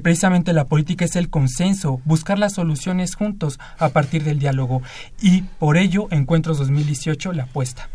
precisamente 0.02 0.52
la 0.54 0.66
política 0.66 1.06
es 1.06 1.16
el 1.16 1.30
consenso, 1.30 2.02
buscar 2.06 2.40
las 2.40 2.54
soluciones 2.54 3.16
juntos 3.16 3.60
a 3.78 3.90
partir 3.90 4.24
del 4.24 4.40
diálogo. 4.40 4.82
Y 5.22 5.44
por 5.60 5.78
ello, 5.78 6.08
Encuentros 6.10 6.58
2018 6.58 7.34
la 7.34 7.44
apuesta 7.44 7.90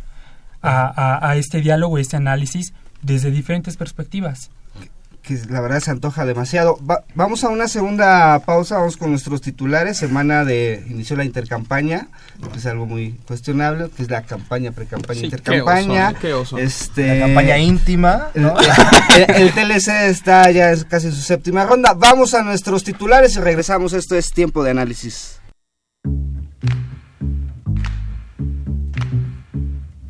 a, 0.62 0.84
a- 0.86 1.30
a 1.30 1.36
este 1.36 1.60
diálogo, 1.60 1.98
este 1.98 2.16
análisis 2.16 2.74
desde 3.02 3.30
diferentes 3.32 3.76
perspectivas. 3.76 4.50
Que 5.22 5.38
la 5.48 5.60
verdad 5.60 5.80
se 5.80 5.90
antoja 5.90 6.24
demasiado. 6.24 6.78
Va- 6.84 7.04
vamos 7.14 7.44
a 7.44 7.48
una 7.48 7.68
segunda 7.68 8.38
pausa, 8.46 8.78
vamos 8.78 8.96
con 8.96 9.10
nuestros 9.10 9.40
titulares. 9.40 9.98
Semana 9.98 10.44
de 10.44 10.84
inició 10.88 11.16
la 11.16 11.24
intercampaña, 11.24 12.08
que 12.52 12.58
es 12.58 12.66
algo 12.66 12.86
muy 12.86 13.12
cuestionable, 13.26 13.90
que 13.96 14.02
es 14.02 14.10
la 14.10 14.22
campaña, 14.22 14.72
precampaña, 14.72 15.20
Sí, 15.20 15.26
intercampaña. 15.26 16.14
qué 16.14 16.32
oso, 16.34 16.56
qué 16.56 16.56
oso. 16.56 16.58
Este, 16.58 17.18
La 17.18 17.26
campaña 17.26 17.58
íntima, 17.58 18.28
el, 18.34 18.42
¿no? 18.42 18.54
el- 18.58 19.30
el 19.36 19.52
TLC 19.52 20.08
está 20.08 20.50
ya 20.50 20.70
es 20.70 20.84
casi 20.84 21.08
en 21.08 21.12
su 21.12 21.22
séptima 21.22 21.64
ronda. 21.64 21.94
Vamos 21.94 22.34
a 22.34 22.42
nuestros 22.42 22.84
titulares 22.84 23.36
y 23.36 23.40
regresamos. 23.40 23.92
Esto 23.92 24.16
es 24.16 24.30
tiempo 24.32 24.62
de 24.64 24.70
análisis. 24.70 25.40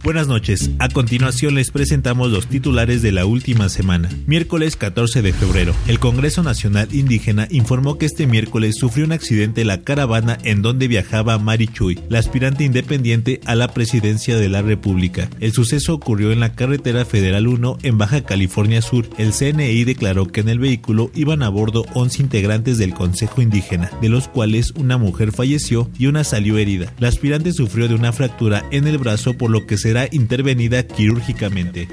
Buenas 0.03 0.29
noches. 0.29 0.71
A 0.79 0.89
continuación 0.89 1.57
les 1.57 1.71
presentamos 1.71 2.31
los 2.31 2.47
titulares 2.47 3.03
de 3.03 3.13
la 3.13 3.27
última 3.27 3.69
semana. 3.69 4.09
Miércoles 4.27 4.77
14 4.77 5.21
de 5.21 5.35
febrero. 5.35 5.75
El 5.89 5.99
Congreso 5.99 6.43
Nacional 6.43 6.89
Indígena 6.91 7.47
informó 7.51 7.99
que 7.99 8.07
este 8.07 8.27
miércoles 8.27 8.77
sufrió 8.79 9.05
un 9.05 9.13
accidente 9.13 9.63
la 9.63 9.83
caravana 9.83 10.39
en 10.43 10.63
donde 10.63 10.89
viajaba 10.89 11.39
Mari 11.39 11.69
Chuy, 11.69 12.01
la 12.09 12.19
aspirante 12.19 12.65
independiente 12.65 13.43
a 13.45 13.55
la 13.55 13.75
presidencia 13.75 14.39
de 14.39 14.49
la 14.49 14.63
República. 14.63 15.29
El 15.39 15.53
suceso 15.53 15.93
ocurrió 15.93 16.33
en 16.33 16.41
la 16.41 16.55
carretera 16.55 17.05
Federal 17.05 17.47
1 17.47 17.79
en 17.83 17.99
Baja 17.99 18.23
California 18.23 18.81
Sur. 18.81 19.07
El 19.19 19.33
CNI 19.33 19.85
declaró 19.85 20.25
que 20.25 20.41
en 20.41 20.49
el 20.49 20.61
vehículo 20.61 21.11
iban 21.15 21.43
a 21.43 21.51
bordo 21.51 21.85
11 21.93 22.23
integrantes 22.23 22.79
del 22.79 22.95
Consejo 22.95 23.43
Indígena, 23.43 23.91
de 24.01 24.09
los 24.09 24.29
cuales 24.29 24.73
una 24.77 24.97
mujer 24.97 25.31
falleció 25.31 25.91
y 25.99 26.07
una 26.07 26.25
salió 26.25 26.57
herida. 26.57 26.91
La 26.99 27.09
aspirante 27.09 27.53
sufrió 27.53 27.87
de 27.87 27.97
una 27.97 28.15
fractura 28.15 28.65
en 28.71 28.87
el 28.87 28.97
brazo 28.97 29.35
por 29.35 29.51
lo 29.51 29.67
que 29.67 29.77
será 29.91 30.07
intervenida 30.13 30.87
quirúrgicamente. 30.87 31.89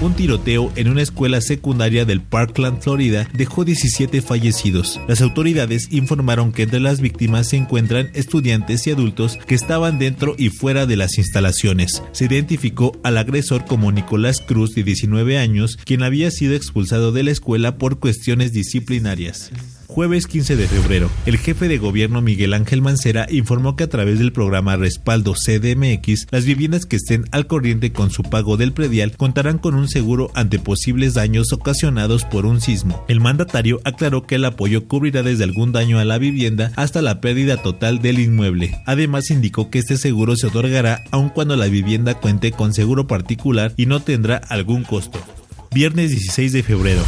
Un 0.00 0.14
tiroteo 0.14 0.72
en 0.76 0.88
una 0.88 1.02
escuela 1.02 1.42
secundaria 1.42 2.06
del 2.06 2.22
Parkland, 2.22 2.80
Florida, 2.80 3.28
dejó 3.34 3.66
17 3.66 4.22
fallecidos. 4.22 4.98
Las 5.06 5.20
autoridades 5.20 5.88
informaron 5.90 6.52
que 6.52 6.62
entre 6.62 6.80
las 6.80 7.02
víctimas 7.02 7.50
se 7.50 7.58
encuentran 7.58 8.08
estudiantes 8.14 8.86
y 8.86 8.92
adultos 8.92 9.38
que 9.46 9.54
estaban 9.54 9.98
dentro 9.98 10.34
y 10.38 10.48
fuera 10.48 10.86
de 10.86 10.96
las 10.96 11.18
instalaciones. 11.18 12.02
Se 12.12 12.24
identificó 12.24 12.98
al 13.02 13.18
agresor 13.18 13.66
como 13.66 13.92
Nicolás 13.92 14.40
Cruz, 14.40 14.74
de 14.74 14.82
19 14.82 15.36
años, 15.36 15.76
quien 15.84 16.02
había 16.02 16.30
sido 16.30 16.54
expulsado 16.54 17.12
de 17.12 17.24
la 17.24 17.30
escuela 17.32 17.76
por 17.76 17.98
cuestiones 17.98 18.54
disciplinarias. 18.54 19.50
Jueves 19.96 20.26
15 20.26 20.56
de 20.56 20.68
febrero, 20.68 21.10
el 21.24 21.38
jefe 21.38 21.68
de 21.68 21.78
gobierno 21.78 22.20
Miguel 22.20 22.52
Ángel 22.52 22.82
Mancera 22.82 23.26
informó 23.30 23.76
que 23.76 23.84
a 23.84 23.88
través 23.88 24.18
del 24.18 24.30
programa 24.30 24.76
Respaldo 24.76 25.32
CDMX, 25.32 26.26
las 26.30 26.44
viviendas 26.44 26.84
que 26.84 26.96
estén 26.96 27.24
al 27.30 27.46
corriente 27.46 27.94
con 27.94 28.10
su 28.10 28.22
pago 28.22 28.58
del 28.58 28.74
predial 28.74 29.16
contarán 29.16 29.56
con 29.56 29.74
un 29.74 29.88
seguro 29.88 30.30
ante 30.34 30.58
posibles 30.58 31.14
daños 31.14 31.50
ocasionados 31.54 32.26
por 32.26 32.44
un 32.44 32.60
sismo. 32.60 33.06
El 33.08 33.20
mandatario 33.20 33.80
aclaró 33.84 34.26
que 34.26 34.34
el 34.34 34.44
apoyo 34.44 34.86
cubrirá 34.86 35.22
desde 35.22 35.44
algún 35.44 35.72
daño 35.72 35.98
a 35.98 36.04
la 36.04 36.18
vivienda 36.18 36.72
hasta 36.76 37.00
la 37.00 37.22
pérdida 37.22 37.56
total 37.62 38.02
del 38.02 38.18
inmueble. 38.18 38.78
Además 38.84 39.30
indicó 39.30 39.70
que 39.70 39.78
este 39.78 39.96
seguro 39.96 40.36
se 40.36 40.48
otorgará 40.48 41.04
aun 41.10 41.30
cuando 41.30 41.56
la 41.56 41.68
vivienda 41.68 42.12
cuente 42.12 42.52
con 42.52 42.74
seguro 42.74 43.06
particular 43.06 43.72
y 43.78 43.86
no 43.86 44.00
tendrá 44.00 44.36
algún 44.36 44.84
costo. 44.84 45.18
Viernes 45.72 46.10
16 46.10 46.52
de 46.52 46.62
febrero. 46.62 47.02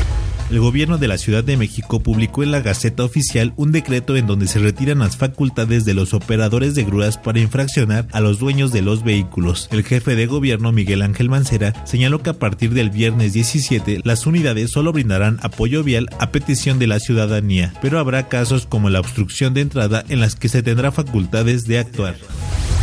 El 0.50 0.60
gobierno 0.60 0.96
de 0.96 1.08
la 1.08 1.18
Ciudad 1.18 1.44
de 1.44 1.58
México 1.58 2.00
publicó 2.00 2.42
en 2.42 2.50
la 2.50 2.62
Gaceta 2.62 3.04
Oficial 3.04 3.52
un 3.56 3.70
decreto 3.70 4.16
en 4.16 4.26
donde 4.26 4.46
se 4.46 4.58
retiran 4.58 5.00
las 5.00 5.18
facultades 5.18 5.84
de 5.84 5.92
los 5.92 6.14
operadores 6.14 6.74
de 6.74 6.84
grúas 6.84 7.18
para 7.18 7.38
infraccionar 7.38 8.06
a 8.12 8.20
los 8.20 8.38
dueños 8.38 8.72
de 8.72 8.80
los 8.80 9.04
vehículos. 9.04 9.68
El 9.70 9.84
jefe 9.84 10.16
de 10.16 10.26
gobierno 10.26 10.72
Miguel 10.72 11.02
Ángel 11.02 11.28
Mancera 11.28 11.74
señaló 11.84 12.22
que 12.22 12.30
a 12.30 12.38
partir 12.38 12.72
del 12.72 12.88
viernes 12.88 13.34
17 13.34 14.00
las 14.04 14.26
unidades 14.26 14.70
solo 14.70 14.90
brindarán 14.90 15.38
apoyo 15.42 15.84
vial 15.84 16.08
a 16.18 16.30
petición 16.30 16.78
de 16.78 16.86
la 16.86 16.98
ciudadanía, 16.98 17.74
pero 17.82 17.98
habrá 17.98 18.28
casos 18.28 18.64
como 18.66 18.88
la 18.88 19.00
obstrucción 19.00 19.52
de 19.52 19.60
entrada 19.60 20.02
en 20.08 20.20
las 20.20 20.34
que 20.34 20.48
se 20.48 20.62
tendrá 20.62 20.92
facultades 20.92 21.66
de 21.66 21.78
actuar. 21.78 22.16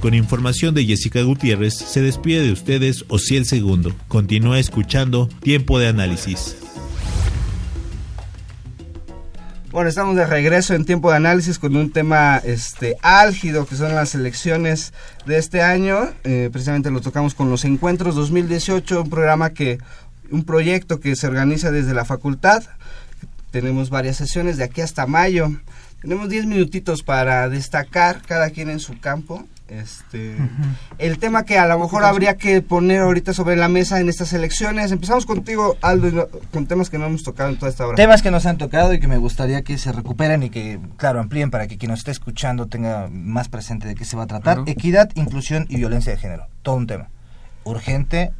Con 0.00 0.14
información 0.14 0.74
de 0.74 0.86
Jessica 0.86 1.20
Gutiérrez, 1.22 1.74
se 1.74 2.00
despide 2.00 2.42
de 2.42 2.52
ustedes 2.52 3.04
Ociel 3.08 3.44
Segundo. 3.44 3.92
Continúa 4.08 4.58
escuchando 4.58 5.28
Tiempo 5.42 5.78
de 5.78 5.88
Análisis. 5.88 6.56
Bueno, 9.72 9.88
estamos 9.88 10.16
de 10.16 10.26
regreso 10.26 10.74
en 10.74 10.84
tiempo 10.84 11.10
de 11.10 11.18
análisis 11.18 11.60
con 11.60 11.76
un 11.76 11.92
tema 11.92 12.38
este 12.38 12.96
álgido 13.02 13.66
que 13.66 13.76
son 13.76 13.94
las 13.94 14.16
elecciones 14.16 14.92
de 15.26 15.38
este 15.38 15.62
año. 15.62 16.08
Eh, 16.24 16.48
precisamente 16.50 16.90
lo 16.90 17.00
tocamos 17.00 17.34
con 17.34 17.50
los 17.50 17.64
encuentros 17.64 18.16
2018, 18.16 19.02
un 19.02 19.10
programa 19.10 19.50
que, 19.50 19.78
un 20.28 20.42
proyecto 20.42 20.98
que 20.98 21.14
se 21.14 21.28
organiza 21.28 21.70
desde 21.70 21.94
la 21.94 22.04
facultad. 22.04 22.64
Tenemos 23.52 23.90
varias 23.90 24.16
sesiones 24.16 24.56
de 24.56 24.64
aquí 24.64 24.80
hasta 24.80 25.06
mayo. 25.06 25.52
Tenemos 26.02 26.28
10 26.28 26.46
minutitos 26.46 27.04
para 27.04 27.48
destacar 27.48 28.22
cada 28.22 28.50
quien 28.50 28.70
en 28.70 28.80
su 28.80 28.98
campo. 28.98 29.46
Este, 29.70 30.36
El 30.98 31.20
tema 31.20 31.44
que 31.44 31.56
a 31.56 31.66
lo 31.66 31.78
mejor 31.78 32.04
habría 32.04 32.36
que 32.36 32.60
poner 32.60 33.02
ahorita 33.02 33.32
sobre 33.32 33.54
la 33.54 33.68
mesa 33.68 34.00
en 34.00 34.08
estas 34.08 34.32
elecciones. 34.32 34.90
Empezamos 34.90 35.26
contigo, 35.26 35.76
Aldo, 35.80 36.28
con 36.52 36.66
temas 36.66 36.90
que 36.90 36.98
no 36.98 37.06
hemos 37.06 37.22
tocado 37.22 37.50
en 37.50 37.56
toda 37.56 37.70
esta 37.70 37.86
hora. 37.86 37.94
Temas 37.94 38.20
que 38.20 38.32
nos 38.32 38.46
han 38.46 38.58
tocado 38.58 38.92
y 38.92 38.98
que 38.98 39.06
me 39.06 39.16
gustaría 39.16 39.62
que 39.62 39.78
se 39.78 39.92
recuperen 39.92 40.42
y 40.42 40.50
que, 40.50 40.80
claro, 40.96 41.20
amplíen 41.20 41.52
para 41.52 41.68
que 41.68 41.78
quien 41.78 41.90
nos 41.90 42.00
esté 42.00 42.10
escuchando 42.10 42.66
tenga 42.66 43.08
más 43.12 43.48
presente 43.48 43.86
de 43.86 43.94
qué 43.94 44.04
se 44.04 44.16
va 44.16 44.24
a 44.24 44.26
tratar. 44.26 44.64
Equidad, 44.66 45.08
inclusión 45.14 45.66
y 45.68 45.76
violencia 45.76 46.10
de 46.10 46.18
género. 46.18 46.48
Todo 46.62 46.74
un 46.74 46.88
tema. 46.88 47.08
Urgente 47.62 48.32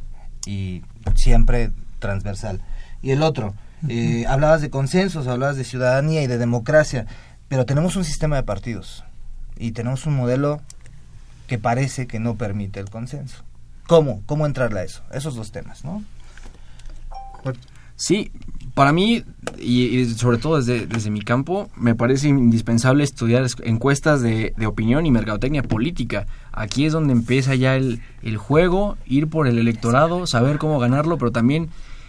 y 0.45 0.83
siempre 1.15 1.71
transversal. 1.99 2.61
Y 3.01 3.11
el 3.11 3.23
otro, 3.23 3.53
eh, 3.87 4.25
hablabas 4.27 4.59
de 4.59 4.69
consensos, 4.69 5.27
hablabas 5.27 5.55
de 5.55 5.63
ciudadanía 5.63 6.21
y 6.23 6.27
de 6.27 6.37
democracia, 6.37 7.05
pero 7.47 7.65
tenemos 7.65 7.95
un 7.95 8.03
sistema 8.03 8.35
de 8.35 8.43
partidos 8.43 9.05
y 9.57 9.71
tenemos 9.71 10.05
un 10.05 10.15
modelo 10.15 10.61
que 11.51 11.57
parece 11.59 12.07
que 12.07 12.17
no 12.17 12.35
permite 12.37 12.79
el 12.79 12.89
consenso. 12.89 13.43
¿Cómo? 13.85 14.21
¿Cómo 14.25 14.45
entrarle 14.45 14.79
a 14.79 14.83
eso? 14.85 15.01
Esos 15.11 15.35
dos 15.35 15.51
temas, 15.51 15.83
¿no? 15.83 16.01
Sí, 17.97 18.31
para 18.73 18.93
mí, 18.93 19.25
y, 19.59 19.81
y 19.99 20.05
sobre 20.11 20.37
todo 20.37 20.55
desde, 20.55 20.87
desde 20.87 21.09
mi 21.09 21.19
campo, 21.21 21.69
me 21.75 21.93
parece 21.93 22.29
indispensable 22.29 23.03
estudiar 23.03 23.43
es- 23.43 23.57
encuestas 23.65 24.21
de, 24.21 24.53
de 24.55 24.65
opinión 24.65 25.05
y 25.05 25.11
mercadotecnia 25.11 25.61
política. 25.61 26.25
Aquí 26.53 26.85
es 26.85 26.93
donde 26.93 27.11
empieza 27.11 27.53
ya 27.55 27.75
el, 27.75 28.01
el 28.23 28.37
juego, 28.37 28.95
ir 29.05 29.27
por 29.27 29.45
el 29.45 29.59
electorado, 29.59 30.27
saber 30.27 30.57
cómo 30.57 30.79
ganarlo, 30.79 31.17
pero 31.17 31.31
también 31.31 31.67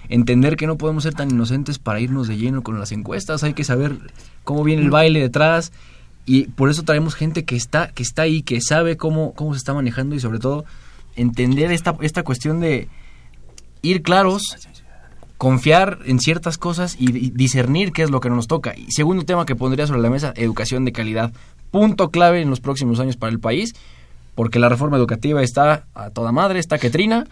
entender 0.08 0.54
que 0.56 0.68
no 0.68 0.78
podemos 0.78 1.02
ser 1.02 1.14
tan 1.14 1.32
inocentes 1.32 1.80
para 1.80 1.98
irnos 1.98 2.28
de 2.28 2.36
lleno 2.36 2.62
con 2.62 2.78
las 2.78 2.92
encuestas. 2.92 3.42
Hay 3.42 3.54
que 3.54 3.64
saber 3.64 3.98
cómo 4.44 4.62
viene 4.62 4.82
el 4.82 4.90
baile 4.90 5.18
detrás 5.18 5.72
y 6.24 6.44
por 6.44 6.70
eso 6.70 6.82
traemos 6.82 7.14
gente 7.14 7.44
que 7.44 7.56
está, 7.56 7.88
que 7.88 8.02
está 8.02 8.22
ahí, 8.22 8.42
que 8.42 8.60
sabe 8.60 8.96
cómo, 8.96 9.32
cómo 9.34 9.54
se 9.54 9.58
está 9.58 9.74
manejando 9.74 10.14
y 10.14 10.20
sobre 10.20 10.38
todo 10.38 10.64
entender 11.16 11.72
esta, 11.72 11.96
esta 12.00 12.22
cuestión 12.22 12.60
de 12.60 12.88
ir 13.82 14.02
claros, 14.02 14.56
confiar 15.36 15.98
en 16.04 16.20
ciertas 16.20 16.58
cosas 16.58 16.96
y, 16.98 17.30
discernir 17.30 17.92
qué 17.92 18.02
es 18.02 18.10
lo 18.10 18.20
que 18.20 18.30
no 18.30 18.36
nos 18.36 18.46
toca. 18.46 18.74
Y 18.76 18.86
segundo 18.92 19.24
tema 19.24 19.44
que 19.44 19.56
pondría 19.56 19.86
sobre 19.86 20.00
la 20.00 20.10
mesa, 20.10 20.32
educación 20.36 20.84
de 20.84 20.92
calidad. 20.92 21.32
Punto 21.70 22.10
clave 22.10 22.40
en 22.40 22.50
los 22.50 22.60
próximos 22.60 23.00
años 23.00 23.16
para 23.16 23.32
el 23.32 23.40
país, 23.40 23.74
porque 24.34 24.58
la 24.58 24.68
reforma 24.68 24.96
educativa 24.96 25.42
está 25.42 25.86
a 25.94 26.10
toda 26.10 26.30
madre, 26.30 26.60
está 26.60 26.78
que 26.78 26.90
trina, 26.90 27.26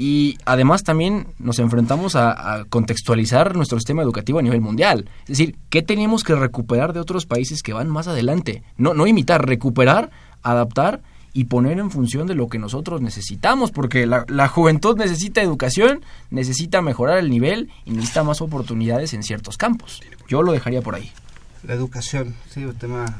y 0.00 0.38
además 0.44 0.84
también 0.84 1.26
nos 1.40 1.58
enfrentamos 1.58 2.14
a, 2.14 2.54
a 2.54 2.64
contextualizar 2.64 3.56
nuestro 3.56 3.78
sistema 3.78 4.00
educativo 4.00 4.38
a 4.38 4.42
nivel 4.42 4.60
mundial. 4.60 5.10
Es 5.22 5.38
decir, 5.38 5.56
¿qué 5.70 5.82
tenemos 5.82 6.22
que 6.22 6.36
recuperar 6.36 6.92
de 6.92 7.00
otros 7.00 7.26
países 7.26 7.62
que 7.64 7.72
van 7.72 7.90
más 7.90 8.06
adelante? 8.06 8.62
No, 8.76 8.94
no 8.94 9.08
imitar, 9.08 9.44
recuperar, 9.44 10.10
adaptar 10.44 11.02
y 11.32 11.44
poner 11.44 11.80
en 11.80 11.90
función 11.90 12.28
de 12.28 12.36
lo 12.36 12.48
que 12.48 12.60
nosotros 12.60 13.00
necesitamos, 13.00 13.72
porque 13.72 14.06
la, 14.06 14.24
la 14.28 14.46
juventud 14.46 14.96
necesita 14.96 15.42
educación, 15.42 16.04
necesita 16.30 16.80
mejorar 16.80 17.18
el 17.18 17.28
nivel 17.28 17.68
y 17.84 17.90
necesita 17.90 18.22
más 18.22 18.40
oportunidades 18.40 19.14
en 19.14 19.24
ciertos 19.24 19.56
campos. 19.56 20.00
Yo 20.28 20.42
lo 20.42 20.52
dejaría 20.52 20.80
por 20.80 20.94
ahí. 20.94 21.10
La 21.66 21.74
educación, 21.74 22.36
sí, 22.48 22.64
un 22.64 22.74
tema, 22.76 23.18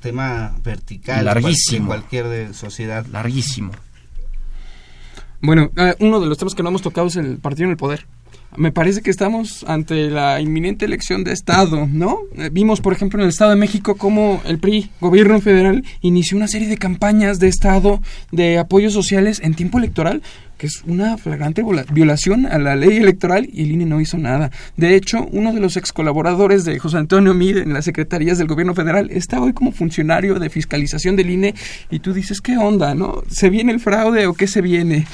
tema 0.00 0.54
vertical. 0.62 1.24
Larguísimo. 1.24 1.94
En 1.94 2.00
cualquier 2.00 2.54
sociedad. 2.54 3.06
Larguísimo. 3.06 3.72
Bueno, 5.42 5.70
eh, 5.76 5.94
uno 6.00 6.20
de 6.20 6.26
los 6.26 6.38
temas 6.38 6.54
que 6.54 6.62
no 6.62 6.68
hemos 6.68 6.82
tocado 6.82 7.06
es 7.06 7.16
el 7.16 7.38
partido 7.38 7.64
en 7.64 7.70
el 7.70 7.76
poder. 7.76 8.06
Me 8.56 8.72
parece 8.72 9.00
que 9.00 9.10
estamos 9.10 9.64
ante 9.68 10.10
la 10.10 10.40
inminente 10.40 10.84
elección 10.84 11.22
de 11.22 11.32
Estado, 11.32 11.86
¿no? 11.86 12.18
Eh, 12.36 12.50
vimos, 12.50 12.80
por 12.80 12.92
ejemplo, 12.92 13.18
en 13.18 13.24
el 13.24 13.28
Estado 13.28 13.50
de 13.50 13.56
México 13.56 13.94
cómo 13.94 14.42
el 14.44 14.58
PRI, 14.58 14.90
gobierno 15.00 15.40
federal, 15.40 15.84
inició 16.00 16.36
una 16.36 16.48
serie 16.48 16.66
de 16.66 16.76
campañas 16.76 17.38
de 17.38 17.46
Estado, 17.46 18.02
de 18.32 18.58
apoyos 18.58 18.92
sociales 18.92 19.40
en 19.44 19.54
tiempo 19.54 19.78
electoral, 19.78 20.20
que 20.58 20.66
es 20.66 20.82
una 20.84 21.16
flagrante 21.16 21.62
violación 21.92 22.44
a 22.44 22.58
la 22.58 22.74
ley 22.74 22.96
electoral 22.98 23.48
y 23.50 23.62
el 23.62 23.70
INE 23.70 23.86
no 23.86 24.00
hizo 24.00 24.18
nada. 24.18 24.50
De 24.76 24.96
hecho, 24.96 25.26
uno 25.30 25.54
de 25.54 25.60
los 25.60 25.76
ex 25.76 25.92
colaboradores 25.92 26.64
de 26.64 26.78
José 26.78 26.98
Antonio 26.98 27.32
Mid 27.32 27.56
en 27.56 27.72
las 27.72 27.84
secretarías 27.84 28.36
del 28.36 28.48
gobierno 28.48 28.74
federal 28.74 29.10
está 29.10 29.40
hoy 29.40 29.52
como 29.52 29.72
funcionario 29.72 30.38
de 30.40 30.50
fiscalización 30.50 31.14
del 31.14 31.30
INE 31.30 31.54
y 31.88 32.00
tú 32.00 32.12
dices, 32.12 32.40
¿qué 32.40 32.58
onda, 32.58 32.94
no? 32.94 33.22
¿Se 33.30 33.48
viene 33.48 33.72
el 33.72 33.80
fraude 33.80 34.26
o 34.26 34.34
qué 34.34 34.46
se 34.46 34.60
viene? 34.60 35.06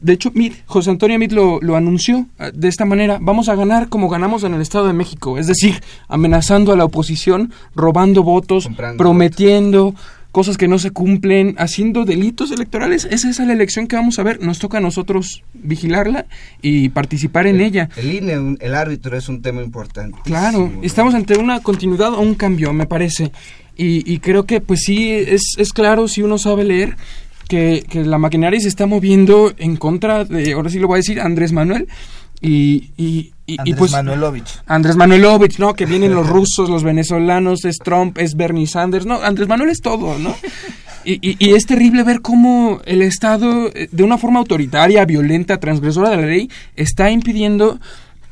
De 0.00 0.14
hecho, 0.14 0.30
Mid, 0.34 0.52
José 0.66 0.90
Antonio 0.90 1.18
Mid 1.18 1.32
lo, 1.32 1.60
lo 1.60 1.76
anunció 1.76 2.26
eh, 2.38 2.50
de 2.54 2.68
esta 2.68 2.84
manera, 2.84 3.18
vamos 3.20 3.48
a 3.48 3.54
ganar 3.54 3.88
como 3.88 4.08
ganamos 4.08 4.44
en 4.44 4.54
el 4.54 4.60
Estado 4.62 4.86
de 4.86 4.92
México, 4.94 5.36
es 5.38 5.46
decir, 5.46 5.82
amenazando 6.08 6.72
a 6.72 6.76
la 6.76 6.84
oposición, 6.84 7.52
robando 7.74 8.22
votos, 8.22 8.64
Comprando 8.64 8.96
prometiendo 9.02 9.94
cosas 10.32 10.56
que 10.56 10.68
no 10.68 10.78
se 10.78 10.92
cumplen, 10.92 11.56
haciendo 11.58 12.04
delitos 12.04 12.52
electorales. 12.52 13.04
Esa 13.10 13.28
es 13.30 13.40
la 13.40 13.52
elección 13.52 13.88
que 13.88 13.96
vamos 13.96 14.18
a 14.20 14.22
ver, 14.22 14.40
nos 14.40 14.60
toca 14.60 14.78
a 14.78 14.80
nosotros 14.80 15.42
vigilarla 15.54 16.26
y 16.62 16.88
participar 16.90 17.48
en 17.48 17.60
ella. 17.60 17.88
El 17.96 18.14
INE, 18.14 18.38
un- 18.38 18.58
el 18.60 18.76
árbitro, 18.76 19.16
es 19.18 19.28
un 19.28 19.42
tema 19.42 19.60
importante. 19.60 20.16
Claro, 20.24 20.70
estamos 20.82 21.14
ante 21.14 21.36
una 21.36 21.60
continuidad 21.60 22.14
o 22.14 22.20
un 22.20 22.36
cambio, 22.36 22.72
me 22.72 22.86
parece. 22.86 23.32
Y, 23.76 24.08
y 24.08 24.18
creo 24.20 24.46
que, 24.46 24.60
pues 24.60 24.82
sí, 24.84 25.10
es, 25.10 25.42
es 25.58 25.72
claro 25.72 26.06
si 26.06 26.22
uno 26.22 26.38
sabe 26.38 26.62
leer 26.62 26.96
que, 27.50 27.84
que 27.90 28.04
la 28.04 28.16
maquinaria 28.16 28.58
se 28.60 28.68
está 28.68 28.86
moviendo 28.86 29.52
en 29.58 29.76
contra 29.76 30.24
de, 30.24 30.52
ahora 30.52 30.70
sí 30.70 30.78
lo 30.78 30.86
voy 30.86 30.96
a 30.96 31.02
decir, 31.04 31.20
Andrés 31.20 31.52
Manuel. 31.52 31.88
Y, 32.40 32.92
y, 32.96 33.32
y, 33.46 33.54
y 33.54 33.58
Andrés 33.58 33.76
pues 33.76 33.92
Manuelovich. 33.92 34.60
Andrés 34.66 34.96
Manuelovich, 34.96 35.58
¿no? 35.58 35.74
Que 35.74 35.84
vienen 35.84 36.14
los 36.14 36.26
rusos, 36.36 36.70
los 36.70 36.82
venezolanos, 36.84 37.64
es 37.66 37.76
Trump, 37.78 38.16
es 38.18 38.34
Bernie 38.36 38.66
Sanders, 38.66 39.04
¿no? 39.04 39.16
Andrés 39.22 39.48
Manuel 39.48 39.68
es 39.68 39.80
todo, 39.82 40.18
¿no? 40.18 40.34
Y, 41.04 41.14
y- 41.28 41.36
y 41.38 41.50
es 41.54 41.66
terrible 41.66 42.02
ver 42.04 42.20
cómo 42.22 42.80
el 42.86 43.02
Estado, 43.02 43.68
eh, 43.74 43.88
de 43.90 44.02
una 44.04 44.16
forma 44.16 44.38
autoritaria, 44.38 45.04
violenta, 45.04 45.58
transgresora 45.58 46.10
de 46.10 46.16
la 46.16 46.26
ley, 46.26 46.48
está 46.76 47.10
impidiendo 47.10 47.78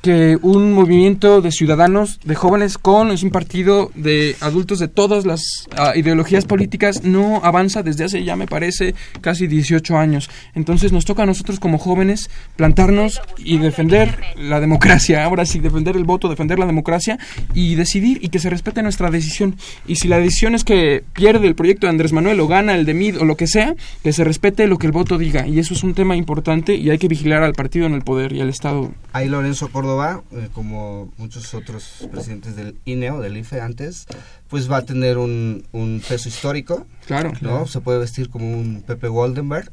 que 0.08 0.38
un 0.40 0.72
movimiento 0.72 1.42
de 1.42 1.52
ciudadanos, 1.52 2.18
de 2.24 2.34
jóvenes 2.34 2.78
con, 2.78 3.10
es 3.10 3.22
un 3.22 3.28
partido 3.28 3.90
de 3.94 4.36
adultos 4.40 4.78
de 4.78 4.88
todas 4.88 5.26
las 5.26 5.68
ah, 5.76 5.92
ideologías 5.96 6.46
políticas, 6.46 7.04
no 7.04 7.42
avanza 7.44 7.82
desde 7.82 8.04
hace 8.04 8.24
ya 8.24 8.34
me 8.34 8.46
parece 8.46 8.94
casi 9.20 9.46
18 9.46 9.98
años. 9.98 10.30
Entonces 10.54 10.92
nos 10.92 11.04
toca 11.04 11.24
a 11.24 11.26
nosotros 11.26 11.60
como 11.60 11.76
jóvenes 11.76 12.30
plantarnos 12.56 13.20
y 13.36 13.58
defender 13.58 14.18
la 14.38 14.60
democracia, 14.60 15.24
ahora 15.24 15.44
sí, 15.44 15.58
defender 15.58 15.94
el 15.94 16.04
voto, 16.04 16.30
defender 16.30 16.58
la 16.58 16.64
democracia 16.64 17.18
y 17.52 17.74
decidir 17.74 18.18
y 18.22 18.30
que 18.30 18.38
se 18.38 18.48
respete 18.48 18.82
nuestra 18.82 19.10
decisión. 19.10 19.56
Y 19.86 19.96
si 19.96 20.08
la 20.08 20.20
decisión 20.20 20.54
es 20.54 20.64
que 20.64 21.04
pierde 21.12 21.46
el 21.46 21.54
proyecto 21.54 21.86
de 21.86 21.90
Andrés 21.90 22.14
Manuel 22.14 22.40
o 22.40 22.48
gana 22.48 22.76
el 22.76 22.86
de 22.86 22.94
Mid 22.94 23.20
o 23.20 23.26
lo 23.26 23.36
que 23.36 23.46
sea, 23.46 23.74
que 24.02 24.14
se 24.14 24.24
respete 24.24 24.66
lo 24.68 24.78
que 24.78 24.86
el 24.86 24.92
voto 24.92 25.18
diga. 25.18 25.46
Y 25.46 25.58
eso 25.58 25.74
es 25.74 25.82
un 25.82 25.92
tema 25.92 26.16
importante 26.16 26.76
y 26.76 26.88
hay 26.88 26.96
que 26.96 27.08
vigilar 27.08 27.42
al 27.42 27.52
partido 27.52 27.84
en 27.84 27.92
el 27.92 28.00
poder 28.00 28.32
y 28.32 28.40
al 28.40 28.48
Estado. 28.48 28.90
Ahí 29.12 29.28
Lorenzo 29.28 29.68
Córdoba, 29.68 29.97
eh, 30.06 30.48
como 30.52 31.10
muchos 31.18 31.52
otros 31.54 32.08
presidentes 32.10 32.56
del 32.56 32.76
INE 32.84 33.10
o 33.10 33.20
del 33.20 33.36
IFE 33.36 33.60
antes, 33.60 34.06
pues 34.48 34.70
va 34.70 34.78
a 34.78 34.82
tener 34.82 35.18
un, 35.18 35.64
un 35.72 36.02
peso 36.08 36.28
histórico, 36.28 36.86
Claro. 37.06 37.32
¿no? 37.40 37.66
Se 37.66 37.80
puede 37.80 37.98
vestir 37.98 38.30
como 38.30 38.50
un 38.50 38.82
Pepe 38.86 39.08
Goldenberg 39.08 39.70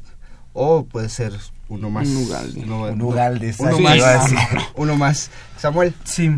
o 0.52 0.84
puede 0.86 1.08
ser 1.08 1.32
uno 1.68 1.90
más. 1.90 2.08
Un 2.08 2.16
Ugalde. 2.16 2.60
uno- 2.62 2.82
Un 2.84 3.02
Ugalde, 3.02 3.54
uno 3.58 3.78
más. 3.80 3.96
iba 3.96 4.08
a 4.08 4.22
decir. 4.22 4.38
Uno 4.76 4.96
más. 4.96 5.30
Samuel. 5.58 5.94
Sí, 6.04 6.30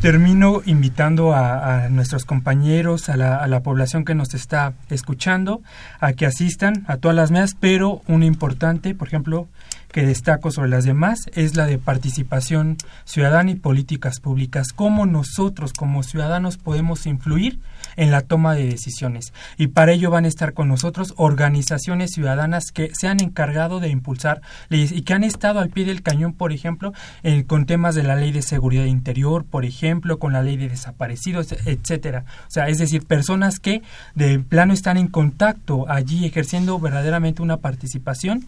termino 0.00 0.62
invitando 0.66 1.32
a, 1.32 1.84
a 1.84 1.88
nuestros 1.88 2.24
compañeros, 2.24 3.08
a 3.08 3.16
la, 3.16 3.36
a 3.36 3.46
la 3.46 3.62
población 3.62 4.04
que 4.04 4.14
nos 4.14 4.34
está 4.34 4.74
escuchando, 4.90 5.62
a 6.00 6.12
que 6.14 6.26
asistan 6.26 6.84
a 6.88 6.96
todas 6.98 7.14
las 7.16 7.30
mesas, 7.30 7.56
pero 7.58 8.02
una 8.08 8.26
importante, 8.26 8.94
por 8.94 9.08
ejemplo, 9.08 9.48
que 9.94 10.04
destaco 10.04 10.50
sobre 10.50 10.70
las 10.70 10.84
demás, 10.84 11.20
es 11.34 11.54
la 11.54 11.66
de 11.66 11.78
participación 11.78 12.76
ciudadana 13.04 13.52
y 13.52 13.54
políticas 13.54 14.18
públicas. 14.18 14.72
Cómo 14.74 15.06
nosotros 15.06 15.72
como 15.72 16.02
ciudadanos 16.02 16.56
podemos 16.58 17.06
influir 17.06 17.60
en 17.94 18.10
la 18.10 18.22
toma 18.22 18.56
de 18.56 18.66
decisiones. 18.66 19.32
Y 19.56 19.68
para 19.68 19.92
ello 19.92 20.10
van 20.10 20.24
a 20.24 20.28
estar 20.28 20.52
con 20.52 20.66
nosotros 20.66 21.14
organizaciones 21.16 22.10
ciudadanas 22.10 22.72
que 22.72 22.90
se 22.92 23.06
han 23.06 23.20
encargado 23.20 23.78
de 23.78 23.88
impulsar 23.90 24.40
leyes 24.68 24.90
y 24.90 25.02
que 25.02 25.14
han 25.14 25.22
estado 25.22 25.60
al 25.60 25.70
pie 25.70 25.84
del 25.84 26.02
cañón, 26.02 26.32
por 26.32 26.52
ejemplo, 26.52 26.92
en- 27.22 27.44
con 27.44 27.64
temas 27.64 27.94
de 27.94 28.02
la 28.02 28.16
ley 28.16 28.32
de 28.32 28.42
seguridad 28.42 28.86
interior, 28.86 29.44
por 29.44 29.64
ejemplo, 29.64 30.18
con 30.18 30.32
la 30.32 30.42
ley 30.42 30.56
de 30.56 30.70
desaparecidos, 30.70 31.52
etcétera. 31.66 32.24
O 32.48 32.50
sea, 32.50 32.66
es 32.68 32.78
decir, 32.78 33.06
personas 33.06 33.60
que 33.60 33.82
de 34.16 34.40
plano 34.40 34.72
están 34.74 34.96
en 34.96 35.06
contacto 35.06 35.88
allí 35.88 36.26
ejerciendo 36.26 36.80
verdaderamente 36.80 37.42
una 37.42 37.58
participación 37.58 38.44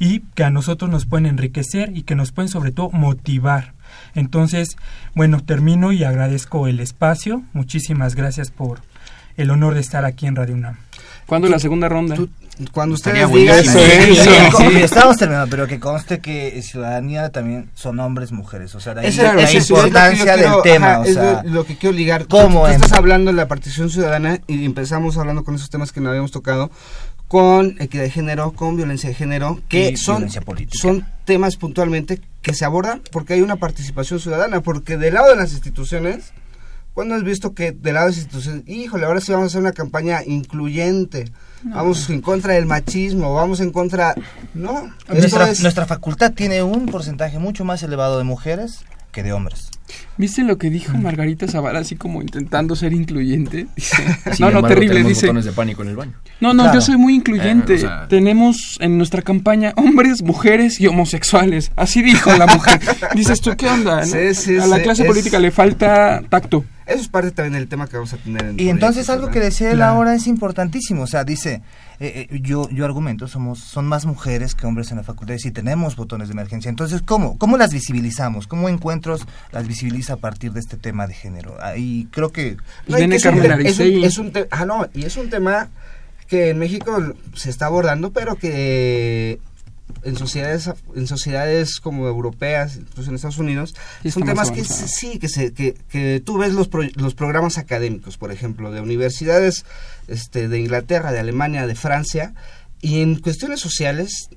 y 0.00 0.20
que 0.34 0.42
a 0.42 0.50
nosotros 0.50 0.90
nos 0.90 1.06
pueden 1.06 1.26
enriquecer 1.26 1.96
y 1.96 2.02
que 2.02 2.16
nos 2.16 2.32
pueden 2.32 2.48
sobre 2.48 2.72
todo 2.72 2.90
motivar. 2.90 3.74
Entonces, 4.14 4.76
bueno, 5.14 5.40
termino 5.44 5.92
y 5.92 6.02
agradezco 6.02 6.66
el 6.66 6.80
espacio. 6.80 7.42
Muchísimas 7.52 8.16
gracias 8.16 8.50
por 8.50 8.80
el 9.36 9.50
honor 9.50 9.74
de 9.74 9.80
estar 9.80 10.04
aquí 10.04 10.26
en 10.26 10.34
Radio 10.36 10.54
UNAM. 10.54 10.76
¿Cuándo 11.26 11.48
la 11.48 11.60
segunda 11.60 11.88
ronda? 11.88 12.16
Tú- 12.16 12.28
cuando 12.72 12.94
Estaría 12.96 13.26
ustedes 13.26 13.42
digan... 13.42 13.58
Eso, 13.60 13.78
Sí, 13.78 14.20
eso. 14.20 14.58
sí, 14.70 14.76
Estamos 14.82 15.16
terminando, 15.16 15.48
pero 15.50 15.66
que 15.66 15.80
conste 15.80 16.18
que 16.18 16.60
ciudadanía 16.60 17.30
también 17.30 17.70
son 17.74 17.98
hombres, 18.00 18.32
mujeres. 18.32 18.74
O 18.74 18.80
sea, 18.80 18.92
la 18.94 19.08
yo 19.08 19.58
importancia 19.58 20.34
quiero- 20.34 20.50
del 20.56 20.62
tema. 20.62 20.86
ajá, 20.92 21.00
o 21.00 21.04
sea, 21.06 21.42
lo, 21.44 21.50
lo 21.50 21.64
que 21.64 21.76
quiero 21.78 21.96
ligar. 21.96 22.26
¿Cómo 22.26 22.60
Tú, 22.62 22.66
tú 22.66 22.72
estás 22.72 22.92
hablando 22.92 23.30
de 23.30 23.36
la 23.36 23.48
participación 23.48 23.88
ciudadana 23.88 24.40
y 24.46 24.66
empezamos 24.66 25.16
hablando 25.16 25.42
con 25.42 25.54
esos 25.54 25.70
temas 25.70 25.90
que 25.90 26.00
no 26.02 26.10
habíamos 26.10 26.32
tocado 26.32 26.70
con 27.30 27.76
equidad 27.78 28.02
de 28.02 28.10
género, 28.10 28.50
con 28.50 28.74
violencia 28.76 29.08
de 29.08 29.14
género, 29.14 29.60
que 29.68 29.90
Y 29.90 29.96
son, 29.96 30.22
son 30.80 31.06
temas 31.24 31.54
puntualmente 31.56 32.20
que 32.42 32.54
se 32.54 32.64
abordan 32.64 33.02
porque 33.12 33.34
hay 33.34 33.40
una 33.40 33.54
participación 33.54 34.18
ciudadana, 34.18 34.62
porque 34.62 34.96
del 34.96 35.14
lado 35.14 35.30
de 35.30 35.36
las 35.36 35.52
instituciones, 35.52 36.32
¿cuándo 36.92 37.14
has 37.14 37.22
visto 37.22 37.54
que 37.54 37.70
del 37.70 37.94
lado 37.94 38.06
de 38.06 38.12
las 38.14 38.18
instituciones, 38.18 38.64
híjole, 38.66 39.06
ahora 39.06 39.20
sí 39.20 39.30
vamos 39.30 39.44
a 39.44 39.46
hacer 39.46 39.60
una 39.60 39.70
campaña 39.70 40.24
incluyente, 40.26 41.30
vamos 41.62 42.10
en 42.10 42.20
contra 42.20 42.54
del 42.54 42.66
machismo, 42.66 43.32
vamos 43.32 43.60
en 43.60 43.70
contra... 43.70 44.16
No, 44.52 44.92
nuestra, 45.08 45.48
es- 45.52 45.60
nuestra 45.62 45.86
facultad 45.86 46.32
tiene 46.32 46.64
un 46.64 46.86
porcentaje 46.86 47.38
mucho 47.38 47.64
más 47.64 47.80
elevado 47.84 48.18
de 48.18 48.24
mujeres 48.24 48.80
que 49.12 49.22
de 49.22 49.32
hombres. 49.32 49.68
¿Viste 50.16 50.44
lo 50.44 50.56
que 50.56 50.70
dijo 50.70 50.96
Margarita 50.96 51.48
Zavala 51.48 51.80
así 51.80 51.96
como 51.96 52.22
intentando 52.22 52.76
ser 52.76 52.92
incluyente? 52.92 53.66
Dice, 53.76 53.96
no, 54.38 54.46
no, 54.50 54.58
embargo, 54.58 54.68
terrible, 54.68 55.02
dice. 55.02 55.26
botones 55.26 55.44
de 55.46 55.52
pánico 55.52 55.82
en 55.82 55.88
el 55.88 55.96
baño. 55.96 56.12
No, 56.40 56.54
no, 56.54 56.62
Claro. 56.64 56.78
yo 56.78 56.80
soy 56.80 56.96
muy 56.96 57.14
incluyente. 57.16 57.72
Eh, 57.74 57.76
o 57.76 57.80
sea- 57.80 58.06
Tenemos 58.08 58.76
en 58.80 58.98
nuestra 58.98 59.22
campaña 59.22 59.72
hombres, 59.76 60.22
mujeres 60.22 60.80
y 60.80 60.86
homosexuales. 60.86 61.72
Así 61.74 62.02
dijo 62.02 62.32
la 62.36 62.46
mujer. 62.46 62.80
Dices 63.16 63.40
tú, 63.40 63.56
¿qué 63.56 63.68
onda? 63.68 64.00
no? 64.00 64.06
Sí, 64.06 64.34
sí, 64.34 64.58
a 64.58 64.66
la 64.68 64.76
sí, 64.76 64.82
clase 64.82 65.02
es- 65.02 65.08
política 65.08 65.38
le 65.40 65.50
falta 65.50 66.22
tacto. 66.28 66.64
Eso 66.86 67.00
es 67.00 67.08
parte 67.08 67.30
también 67.32 67.54
del 67.54 67.68
tema 67.68 67.86
que 67.88 67.96
vamos 67.96 68.12
a 68.12 68.16
tener 68.16 68.44
en 68.44 68.60
Y 68.60 68.68
entonces 68.68 69.08
algo 69.10 69.30
que 69.30 69.38
decía 69.40 69.70
él 69.70 69.76
Claro. 69.76 69.94
ahora 69.96 70.14
es 70.14 70.26
importantísimo, 70.26 71.02
o 71.02 71.06
sea, 71.06 71.22
dice, 71.24 71.62
eh, 72.00 72.28
eh, 72.30 72.40
yo 72.42 72.68
yo 72.70 72.84
argumento, 72.86 73.28
somos 73.28 73.58
son 73.60 73.86
más 73.86 74.06
mujeres 74.06 74.54
que 74.54 74.66
hombres 74.66 74.90
en 74.90 74.96
la 74.96 75.02
facultad 75.04 75.34
y 75.34 75.38
sí 75.38 75.50
tenemos 75.50 75.96
botones 75.96 76.28
de 76.28 76.32
emergencia. 76.32 76.68
Entonces, 76.68 77.02
¿cómo 77.02 77.36
cómo 77.38 77.56
las 77.58 77.72
visibilizamos? 77.72 78.46
¿Cómo 78.46 78.68
encuentros 78.68 79.26
las 79.52 79.68
visibiliza 79.68 80.14
a 80.14 80.16
partir 80.16 80.52
de 80.52 80.60
este 80.60 80.76
tema 80.76 81.06
de 81.06 81.14
género? 81.14 81.56
Ah, 81.60 81.76
Y 81.76 82.06
creo 82.06 82.32
que 82.32 82.56
No, 82.88 82.96
y 82.96 83.00
Viene 83.00 83.16
que 83.16 83.68
es 83.68 83.78
un 83.78 83.86
un- 83.98 84.04
es 84.04 84.18
un 84.18 84.32
te- 84.32 84.48
ah, 84.50 84.64
no, 84.64 84.86
y 84.94 85.04
es 85.04 85.16
un 85.16 85.28
tema 85.30 85.68
que 86.26 86.50
en 86.50 86.58
México 86.58 86.96
se 87.34 87.50
está 87.50 87.66
abordando, 87.66 88.10
pero 88.12 88.36
que 88.36 89.40
en 90.02 90.16
sociedades 90.16 90.70
en 90.94 91.06
sociedades 91.06 91.80
como 91.80 92.06
europeas, 92.08 92.76
incluso 92.76 93.10
en 93.10 93.16
Estados 93.16 93.38
Unidos, 93.38 93.74
Sí, 94.02 94.10
son 94.10 94.24
temas 94.24 94.50
que 94.50 94.64
sí 94.64 95.18
que 95.18 95.28
se 95.28 95.52
que, 95.52 95.74
que 95.88 96.20
tú 96.24 96.38
ves 96.38 96.52
los 96.52 96.68
pro- 96.68 96.88
los 96.94 97.14
programas 97.14 97.58
académicos, 97.58 98.16
por 98.16 98.32
ejemplo, 98.32 98.70
de 98.70 98.80
universidades 98.80 99.64
este 100.08 100.48
de 100.48 100.58
Inglaterra, 100.58 101.12
de 101.12 101.20
Alemania, 101.20 101.66
de 101.66 101.74
Francia, 101.74 102.34
y 102.80 103.00
en 103.02 103.16
cuestiones 103.20 103.60
sociales 103.60 104.28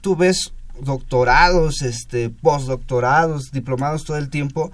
tú 0.00 0.16
ves 0.16 0.52
doctorados, 0.80 1.82
este 1.82 2.30
postdoctorados, 2.30 3.50
diplomados 3.52 4.04
todo 4.04 4.16
el 4.16 4.30
tiempo 4.30 4.72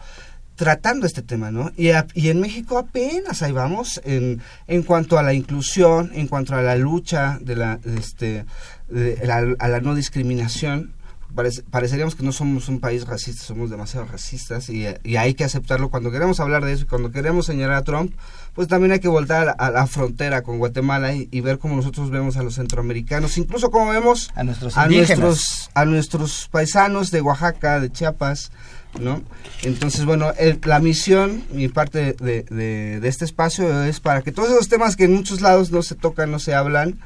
tratando 0.57 1.07
este 1.07 1.23
tema, 1.23 1.51
¿no? 1.51 1.71
Y, 1.77 1.91
a- 1.91 2.07
y 2.15 2.29
en 2.31 2.41
México 2.41 2.79
apenas 2.79 3.43
ahí 3.43 3.53
vamos 3.53 4.01
en, 4.05 4.41
en 4.67 4.83
cuanto 4.83 5.19
a 5.19 5.23
la 5.23 5.35
inclusión, 5.35 6.11
en 6.15 6.27
cuanto 6.29 6.55
a 6.55 6.63
la 6.63 6.77
lucha 6.77 7.39
de 7.41 7.57
la, 7.57 7.79
este, 7.85 8.45
de 8.89 9.21
la- 9.25 9.55
a 9.59 9.69
la 9.69 9.81
no 9.81 9.95
discriminación. 9.95 10.93
Parece- 11.35 11.63
pareceríamos 11.71 12.15
que 12.15 12.23
no 12.23 12.33
somos 12.33 12.69
un 12.71 12.81
país 12.81 13.07
racista, 13.07 13.43
somos 13.45 13.69
demasiado 13.69 14.07
racistas 14.07 14.71
y, 14.71 14.87
y 15.05 15.17
hay 15.17 15.35
que 15.35 15.45
aceptarlo. 15.45 15.91
Cuando 15.91 16.11
queremos 16.11 16.41
hablar 16.41 16.65
de 16.65 16.73
eso 16.73 16.85
y 16.85 16.87
cuando 16.87 17.11
queremos 17.11 17.45
señalar 17.45 17.77
a 17.77 17.83
Trump, 17.83 18.15
pues 18.55 18.69
también 18.69 18.93
hay 18.93 19.01
que 19.01 19.09
voltar 19.09 19.43
a 19.43 19.45
la, 19.45 19.53
a 19.53 19.71
la 19.71 19.87
frontera 19.87 20.41
con 20.43 20.57
Guatemala 20.57 21.13
y, 21.15 21.29
y 21.31 21.43
ver 21.43 21.59
cómo 21.59 21.77
nosotros 21.77 22.09
vemos 22.11 22.39
a 22.39 22.43
los 22.43 22.55
centroamericanos, 22.55 23.37
incluso 23.37 23.71
cómo 23.71 23.91
vemos 23.91 24.31
a 24.35 24.45
nuestros 24.45 24.79
a 24.79 24.85
indígenas. 24.85 25.19
nuestros 25.19 25.71
a 25.75 25.85
nuestros 25.85 26.49
paisanos 26.51 27.11
de 27.11 27.21
Oaxaca, 27.21 27.81
de 27.81 27.93
Chiapas, 27.93 28.51
¿no? 29.01 29.23
Entonces, 29.63 30.05
bueno, 30.05 30.33
el- 30.39 30.59
la 30.65 30.79
misión 30.81 31.43
y 31.55 31.69
parte 31.69 32.15
de, 32.21 32.43
de- 32.45 33.01
de 33.01 33.09
este 33.09 33.25
espacio 33.25 33.83
es 33.85 34.01
para 34.01 34.23
que 34.23 34.33
todos 34.33 34.51
esos 34.51 34.69
temas 34.69 34.97
que 34.97 35.05
en 35.05 35.15
muchos 35.15 35.41
lados 35.41 35.71
no 35.71 35.83
se 35.83 35.95
tocan, 35.95 36.31
no 36.31 36.39
se 36.39 36.55
hablan, 36.55 36.97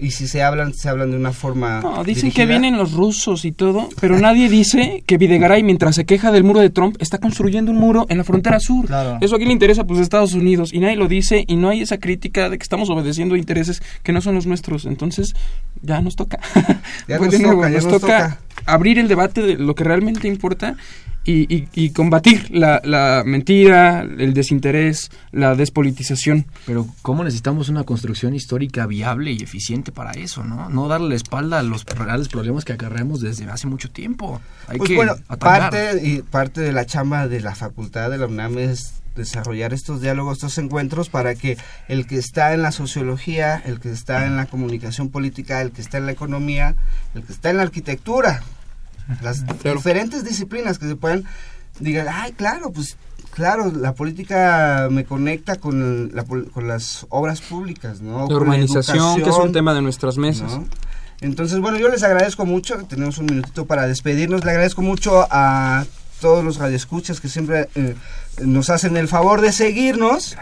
y 0.00 0.10
si 0.10 0.26
se 0.26 0.42
hablan, 0.42 0.74
se 0.74 0.88
hablan 0.88 1.12
de 1.12 1.16
una 1.16 1.32
forma 1.32 1.80
No, 1.80 2.02
dicen 2.02 2.32
que 2.32 2.46
vienen 2.46 2.76
los 2.76 2.94
rusos 2.94 3.44
y 3.44 3.52
todo, 3.52 3.88
pero 4.00 4.18
nadie 4.18 4.48
dice 4.48 5.04
que 5.06 5.18
Videgaray, 5.18 5.62
mientras 5.62 5.94
se 5.94 6.04
queja 6.04 6.32
del 6.32 6.42
muro 6.42 6.58
de 6.58 6.68
Trump, 6.70 6.96
está 6.98 7.18
construyendo 7.18 7.70
un 7.70 7.78
muro 7.78 8.04
en 8.08 8.18
la 8.18 8.24
frontera 8.24 8.58
sur. 8.58 8.86
Claro. 8.86 9.18
Eso 9.20 9.36
aquí 9.36 9.44
le 9.44 9.52
interesa 9.52 9.84
pues 9.84 10.00
a 10.00 10.02
Estados 10.02 10.34
Unidos 10.34 10.72
y 10.72 10.80
nadie 10.80 10.96
lo 10.96 11.06
dice 11.06 11.44
y 11.46 11.54
no 11.54 11.68
hay 11.68 11.80
esa 11.82 11.98
crítica 11.98 12.50
de 12.50 12.58
que 12.58 12.62
estamos 12.64 12.90
obedeciendo 12.90 13.36
intereses 13.36 13.82
que 14.02 14.10
no 14.12 14.20
son 14.20 14.34
los 14.34 14.46
nuestros. 14.46 14.84
Entonces, 14.84 15.32
ya 15.80 16.00
nos 16.00 16.16
toca. 16.16 16.40
Ya 17.06 17.18
Pues, 17.18 17.30
nos 17.30 17.30
de 17.30 17.38
nuevo, 17.38 17.60
toca, 17.60 17.68
ya 17.68 17.74
nos 17.76 17.84
nos 17.84 18.00
toca 18.00 18.30
toca. 18.30 18.38
abrir 18.66 18.98
el 18.98 19.06
debate 19.06 19.42
de 19.42 19.54
lo 19.58 19.76
que 19.76 19.84
realmente 19.84 20.26
importa 20.26 20.74
y, 21.24 21.52
y- 21.54 21.68
y 21.74 21.90
combatir 21.90 22.50
la, 22.50 22.80
la 22.84 23.22
mentira, 23.24 24.02
el 24.02 24.34
desinterés, 24.34 25.10
la 25.32 25.54
despolitización. 25.54 26.46
Pero 26.66 26.86
¿cómo 27.02 27.24
necesitamos 27.24 27.68
una 27.68 27.84
construcción 27.84 28.34
histórica 28.34 28.86
viable 28.86 29.32
y 29.32 29.42
eficiente 29.42 29.90
para 29.92 30.12
eso, 30.12 30.44
no? 30.44 30.68
No 30.68 30.88
darle 30.88 31.08
la 31.10 31.14
espalda 31.16 31.58
a 31.58 31.62
los 31.62 31.84
reales 31.86 32.28
problemas 32.28 32.64
que 32.64 32.72
acarreamos 32.74 33.20
desde 33.20 33.44
hace 33.50 33.66
mucho 33.66 33.90
tiempo. 33.90 34.40
Hay 34.68 34.78
Pues 34.78 34.88
que 34.90 34.96
bueno, 34.96 35.12
atacar. 35.28 35.70
parte, 35.70 36.00
y 36.06 36.22
parte 36.22 36.60
de 36.60 36.72
la 36.72 36.84
chamba 36.86 37.26
de 37.28 37.40
la 37.40 37.54
facultad 37.54 38.10
de 38.10 38.18
la 38.18 38.26
UNAM 38.26 38.58
es 38.58 38.94
desarrollar 39.16 39.72
estos 39.72 40.00
diálogos, 40.02 40.38
estos 40.38 40.58
encuentros, 40.58 41.08
para 41.08 41.36
que 41.36 41.56
el 41.88 42.06
que 42.06 42.18
está 42.18 42.52
en 42.52 42.62
la 42.62 42.72
sociología, 42.72 43.62
el 43.64 43.78
que 43.78 43.90
está 43.92 44.26
en 44.26 44.36
la 44.36 44.46
comunicación 44.46 45.08
política, 45.08 45.60
el 45.62 45.70
que 45.70 45.80
está 45.82 45.98
en 45.98 46.06
la 46.06 46.12
economía, 46.12 46.74
el 47.14 47.22
que 47.22 47.32
está 47.32 47.50
en 47.50 47.58
la 47.58 47.62
arquitectura, 47.62 48.42
las 49.22 49.44
diferentes 49.62 50.24
disciplinas 50.24 50.78
que 50.78 50.88
se 50.88 50.96
puedan, 50.96 51.24
digan, 51.80 52.06
ay, 52.10 52.32
claro, 52.32 52.72
pues 52.72 52.96
claro, 53.34 53.70
la 53.70 53.94
política 53.94 54.88
me 54.90 55.04
conecta 55.04 55.56
con, 55.56 56.14
la, 56.14 56.24
con 56.24 56.68
las 56.68 57.06
obras 57.10 57.40
públicas, 57.40 58.00
¿no? 58.00 58.28
La 58.28 58.36
urbanización, 58.36 59.22
que 59.22 59.28
es 59.28 59.36
un 59.36 59.52
tema 59.52 59.74
de 59.74 59.82
nuestras 59.82 60.16
mesas. 60.16 60.58
Entonces, 61.20 61.60
bueno, 61.60 61.78
yo 61.78 61.88
les 61.88 62.02
agradezco 62.02 62.44
mucho, 62.44 62.76
tenemos 62.88 63.18
un 63.18 63.26
minutito 63.26 63.66
para 63.66 63.86
despedirnos, 63.86 64.44
le 64.44 64.50
agradezco 64.50 64.82
mucho 64.82 65.26
a 65.30 65.84
todos 66.20 66.44
los 66.44 66.58
radioescuchas 66.58 67.20
que 67.20 67.28
siempre 67.28 67.68
eh, 67.74 67.94
nos 68.42 68.70
hacen 68.70 68.96
el 68.96 69.08
favor 69.08 69.40
de 69.40 69.52
seguirnos. 69.52 70.36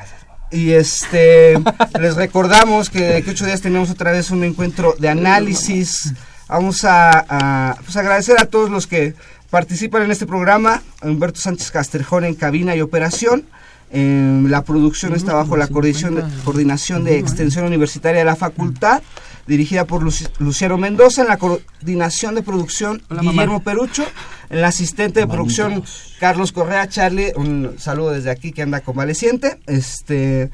Y 0.50 0.72
este 0.72 1.54
les 2.00 2.16
recordamos 2.16 2.90
que 2.90 3.00
de 3.00 3.22
que 3.22 3.30
ocho 3.30 3.46
días 3.46 3.62
tenemos 3.62 3.90
otra 3.90 4.12
vez 4.12 4.30
un 4.30 4.44
encuentro 4.44 4.94
de 4.98 5.08
análisis. 5.08 6.12
Vamos 6.48 6.84
a, 6.84 7.76
pues 7.84 7.96
agradecer 7.96 8.40
a 8.40 8.46
todos 8.46 8.70
los 8.70 8.86
que 8.86 9.14
participan 9.50 10.02
en 10.02 10.10
este 10.10 10.26
programa. 10.26 10.82
Humberto 11.02 11.40
Sánchez 11.40 11.70
Casterjón 11.70 12.24
en 12.24 12.34
cabina 12.34 12.74
y 12.76 12.80
operación. 12.80 13.44
la 13.92 14.62
producción 14.62 15.14
está 15.14 15.34
bajo 15.34 15.56
la 15.56 15.66
coordinación 15.66 16.14
de, 16.16 16.24
coordinación 16.44 17.04
de 17.04 17.18
extensión 17.18 17.66
universitaria 17.66 18.20
de 18.20 18.24
la 18.24 18.36
facultad 18.36 19.02
dirigida 19.46 19.86
por 19.86 20.02
Luciano 20.02 20.78
Mendoza, 20.78 21.22
en 21.22 21.28
la 21.28 21.36
coordinación 21.36 22.34
de 22.34 22.42
producción 22.42 23.02
Guillermo 23.10 23.62
Perucho, 23.62 24.04
en 24.50 24.60
la 24.60 24.68
asistente 24.68 25.20
de 25.20 25.26
producción 25.26 25.82
Carlos 26.20 26.52
Correa, 26.52 26.88
Charlie, 26.88 27.32
un 27.36 27.74
saludo 27.78 28.12
desde 28.12 28.30
aquí 28.30 28.52
que 28.52 28.62
anda 28.62 28.80
convaleciente, 28.80 29.58
este 29.66 30.50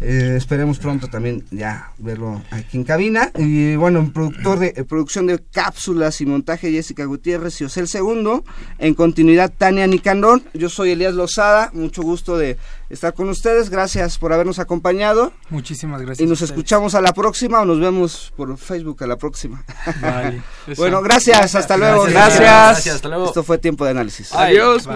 eh, 0.00 0.34
esperemos 0.36 0.78
pronto 0.78 1.08
también 1.08 1.44
ya 1.50 1.92
verlo 1.98 2.42
aquí 2.50 2.76
en 2.76 2.84
cabina. 2.84 3.30
Y 3.36 3.76
bueno, 3.76 4.00
en 4.00 4.12
productor 4.12 4.58
de 4.58 4.72
producción 4.84 5.26
de 5.26 5.38
cápsulas 5.38 6.20
y 6.20 6.26
montaje 6.26 6.70
Jessica 6.70 7.04
Gutiérrez 7.04 7.60
y 7.60 7.64
Osel 7.64 7.88
Segundo. 7.88 8.44
En 8.78 8.94
continuidad 8.94 9.52
Tania 9.56 9.86
Nicandón. 9.86 10.42
Yo 10.52 10.68
soy 10.68 10.90
Elías 10.90 11.14
Lozada. 11.14 11.70
Mucho 11.72 12.02
gusto 12.02 12.36
de 12.36 12.58
estar 12.90 13.14
con 13.14 13.28
ustedes. 13.30 13.70
Gracias 13.70 14.18
por 14.18 14.32
habernos 14.32 14.58
acompañado. 14.58 15.32
Muchísimas 15.48 16.02
gracias. 16.02 16.26
Y 16.26 16.28
nos 16.28 16.42
escuchamos 16.42 16.94
a 16.94 17.00
la 17.00 17.14
próxima 17.14 17.60
o 17.60 17.64
nos 17.64 17.80
vemos 17.80 18.32
por 18.36 18.56
Facebook 18.58 19.02
a 19.02 19.06
la 19.06 19.16
próxima. 19.16 19.64
bueno, 20.76 21.00
gracias. 21.00 21.54
Hasta 21.54 21.76
luego. 21.76 22.04
Gracias. 22.04 22.86
Esto 22.86 23.42
fue 23.42 23.58
Tiempo 23.58 23.84
de 23.84 23.92
Análisis. 23.92 24.32
Adiós. 24.34 24.86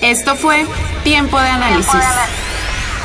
Esto 0.00 0.34
fue 0.34 0.66
Tiempo 1.04 1.38
de 1.38 1.48
Análisis 1.48 2.00